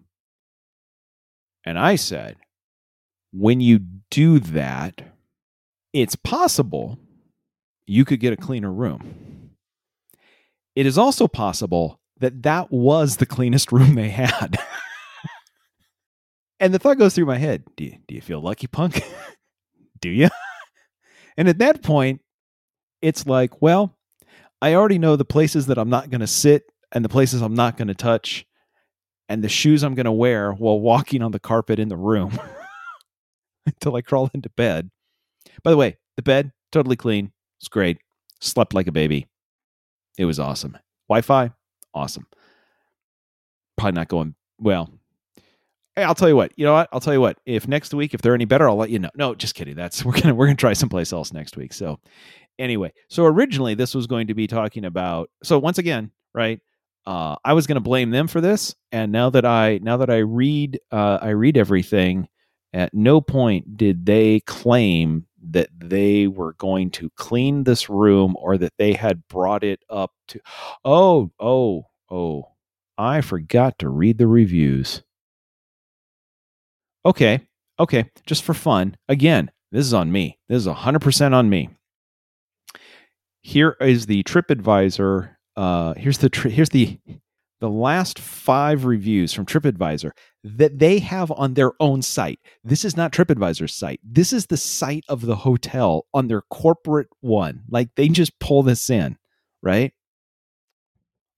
And 1.66 1.78
I 1.78 1.96
said, 1.96 2.38
When 3.32 3.62
you 3.62 3.80
do 4.10 4.40
that, 4.40 5.02
it's 5.94 6.16
possible 6.16 6.98
you 7.86 8.06
could 8.06 8.20
get 8.20 8.34
a 8.34 8.38
cleaner 8.38 8.72
room. 8.72 9.41
It 10.76 10.86
is 10.86 10.98
also 10.98 11.28
possible 11.28 12.00
that 12.20 12.44
that 12.44 12.72
was 12.72 13.18
the 13.18 13.26
cleanest 13.26 13.72
room 13.72 13.96
they 13.96 14.10
had. 14.10 14.58
and 16.60 16.74
the 16.74 16.80
thought 16.80 16.98
goes 16.98 17.16
through 17.16 17.26
my 17.26 17.38
head 17.38 17.64
do 17.76 17.86
you, 17.86 17.98
do 18.08 18.16
you 18.16 18.22
feel 18.22 18.42
lucky, 18.42 18.68
punk? 18.68 19.04
do 20.02 20.10
you? 20.10 20.30
and 21.38 21.50
at 21.50 21.60
that 21.60 21.84
point, 21.84 22.22
it's 23.02 23.26
like, 23.26 23.62
well, 23.62 23.98
I 24.62 24.76
already 24.76 25.00
know 25.00 25.16
the 25.16 25.26
places 25.26 25.66
that 25.68 25.78
I'm 25.78 25.90
not 25.90 26.10
going 26.10 26.22
to 26.22 26.28
sit 26.28 26.64
and 26.92 27.04
the 27.04 27.10
places 27.10 27.42
I'm 27.42 27.56
not 27.56 27.78
going 27.78 27.88
to 27.88 27.96
touch 27.96 28.46
and 29.28 29.44
the 29.44 29.50
shoes 29.50 29.84
I'm 29.84 29.96
going 29.96 30.06
to 30.06 30.12
wear 30.12 30.52
while 30.52 30.80
walking 30.80 31.24
on 31.24 31.32
the 31.32 31.40
carpet 31.40 31.80
in 31.80 31.90
the 31.90 31.98
room 31.98 32.38
until 33.66 33.96
I 33.96 34.02
crawl 34.02 34.30
into 34.34 34.50
bed. 34.50 34.92
By 35.64 35.72
the 35.72 35.78
way, 35.78 35.98
the 36.16 36.22
bed, 36.22 36.52
totally 36.72 36.96
clean. 36.96 37.32
It's 37.60 37.70
great. 37.70 37.98
Slept 38.40 38.74
like 38.74 38.88
a 38.88 38.92
baby. 38.92 39.28
It 40.18 40.26
was 40.26 40.40
awesome. 40.40 40.78
Wi 41.10 41.22
Fi, 41.22 41.52
awesome. 41.94 42.28
Probably 43.78 43.94
not 43.94 44.08
going 44.08 44.36
well. 44.60 44.92
Hey, 45.96 46.04
I'll 46.04 46.16
tell 46.16 46.30
you 46.30 46.36
what. 46.36 46.54
You 46.56 46.66
know 46.66 46.74
what? 46.74 46.88
I'll 46.94 47.02
tell 47.02 47.14
you 47.14 47.20
what. 47.20 47.38
If 47.46 47.68
next 47.68 47.94
week, 47.94 48.14
if 48.14 48.22
they're 48.22 48.34
any 48.36 48.46
better, 48.46 48.70
I'll 48.70 48.78
let 48.78 48.90
you 48.90 49.00
know. 49.00 49.10
No, 49.16 49.36
just 49.36 49.56
kidding. 49.56 49.76
That's 49.76 50.06
we're 50.06 50.20
gonna 50.20 50.36
we're 50.36 50.48
gonna 50.48 50.56
try 50.56 50.74
someplace 50.74 51.12
else 51.12 51.34
next 51.34 51.58
week. 51.58 51.74
So 51.74 52.00
anyway, 52.60 52.94
so 53.10 53.26
originally 53.26 53.76
this 53.76 53.94
was 53.94 54.08
going 54.08 54.28
to 54.28 54.34
be 54.34 54.48
talking 54.48 54.86
about. 54.86 55.30
So 55.44 55.60
once 55.60 55.78
again, 55.78 56.12
right? 56.34 56.60
Uh, 57.06 57.36
I 57.44 57.54
was 57.54 57.66
going 57.66 57.78
to 57.78 57.82
blame 57.82 58.12
them 58.12 58.28
for 58.28 58.42
this, 58.42 58.76
and 58.92 59.12
now 59.12 59.32
that 59.32 59.44
I 59.46 59.80
now 59.82 59.98
that 59.98 60.10
I 60.10 60.20
read 60.20 60.80
uh, 60.92 61.18
I 61.22 61.30
read 61.30 61.58
everything, 61.58 62.28
at 62.74 62.94
no 62.94 63.20
point 63.20 63.76
did 63.76 64.06
they 64.06 64.42
claim 64.42 65.26
that 65.50 65.70
they 65.78 66.28
were 66.28 66.54
going 66.54 66.92
to 66.92 67.10
clean 67.12 67.64
this 67.64 67.90
room 67.90 68.36
or 68.38 68.58
that 68.58 68.74
they 68.78 68.94
had 68.94 69.28
brought 69.28 69.64
it 69.64 69.82
up 69.90 70.12
to. 70.30 70.40
Oh, 70.86 71.32
oh, 71.40 71.86
oh! 72.10 72.52
I 72.98 73.22
forgot 73.22 73.80
to 73.80 73.90
read 73.90 74.18
the 74.18 74.28
reviews. 74.28 75.04
Okay, 77.06 77.42
okay, 77.80 78.10
just 78.26 78.44
for 78.44 78.54
fun. 78.54 78.96
Again, 79.10 79.52
this 79.72 79.86
is 79.86 79.94
on 79.94 80.12
me. 80.12 80.38
This 80.50 80.62
is 80.62 80.68
100% 80.68 81.34
on 81.34 81.50
me. 81.50 81.70
Here 83.42 83.76
is 83.80 84.06
the 84.06 84.24
TripAdvisor. 84.24 85.36
Uh, 85.56 85.94
here's 85.96 86.20
the 86.20 86.30
tri- 86.30 86.52
here's 86.52 86.70
the 86.70 87.00
the 87.62 87.70
last 87.70 88.20
five 88.20 88.86
reviews 88.86 89.32
from 89.32 89.46
TripAdvisor 89.46 90.12
that 90.44 90.80
they 90.80 91.00
have 91.00 91.32
on 91.32 91.54
their 91.54 91.72
own 91.80 92.02
site. 92.02 92.40
This 92.64 92.84
is 92.84 92.98
not 92.98 93.14
TripAdvisor's 93.14 93.74
site. 93.74 94.02
This 94.04 94.34
is 94.34 94.48
the 94.48 94.58
site 94.58 95.06
of 95.08 95.22
the 95.22 95.36
hotel 95.36 96.08
on 96.14 96.28
their 96.28 96.42
corporate 96.42 97.08
one. 97.22 97.62
Like 97.70 97.90
they 97.96 98.10
just 98.10 98.38
pull 98.40 98.64
this 98.64 98.90
in, 98.90 99.18
right? 99.62 99.94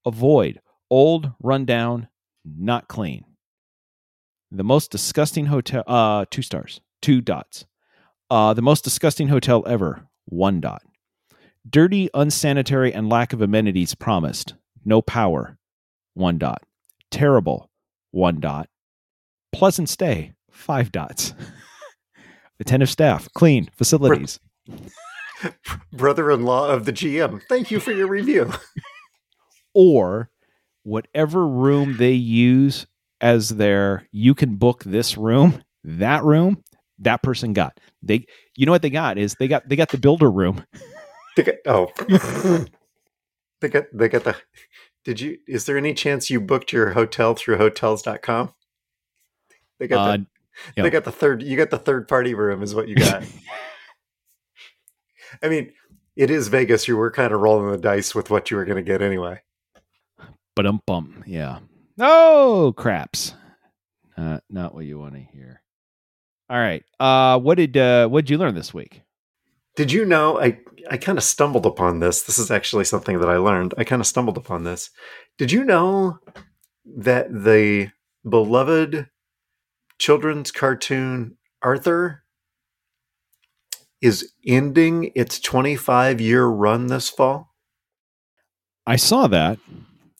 Avoid 0.05 0.61
old, 0.89 1.31
rundown, 1.41 2.07
not 2.45 2.87
clean. 2.87 3.25
The 4.51 4.63
most 4.63 4.91
disgusting 4.91 5.47
hotel, 5.47 5.83
uh, 5.87 6.25
two 6.29 6.41
stars, 6.41 6.81
two 7.01 7.19
dots. 7.19 7.65
Uh, 8.29 8.53
the 8.53 8.61
most 8.61 8.83
disgusting 8.83 9.27
hotel 9.27 9.63
ever, 9.67 10.07
one 10.25 10.61
dot. 10.61 10.83
Dirty, 11.69 12.09
unsanitary, 12.13 12.93
and 12.93 13.09
lack 13.09 13.33
of 13.33 13.41
amenities 13.41 13.95
promised. 13.95 14.53
No 14.85 15.01
power, 15.01 15.57
one 16.13 16.37
dot. 16.37 16.63
Terrible, 17.11 17.69
one 18.11 18.39
dot. 18.39 18.69
Pleasant 19.51 19.89
stay, 19.89 20.33
five 20.51 20.91
dots. 20.91 21.33
Attentive 22.59 22.89
staff, 22.89 23.27
clean 23.33 23.69
facilities. 23.75 24.39
Brother 25.93 26.31
in 26.31 26.43
law 26.43 26.69
of 26.69 26.85
the 26.85 26.93
GM, 26.93 27.41
thank 27.49 27.71
you 27.71 27.79
for 27.79 27.91
your 27.91 28.07
review. 28.07 28.51
or 29.73 30.29
whatever 30.83 31.47
room 31.47 31.97
they 31.97 32.11
use 32.11 32.85
as 33.21 33.49
their 33.49 34.07
you 34.11 34.35
can 34.35 34.55
book 34.55 34.83
this 34.83 35.17
room, 35.17 35.63
that 35.83 36.23
room, 36.23 36.63
that 36.99 37.23
person 37.23 37.53
got. 37.53 37.79
They 38.01 38.25
you 38.55 38.65
know 38.65 38.71
what 38.71 38.81
they 38.81 38.89
got 38.89 39.17
is 39.17 39.35
they 39.39 39.47
got 39.47 39.67
they 39.67 39.75
got 39.75 39.89
the 39.89 39.97
builder 39.97 40.31
room. 40.31 40.65
They 41.35 41.43
got 41.43 41.55
oh 41.65 41.91
they 43.61 43.69
got 43.69 43.85
they 43.93 44.07
got 44.09 44.23
the 44.23 44.35
did 45.03 45.19
you 45.19 45.37
is 45.47 45.65
there 45.65 45.77
any 45.77 45.93
chance 45.93 46.29
you 46.29 46.39
booked 46.39 46.71
your 46.71 46.91
hotel 46.91 47.33
through 47.33 47.57
hotels.com? 47.57 48.53
They 49.79 49.87
got 49.87 50.09
uh, 50.09 50.17
the, 50.17 50.81
they 50.81 50.89
got 50.89 51.03
the 51.03 51.11
third 51.11 51.43
you 51.43 51.57
got 51.57 51.69
the 51.69 51.79
third 51.79 52.07
party 52.07 52.33
room 52.33 52.63
is 52.63 52.73
what 52.73 52.87
you 52.87 52.95
got. 52.95 53.23
I 55.41 55.49
mean, 55.49 55.73
it 56.15 56.29
is 56.29 56.47
Vegas. 56.47 56.87
You 56.87 56.95
were 56.95 57.11
kind 57.11 57.33
of 57.33 57.41
rolling 57.41 57.71
the 57.71 57.77
dice 57.77 58.13
with 58.13 58.29
what 58.29 58.51
you 58.51 58.57
were 58.57 58.65
going 58.65 58.77
to 58.77 58.83
get 58.83 59.01
anyway. 59.01 59.41
But 60.55 60.65
um 60.65 60.81
bum, 60.85 61.23
yeah. 61.25 61.59
Oh, 61.99 62.73
craps. 62.77 63.33
Uh, 64.15 64.39
not 64.49 64.73
what 64.75 64.85
you 64.85 64.99
want 64.99 65.15
to 65.15 65.19
hear. 65.19 65.61
All 66.49 66.57
right. 66.57 66.83
Uh, 66.99 67.39
what 67.39 67.55
did 67.55 67.75
uh, 67.75 68.07
what 68.07 68.25
did 68.25 68.31
you 68.31 68.37
learn 68.37 68.55
this 68.55 68.73
week? 68.73 69.01
Did 69.75 69.91
you 69.91 70.05
know 70.05 70.39
I 70.39 70.59
I 70.89 70.97
kind 70.97 71.17
of 71.17 71.23
stumbled 71.23 71.65
upon 71.65 71.99
this. 71.99 72.23
This 72.23 72.37
is 72.37 72.51
actually 72.51 72.85
something 72.85 73.19
that 73.19 73.29
I 73.29 73.37
learned. 73.37 73.73
I 73.77 73.83
kind 73.83 74.01
of 74.01 74.07
stumbled 74.07 74.37
upon 74.37 74.63
this. 74.63 74.89
Did 75.37 75.51
you 75.51 75.63
know 75.63 76.19
that 76.97 77.31
the 77.31 77.91
beloved 78.27 79.09
children's 79.97 80.51
cartoon 80.51 81.37
Arthur 81.61 82.23
is 84.01 84.33
ending 84.45 85.11
its 85.15 85.39
25 85.39 86.19
year 86.19 86.45
run 86.45 86.87
this 86.87 87.09
fall? 87.09 87.53
I 88.85 88.97
saw 88.97 89.27
that, 89.27 89.59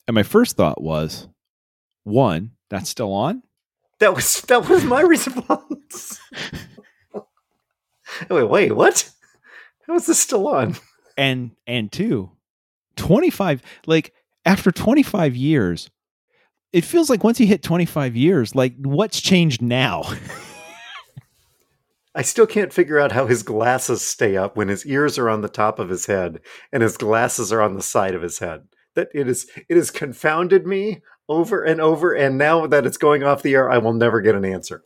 and 0.07 0.15
my 0.15 0.23
first 0.23 0.55
thought 0.55 0.81
was, 0.81 1.27
one, 2.03 2.51
that's 2.69 2.89
still 2.89 3.11
on. 3.11 3.43
That 3.99 4.15
was 4.15 4.41
that 4.41 4.69
was 4.69 4.85
my 4.85 5.01
response. 5.15 6.19
wait, 8.29 8.43
wait, 8.49 8.71
what? 8.71 9.09
How 9.87 9.95
is 9.95 10.05
this 10.05 10.19
still 10.19 10.47
on? 10.47 10.75
And 11.17 11.51
and 11.67 11.91
two, 11.91 12.31
25 12.95 13.61
like 13.85 14.13
after 14.45 14.71
25 14.71 15.35
years, 15.35 15.89
it 16.71 16.83
feels 16.83 17.09
like 17.09 17.23
once 17.23 17.39
you 17.39 17.45
hit 17.45 17.63
25 17.63 18.15
years, 18.15 18.55
like 18.55 18.73
what's 18.77 19.21
changed 19.21 19.61
now? 19.61 20.03
I 22.15 22.21
still 22.21 22.45
can't 22.45 22.73
figure 22.73 22.99
out 22.99 23.11
how 23.11 23.25
his 23.25 23.41
glasses 23.41 24.01
stay 24.03 24.37
up 24.37 24.55
when 24.55 24.67
his 24.67 24.85
ears 24.85 25.17
are 25.17 25.29
on 25.29 25.41
the 25.41 25.49
top 25.49 25.79
of 25.79 25.89
his 25.89 26.05
head 26.05 26.39
and 26.71 26.83
his 26.83 26.95
glasses 26.95 27.51
are 27.51 27.61
on 27.61 27.73
the 27.73 27.81
side 27.81 28.13
of 28.13 28.21
his 28.21 28.39
head. 28.39 28.67
That 28.95 29.09
it 29.13 29.27
is 29.27 29.49
it 29.67 29.75
has 29.75 29.89
confounded 29.89 30.67
me 30.67 31.01
over 31.27 31.63
and 31.63 31.81
over 31.81 32.13
and 32.13 32.37
now 32.37 32.67
that 32.67 32.85
it's 32.85 32.97
going 32.97 33.23
off 33.23 33.41
the 33.41 33.55
air 33.55 33.69
I 33.71 33.79
will 33.79 33.93
never 33.93 34.21
get 34.21 34.35
an 34.35 34.45
answer. 34.45 34.83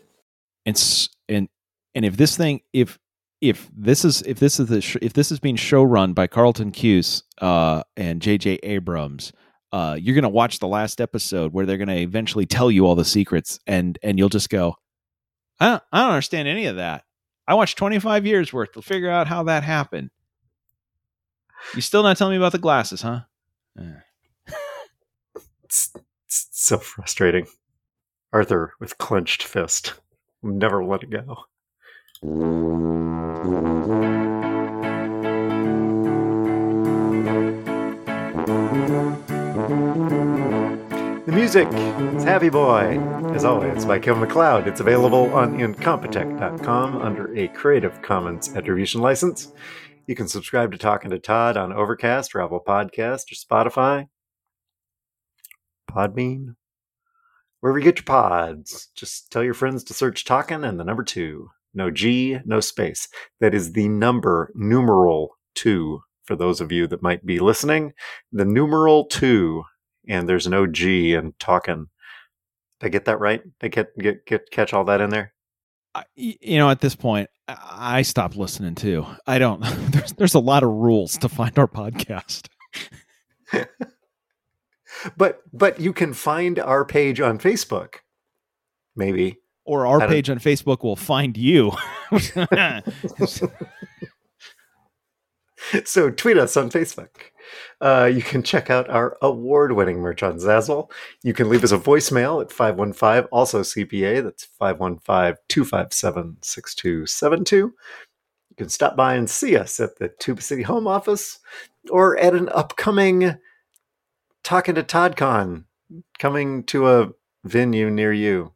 And 0.66 0.82
and 1.28 1.50
and 1.94 2.06
if 2.06 2.16
this 2.16 2.38
thing 2.38 2.62
if 2.72 2.98
if 3.42 3.70
this 3.76 4.04
is 4.04 4.22
if 4.24 4.40
this 4.40 4.60
is 4.60 4.68
the 4.68 4.82
sh- 4.82 4.98
if 5.02 5.14
this 5.14 5.32
is 5.32 5.40
being 5.40 5.56
show 5.56 5.84
run 5.84 6.14
by 6.14 6.28
Carlton 6.28 6.72
Cuse 6.72 7.24
uh, 7.40 7.84
and 7.96 8.22
J.J. 8.22 8.60
Abrams, 8.64 9.32
uh, 9.72 9.98
you're 10.00 10.16
gonna 10.16 10.30
watch 10.30 10.60
the 10.60 10.68
last 10.68 11.00
episode 11.00 11.54
where 11.54 11.66
they're 11.66 11.78
gonna 11.78 11.96
eventually 11.96 12.46
tell 12.46 12.72
you 12.72 12.86
all 12.86 12.96
the 12.96 13.06
secrets, 13.06 13.60
and 13.68 14.00
and 14.02 14.18
you'll 14.18 14.30
just 14.30 14.50
go, 14.50 14.76
I 15.60 15.70
don't, 15.70 15.84
I 15.92 16.02
don't 16.02 16.12
understand 16.12 16.48
any 16.48 16.66
of 16.66 16.78
that. 16.78 17.04
I 17.48 17.54
watched 17.54 17.78
25 17.78 18.26
years 18.26 18.52
worth 18.52 18.74
to 18.74 18.82
figure 18.82 19.10
out 19.10 19.28
how 19.28 19.44
that 19.44 19.64
happened. 19.64 20.10
You 21.74 21.82
still 21.82 22.04
not 22.04 22.18
telling 22.18 22.34
me 22.34 22.38
about 22.38 22.52
the 22.52 22.58
glasses, 22.58 23.02
huh? 23.02 23.22
it's, 25.64 25.92
it's 26.26 26.48
so 26.52 26.78
frustrating. 26.78 27.48
Arthur 28.34 28.74
with 28.80 28.98
clenched 28.98 29.44
fist, 29.44 29.94
never 30.44 30.84
let 30.84 31.04
it 31.04 31.10
go. 31.10 31.46
The 32.20 32.32
music 41.28 41.68
is 41.72 42.24
Happy 42.24 42.50
Boy, 42.50 42.98
as 43.36 43.46
always, 43.46 43.86
by 43.86 44.00
Kevin 44.00 44.22
MacLeod. 44.22 44.68
It's 44.68 44.80
available 44.80 45.32
on 45.32 45.60
Incompetech.com 45.60 46.98
under 47.04 47.38
a 47.38 47.50
Creative 47.50 48.02
Commons 48.02 48.56
Attribution 48.56 49.02
license. 49.02 49.54
You 50.08 50.16
can 50.16 50.28
subscribe 50.28 50.72
to 50.72 50.80
Talking 50.80 51.12
to 51.12 51.20
Todd 51.20 51.56
on 51.56 51.72
Overcast, 51.72 52.34
or 52.34 52.42
Apple 52.42 52.64
Podcast, 52.68 53.32
or 53.32 53.36
Spotify, 53.36 54.08
Podbean, 55.88 56.56
wherever 57.60 57.78
you 57.78 57.86
get 57.86 58.00
your 58.00 58.06
pods. 58.06 58.90
Just 58.96 59.32
tell 59.32 59.44
your 59.44 59.54
friends 59.54 59.84
to 59.84 59.94
search 59.94 60.26
Talking 60.26 60.64
and 60.64 60.80
the 60.80 60.84
number 60.84 61.04
two. 61.04 61.52
No 61.78 61.90
G, 61.92 62.40
no 62.44 62.60
space. 62.60 63.08
That 63.40 63.54
is 63.54 63.72
the 63.72 63.88
number 63.88 64.52
numeral 64.56 65.38
two 65.56 66.02
for 66.26 66.36
those 66.36 66.60
of 66.60 66.72
you 66.72 66.88
that 66.88 67.02
might 67.02 67.26
be 67.26 67.40
listening. 67.40 67.94
The 68.34 68.44
numeral 68.44 69.06
two, 69.06 69.64
and 70.10 70.28
there's 70.28 70.48
no 70.48 70.68
G 70.68 71.14
in 71.14 71.34
talking. 71.40 71.88
Did 72.80 72.88
I 72.88 72.90
get 72.90 73.06
that 73.06 73.20
right? 73.20 73.42
Did 73.44 73.54
I 73.62 73.68
get, 73.70 73.98
get, 73.98 74.26
get 74.26 74.52
catch 74.52 74.74
all 74.74 74.84
that 74.86 75.00
in 75.00 75.10
there? 75.10 75.34
I, 75.96 76.04
you 76.16 76.58
know, 76.58 76.70
at 76.70 76.82
this 76.82 76.96
point, 76.96 77.30
I 77.48 78.02
stopped 78.02 78.36
listening 78.36 78.76
too. 78.76 79.06
I 79.26 79.40
don't. 79.40 79.62
There's 79.92 80.14
there's 80.14 80.34
a 80.34 80.40
lot 80.40 80.64
of 80.64 80.70
rules 80.70 81.18
to 81.20 81.30
find 81.30 81.58
our 81.58 81.68
podcast. 81.68 82.50
but 85.18 85.42
but 85.54 85.80
you 85.80 85.94
can 85.94 86.14
find 86.14 86.60
our 86.60 86.84
page 86.86 87.22
on 87.22 87.40
Facebook. 87.40 87.96
Maybe 88.96 89.38
or 89.68 89.86
our 89.86 90.08
page 90.08 90.30
on 90.30 90.40
Facebook 90.40 90.84
will 90.84 90.96
find 90.96 91.36
you. 91.38 91.72
so 95.86 96.10
tweet 96.10 96.38
us 96.38 96.58
on 96.58 96.70
Facebook. 96.70 97.10
Uh, 97.80 98.10
you 98.12 98.22
can 98.22 98.44
check 98.44 98.70
out 98.70 98.90
our 98.90 99.18
award-winning 99.22 100.00
merch 100.00 100.22
on 100.24 100.38
Zazzle. 100.38 100.92
You 101.24 101.34
can 101.34 101.50
leave 101.50 101.64
us 101.64 101.72
a 101.72 101.78
voicemail 101.78 102.42
at 102.42 102.52
515, 102.52 103.30
also 103.32 103.62
CPA, 103.62 104.22
that's 104.24 104.48
515-257-6272. 104.60 107.52
You 107.52 107.74
can 108.58 108.70
stop 108.70 108.96
by 108.96 109.14
and 109.16 109.30
see 109.30 109.56
us 109.56 109.80
at 109.80 109.98
the 109.98 110.10
Tuba 110.20 110.42
City 110.42 110.64
home 110.64 110.88
office 110.88 111.40
or 111.90 112.18
at 112.18 112.34
an 112.34 112.50
upcoming 112.50 113.38
Talking 114.48 114.76
to 114.76 114.84
ToddCon 114.84 115.66
coming 116.20 116.64
to 116.68 116.88
a 116.88 117.10
venue 117.44 117.90
near 117.90 118.14
you, 118.14 118.54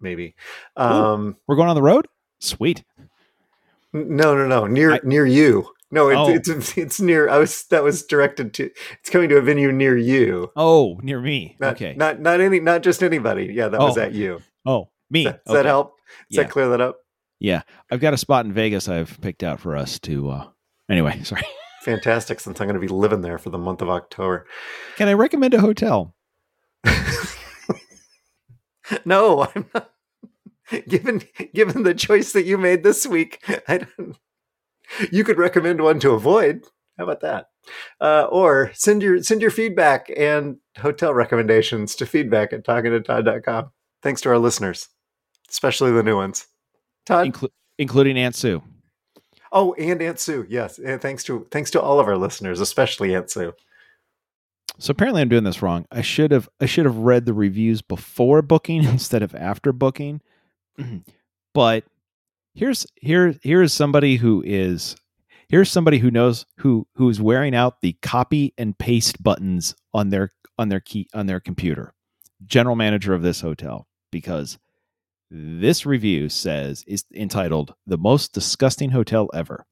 maybe. 0.00 0.34
Um, 0.76 1.28
Ooh, 1.28 1.36
we're 1.46 1.56
going 1.56 1.68
on 1.68 1.76
the 1.76 1.82
road? 1.82 2.06
Sweet. 2.38 2.84
No, 3.92 4.36
no, 4.36 4.46
no. 4.46 4.66
Near 4.66 4.94
I, 4.94 5.00
near 5.02 5.26
you. 5.26 5.68
No, 5.90 6.08
it's, 6.08 6.48
oh. 6.48 6.52
it's 6.52 6.78
it's 6.78 7.00
near. 7.00 7.28
I 7.28 7.38
was 7.38 7.64
that 7.64 7.82
was 7.82 8.04
directed 8.04 8.54
to. 8.54 8.70
It's 9.00 9.10
coming 9.10 9.28
to 9.30 9.36
a 9.36 9.42
venue 9.42 9.72
near 9.72 9.96
you. 9.96 10.52
Oh, 10.54 11.00
near 11.02 11.20
me. 11.20 11.56
Not, 11.58 11.74
okay. 11.74 11.94
Not 11.96 12.20
not 12.20 12.40
any. 12.40 12.60
Not 12.60 12.82
just 12.82 13.02
anybody. 13.02 13.52
Yeah, 13.52 13.68
that 13.68 13.80
oh. 13.80 13.86
was 13.86 13.98
at 13.98 14.14
you. 14.14 14.40
Oh, 14.64 14.88
me. 15.10 15.24
Does, 15.24 15.32
that, 15.32 15.44
does 15.44 15.50
okay. 15.52 15.62
that 15.62 15.68
help? 15.68 15.96
Does 16.28 16.36
yeah. 16.36 16.42
that 16.42 16.50
clear 16.50 16.68
that 16.68 16.80
up? 16.80 16.98
Yeah, 17.40 17.62
I've 17.90 18.00
got 18.00 18.14
a 18.14 18.18
spot 18.18 18.44
in 18.44 18.52
Vegas. 18.52 18.88
I've 18.88 19.20
picked 19.20 19.42
out 19.42 19.60
for 19.60 19.76
us 19.76 19.98
to. 20.00 20.30
uh 20.30 20.48
Anyway, 20.88 21.20
sorry. 21.24 21.42
Fantastic, 21.82 22.40
since 22.40 22.60
I'm 22.60 22.66
going 22.66 22.74
to 22.74 22.80
be 22.80 22.92
living 22.92 23.22
there 23.22 23.38
for 23.38 23.48
the 23.48 23.58
month 23.58 23.80
of 23.80 23.88
October. 23.88 24.46
Can 24.96 25.08
I 25.08 25.14
recommend 25.14 25.54
a 25.54 25.60
hotel? 25.60 26.14
no, 29.04 29.48
I'm 29.54 29.66
not. 29.74 29.90
Given 30.88 31.22
given 31.52 31.82
the 31.82 31.94
choice 31.94 32.32
that 32.32 32.44
you 32.44 32.56
made 32.56 32.84
this 32.84 33.06
week, 33.06 33.42
I 33.66 33.78
don't 33.78 34.16
you 35.10 35.24
could 35.24 35.38
recommend 35.38 35.80
one 35.80 36.00
to 36.00 36.12
avoid. 36.12 36.64
How 36.98 37.04
about 37.04 37.20
that? 37.20 37.46
Uh, 38.00 38.26
or 38.30 38.70
send 38.74 39.02
your 39.02 39.22
send 39.22 39.42
your 39.42 39.50
feedback 39.50 40.10
and 40.16 40.56
hotel 40.78 41.14
recommendations 41.14 41.94
to 41.96 42.06
feedback 42.06 42.52
at 42.52 42.64
talkingtotodd.com. 42.64 43.70
Thanks 44.02 44.20
to 44.22 44.28
our 44.30 44.38
listeners, 44.38 44.88
especially 45.48 45.92
the 45.92 46.02
new 46.02 46.16
ones. 46.16 46.46
Todd, 47.06 47.28
Inclu- 47.28 47.50
including 47.78 48.18
Aunt 48.18 48.34
Sue. 48.34 48.62
Oh, 49.52 49.74
and 49.74 50.00
Aunt 50.00 50.20
Sue, 50.20 50.46
yes. 50.48 50.78
And 50.78 51.00
thanks 51.00 51.24
to 51.24 51.46
thanks 51.50 51.70
to 51.72 51.80
all 51.80 52.00
of 52.00 52.06
our 52.06 52.16
listeners, 52.16 52.60
especially 52.60 53.14
Aunt 53.14 53.30
Sue. 53.30 53.52
So 54.78 54.92
apparently 54.92 55.20
I'm 55.22 55.28
doing 55.28 55.44
this 55.44 55.62
wrong. 55.62 55.86
I 55.90 56.02
should 56.02 56.30
have 56.30 56.48
I 56.60 56.66
should 56.66 56.86
have 56.86 56.96
read 56.96 57.26
the 57.26 57.34
reviews 57.34 57.82
before 57.82 58.42
booking 58.42 58.84
instead 58.84 59.22
of 59.22 59.34
after 59.34 59.72
booking. 59.72 60.20
but 61.54 61.84
here's 62.54 62.86
here 62.96 63.34
here's 63.42 63.72
somebody 63.72 64.16
who 64.16 64.42
is 64.46 64.96
here's 65.48 65.70
somebody 65.70 65.98
who 65.98 66.10
knows 66.10 66.46
who 66.58 66.86
who's 66.94 67.20
wearing 67.20 67.54
out 67.54 67.80
the 67.80 67.92
copy 68.02 68.54
and 68.56 68.78
paste 68.78 69.22
buttons 69.22 69.74
on 69.92 70.10
their 70.10 70.30
on 70.58 70.68
their 70.68 70.80
key 70.80 71.08
on 71.14 71.26
their 71.26 71.40
computer 71.40 71.94
general 72.44 72.76
manager 72.76 73.14
of 73.14 73.22
this 73.22 73.40
hotel 73.40 73.86
because 74.10 74.58
this 75.30 75.86
review 75.86 76.28
says 76.28 76.84
is 76.86 77.04
entitled 77.14 77.74
the 77.86 77.98
most 77.98 78.32
disgusting 78.32 78.90
hotel 78.90 79.28
ever 79.34 79.66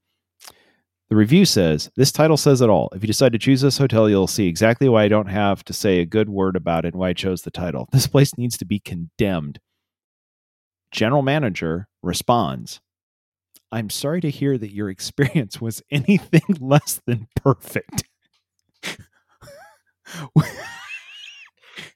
the 1.11 1.17
review 1.17 1.45
says 1.45 1.91
this 1.97 2.13
title 2.13 2.37
says 2.37 2.61
it 2.61 2.69
all 2.71 2.89
if 2.95 3.03
you 3.03 3.07
decide 3.07 3.33
to 3.33 3.39
choose 3.39 3.61
this 3.61 3.79
hotel 3.79 4.09
you'll 4.09 4.27
see 4.27 4.47
exactly 4.47 4.89
why 4.89 5.05
i 5.05 5.09
don't 5.09 5.29
have 5.29 5.65
to 5.65 5.73
say 5.73 5.99
a 5.99 6.07
good 6.07 6.29
word 6.29 6.57
about 6.57 6.85
it 6.85 6.95
and 6.95 7.01
why 7.01 7.11
i 7.11 7.13
chose 7.13 7.43
the 7.43 7.51
title 7.51 7.89
this 7.93 8.07
place 8.07 8.37
needs 8.37 8.57
to 8.59 8.65
be 8.65 8.79
condemned 8.79 9.61
general 10.91 11.23
manager 11.23 11.89
responds, 12.03 12.81
I'm 13.71 13.91
sorry 13.91 14.21
to 14.23 14.31
hear 14.31 14.57
that 14.59 14.73
your 14.73 14.91
experience 14.95 15.61
was 15.61 15.83
anything 15.91 16.43
less 16.61 17.01
than 17.07 17.29
perfect. 17.37 18.05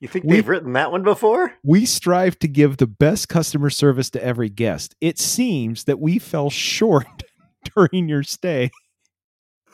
you 0.01 0.09
think 0.09 0.27
they've 0.27 0.49
written 0.49 0.75
that 0.75 0.93
one 0.93 1.03
before? 1.03 1.55
We 1.63 1.87
strive 1.87 2.39
to 2.41 2.49
give 2.49 2.77
the 2.77 2.87
best 2.87 3.29
customer 3.29 3.71
service 3.71 4.11
to 4.11 4.23
every 4.23 4.51
guest. 4.51 4.95
It 5.01 5.19
seems 5.19 5.85
that 5.85 5.99
we 5.99 6.19
fell 6.19 6.51
short 6.51 7.23
during 7.75 8.09
your 8.09 8.23
stay, 8.23 8.71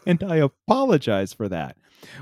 and 0.09 0.25
I 0.25 0.37
apologize 0.37 1.35
for 1.35 1.49
that. 1.51 1.77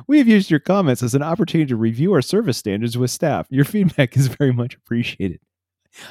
We 0.07 0.19
have 0.19 0.29
used 0.29 0.51
your 0.51 0.61
comments 0.61 1.03
as 1.03 1.15
an 1.15 1.23
opportunity 1.23 1.69
to 1.69 1.77
review 1.77 2.13
our 2.13 2.23
service 2.23 2.59
standards 2.59 2.99
with 2.99 3.11
staff. 3.11 3.47
Your 3.49 3.65
feedback 3.65 4.17
is 4.17 4.27
very 4.27 4.53
much 4.53 4.75
appreciated. 4.75 5.41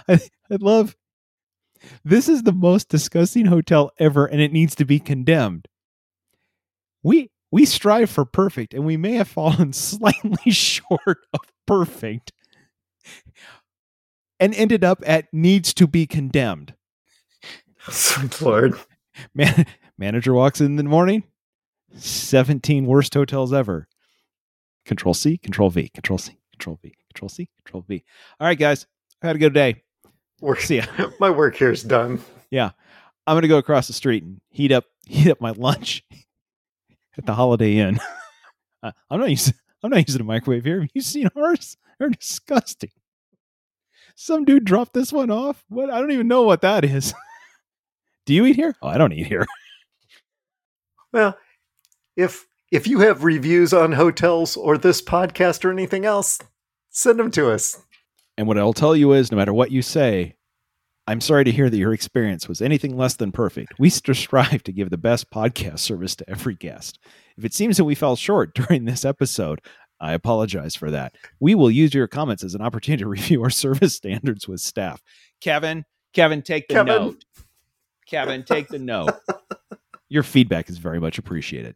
I, 0.08 0.14
I 0.50 0.58
love 0.60 0.96
this 2.04 2.30
is 2.30 2.44
the 2.44 2.54
most 2.54 2.90
disgusting 2.90 3.46
hotel 3.46 3.92
ever 4.00 4.26
and 4.26 4.42
it 4.42 4.54
needs 4.54 4.74
to 4.76 4.86
be 4.86 5.00
condemned. 5.00 5.68
We 7.04 7.30
we 7.52 7.66
strive 7.66 8.10
for 8.10 8.26
perfect 8.26 8.74
and 8.74 8.86
we 8.86 8.98
may 8.98 9.14
have 9.14 9.28
fallen 9.28 9.74
slightly 9.74 10.52
short 10.52 11.20
of 11.34 11.42
perfect 11.68 12.32
and 14.40 14.56
ended 14.56 14.84
up 14.84 15.04
at 15.06 15.32
needs 15.34 15.74
to 15.76 15.88
be 15.88 16.08
condemned. 16.08 16.74
Lord. 18.42 18.80
Man, 19.34 19.66
manager 19.98 20.34
walks 20.34 20.62
in 20.62 20.78
the 20.78 20.84
morning. 20.84 21.24
17 21.96 22.86
worst 22.86 23.14
hotels 23.14 23.54
ever. 23.54 23.88
Control 24.86 25.14
C, 25.14 25.38
Control 25.38 25.70
V, 25.70 25.90
Control 25.90 26.18
C, 26.18 26.38
Control 26.52 26.80
V, 26.84 26.94
Control 27.14 27.30
C, 27.30 27.50
Control 27.64 27.84
V. 27.88 28.04
All 28.40 28.48
right, 28.48 28.58
guys. 28.58 28.86
I 29.24 29.28
had 29.28 29.36
a 29.36 29.40
good 29.40 29.54
day. 29.54 29.82
Work, 30.42 30.60
See 30.62 30.78
ya. 30.78 30.86
my 31.20 31.30
work 31.30 31.56
here 31.56 31.72
is 31.72 31.84
done. 31.84 32.22
Yeah. 32.52 32.72
I'm 33.26 33.36
gonna 33.36 33.48
go 33.48 33.58
across 33.58 33.88
the 33.88 33.94
street 33.94 34.24
and 34.24 34.40
heat 34.50 34.72
up 34.72 34.86
heat 35.08 35.32
up 35.32 35.42
my 35.42 35.52
lunch 35.52 36.04
at 37.18 37.26
the 37.26 37.34
Holiday 37.34 37.78
Inn. 37.78 38.00
Uh, 38.84 38.92
I'm 39.10 39.20
not 39.20 39.30
using 39.30 39.56
I'm 39.84 39.90
not 39.90 40.08
using 40.08 40.22
a 40.22 40.26
microwave 40.26 40.64
here. 40.66 40.82
Have 40.82 40.92
you 40.94 41.02
seen 41.02 41.30
ours? 41.36 41.78
They're 41.98 42.10
disgusting. 42.10 42.92
Some 44.16 44.46
dude 44.46 44.66
dropped 44.66 44.94
this 44.94 45.12
one 45.12 45.32
off. 45.32 45.64
What 45.70 45.90
I 45.90 46.00
don't 46.00 46.12
even 46.12 46.28
know 46.28 46.44
what 46.44 46.62
that 46.62 46.86
is. 46.86 47.14
Do 48.26 48.34
you 48.34 48.46
eat 48.46 48.56
here? 48.56 48.76
Oh, 48.82 48.88
I 48.88 48.98
don't 48.98 49.14
eat 49.14 49.28
here. 49.28 49.46
well, 51.14 51.38
if 52.16 52.46
if 52.72 52.88
you 52.88 53.00
have 53.00 53.24
reviews 53.24 53.74
on 53.74 53.92
hotels 53.92 54.58
or 54.58 54.78
this 54.78 55.02
podcast 55.02 55.64
or 55.64 55.72
anything 55.72 56.06
else, 56.06 56.40
send 56.90 57.20
them 57.20 57.32
to 57.32 57.52
us. 57.52 57.82
And 58.38 58.48
what 58.48 58.58
I'll 58.58 58.74
tell 58.74 58.96
you 58.96 59.14
is 59.14 59.32
no 59.32 59.38
matter 59.38 59.54
what 59.54 59.72
you 59.72 59.82
say, 59.82 60.36
I'm 61.08 61.22
sorry 61.22 61.44
to 61.44 61.52
hear 61.52 61.70
that 61.70 61.78
your 61.78 61.94
experience 61.94 62.50
was 62.50 62.62
anything 62.62 62.98
less 62.98 63.16
than 63.16 63.32
perfect. 63.32 63.74
We 63.78 63.90
strive 63.92 64.64
to 64.64 64.72
give 64.72 64.90
the 64.90 64.98
best 64.98 65.30
podcast 65.30 65.80
service 65.80 66.16
to 66.18 66.30
every 66.30 66.56
guest. 66.56 67.00
If 67.38 67.46
it 67.46 67.54
seems 67.54 67.78
that 67.78 67.86
we 67.86 67.96
fell 67.96 68.16
short 68.16 68.56
during 68.56 68.86
this 68.86 69.06
episode, 69.06 69.62
I 70.00 70.14
apologize 70.14 70.76
for 70.76 70.92
that. 70.92 71.16
We 71.40 71.56
will 71.56 71.72
use 71.72 71.94
your 71.94 72.08
comments 72.08 72.44
as 72.44 72.56
an 72.56 72.62
opportunity 72.62 73.04
to 73.04 73.10
review 73.10 73.44
our 73.44 73.50
service 73.50 73.96
standards 73.96 74.48
with 74.48 74.60
staff. 74.60 75.02
Kevin, 75.40 75.86
Kevin, 76.14 76.42
take 76.42 76.68
the 76.68 76.74
Kevin. 76.74 76.96
note. 76.96 77.26
Kevin, 78.08 78.44
take 78.44 78.68
the 78.68 78.80
note. 78.80 79.14
Your 80.10 80.24
feedback 80.24 80.70
is 80.70 80.78
very 80.78 81.00
much 81.00 81.18
appreciated. 81.18 81.76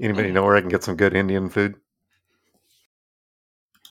Anybody 0.00 0.32
know 0.32 0.44
where 0.44 0.56
I 0.56 0.60
can 0.60 0.68
get 0.68 0.84
some 0.84 0.96
good 0.96 1.14
Indian 1.14 1.48
food? 1.48 1.76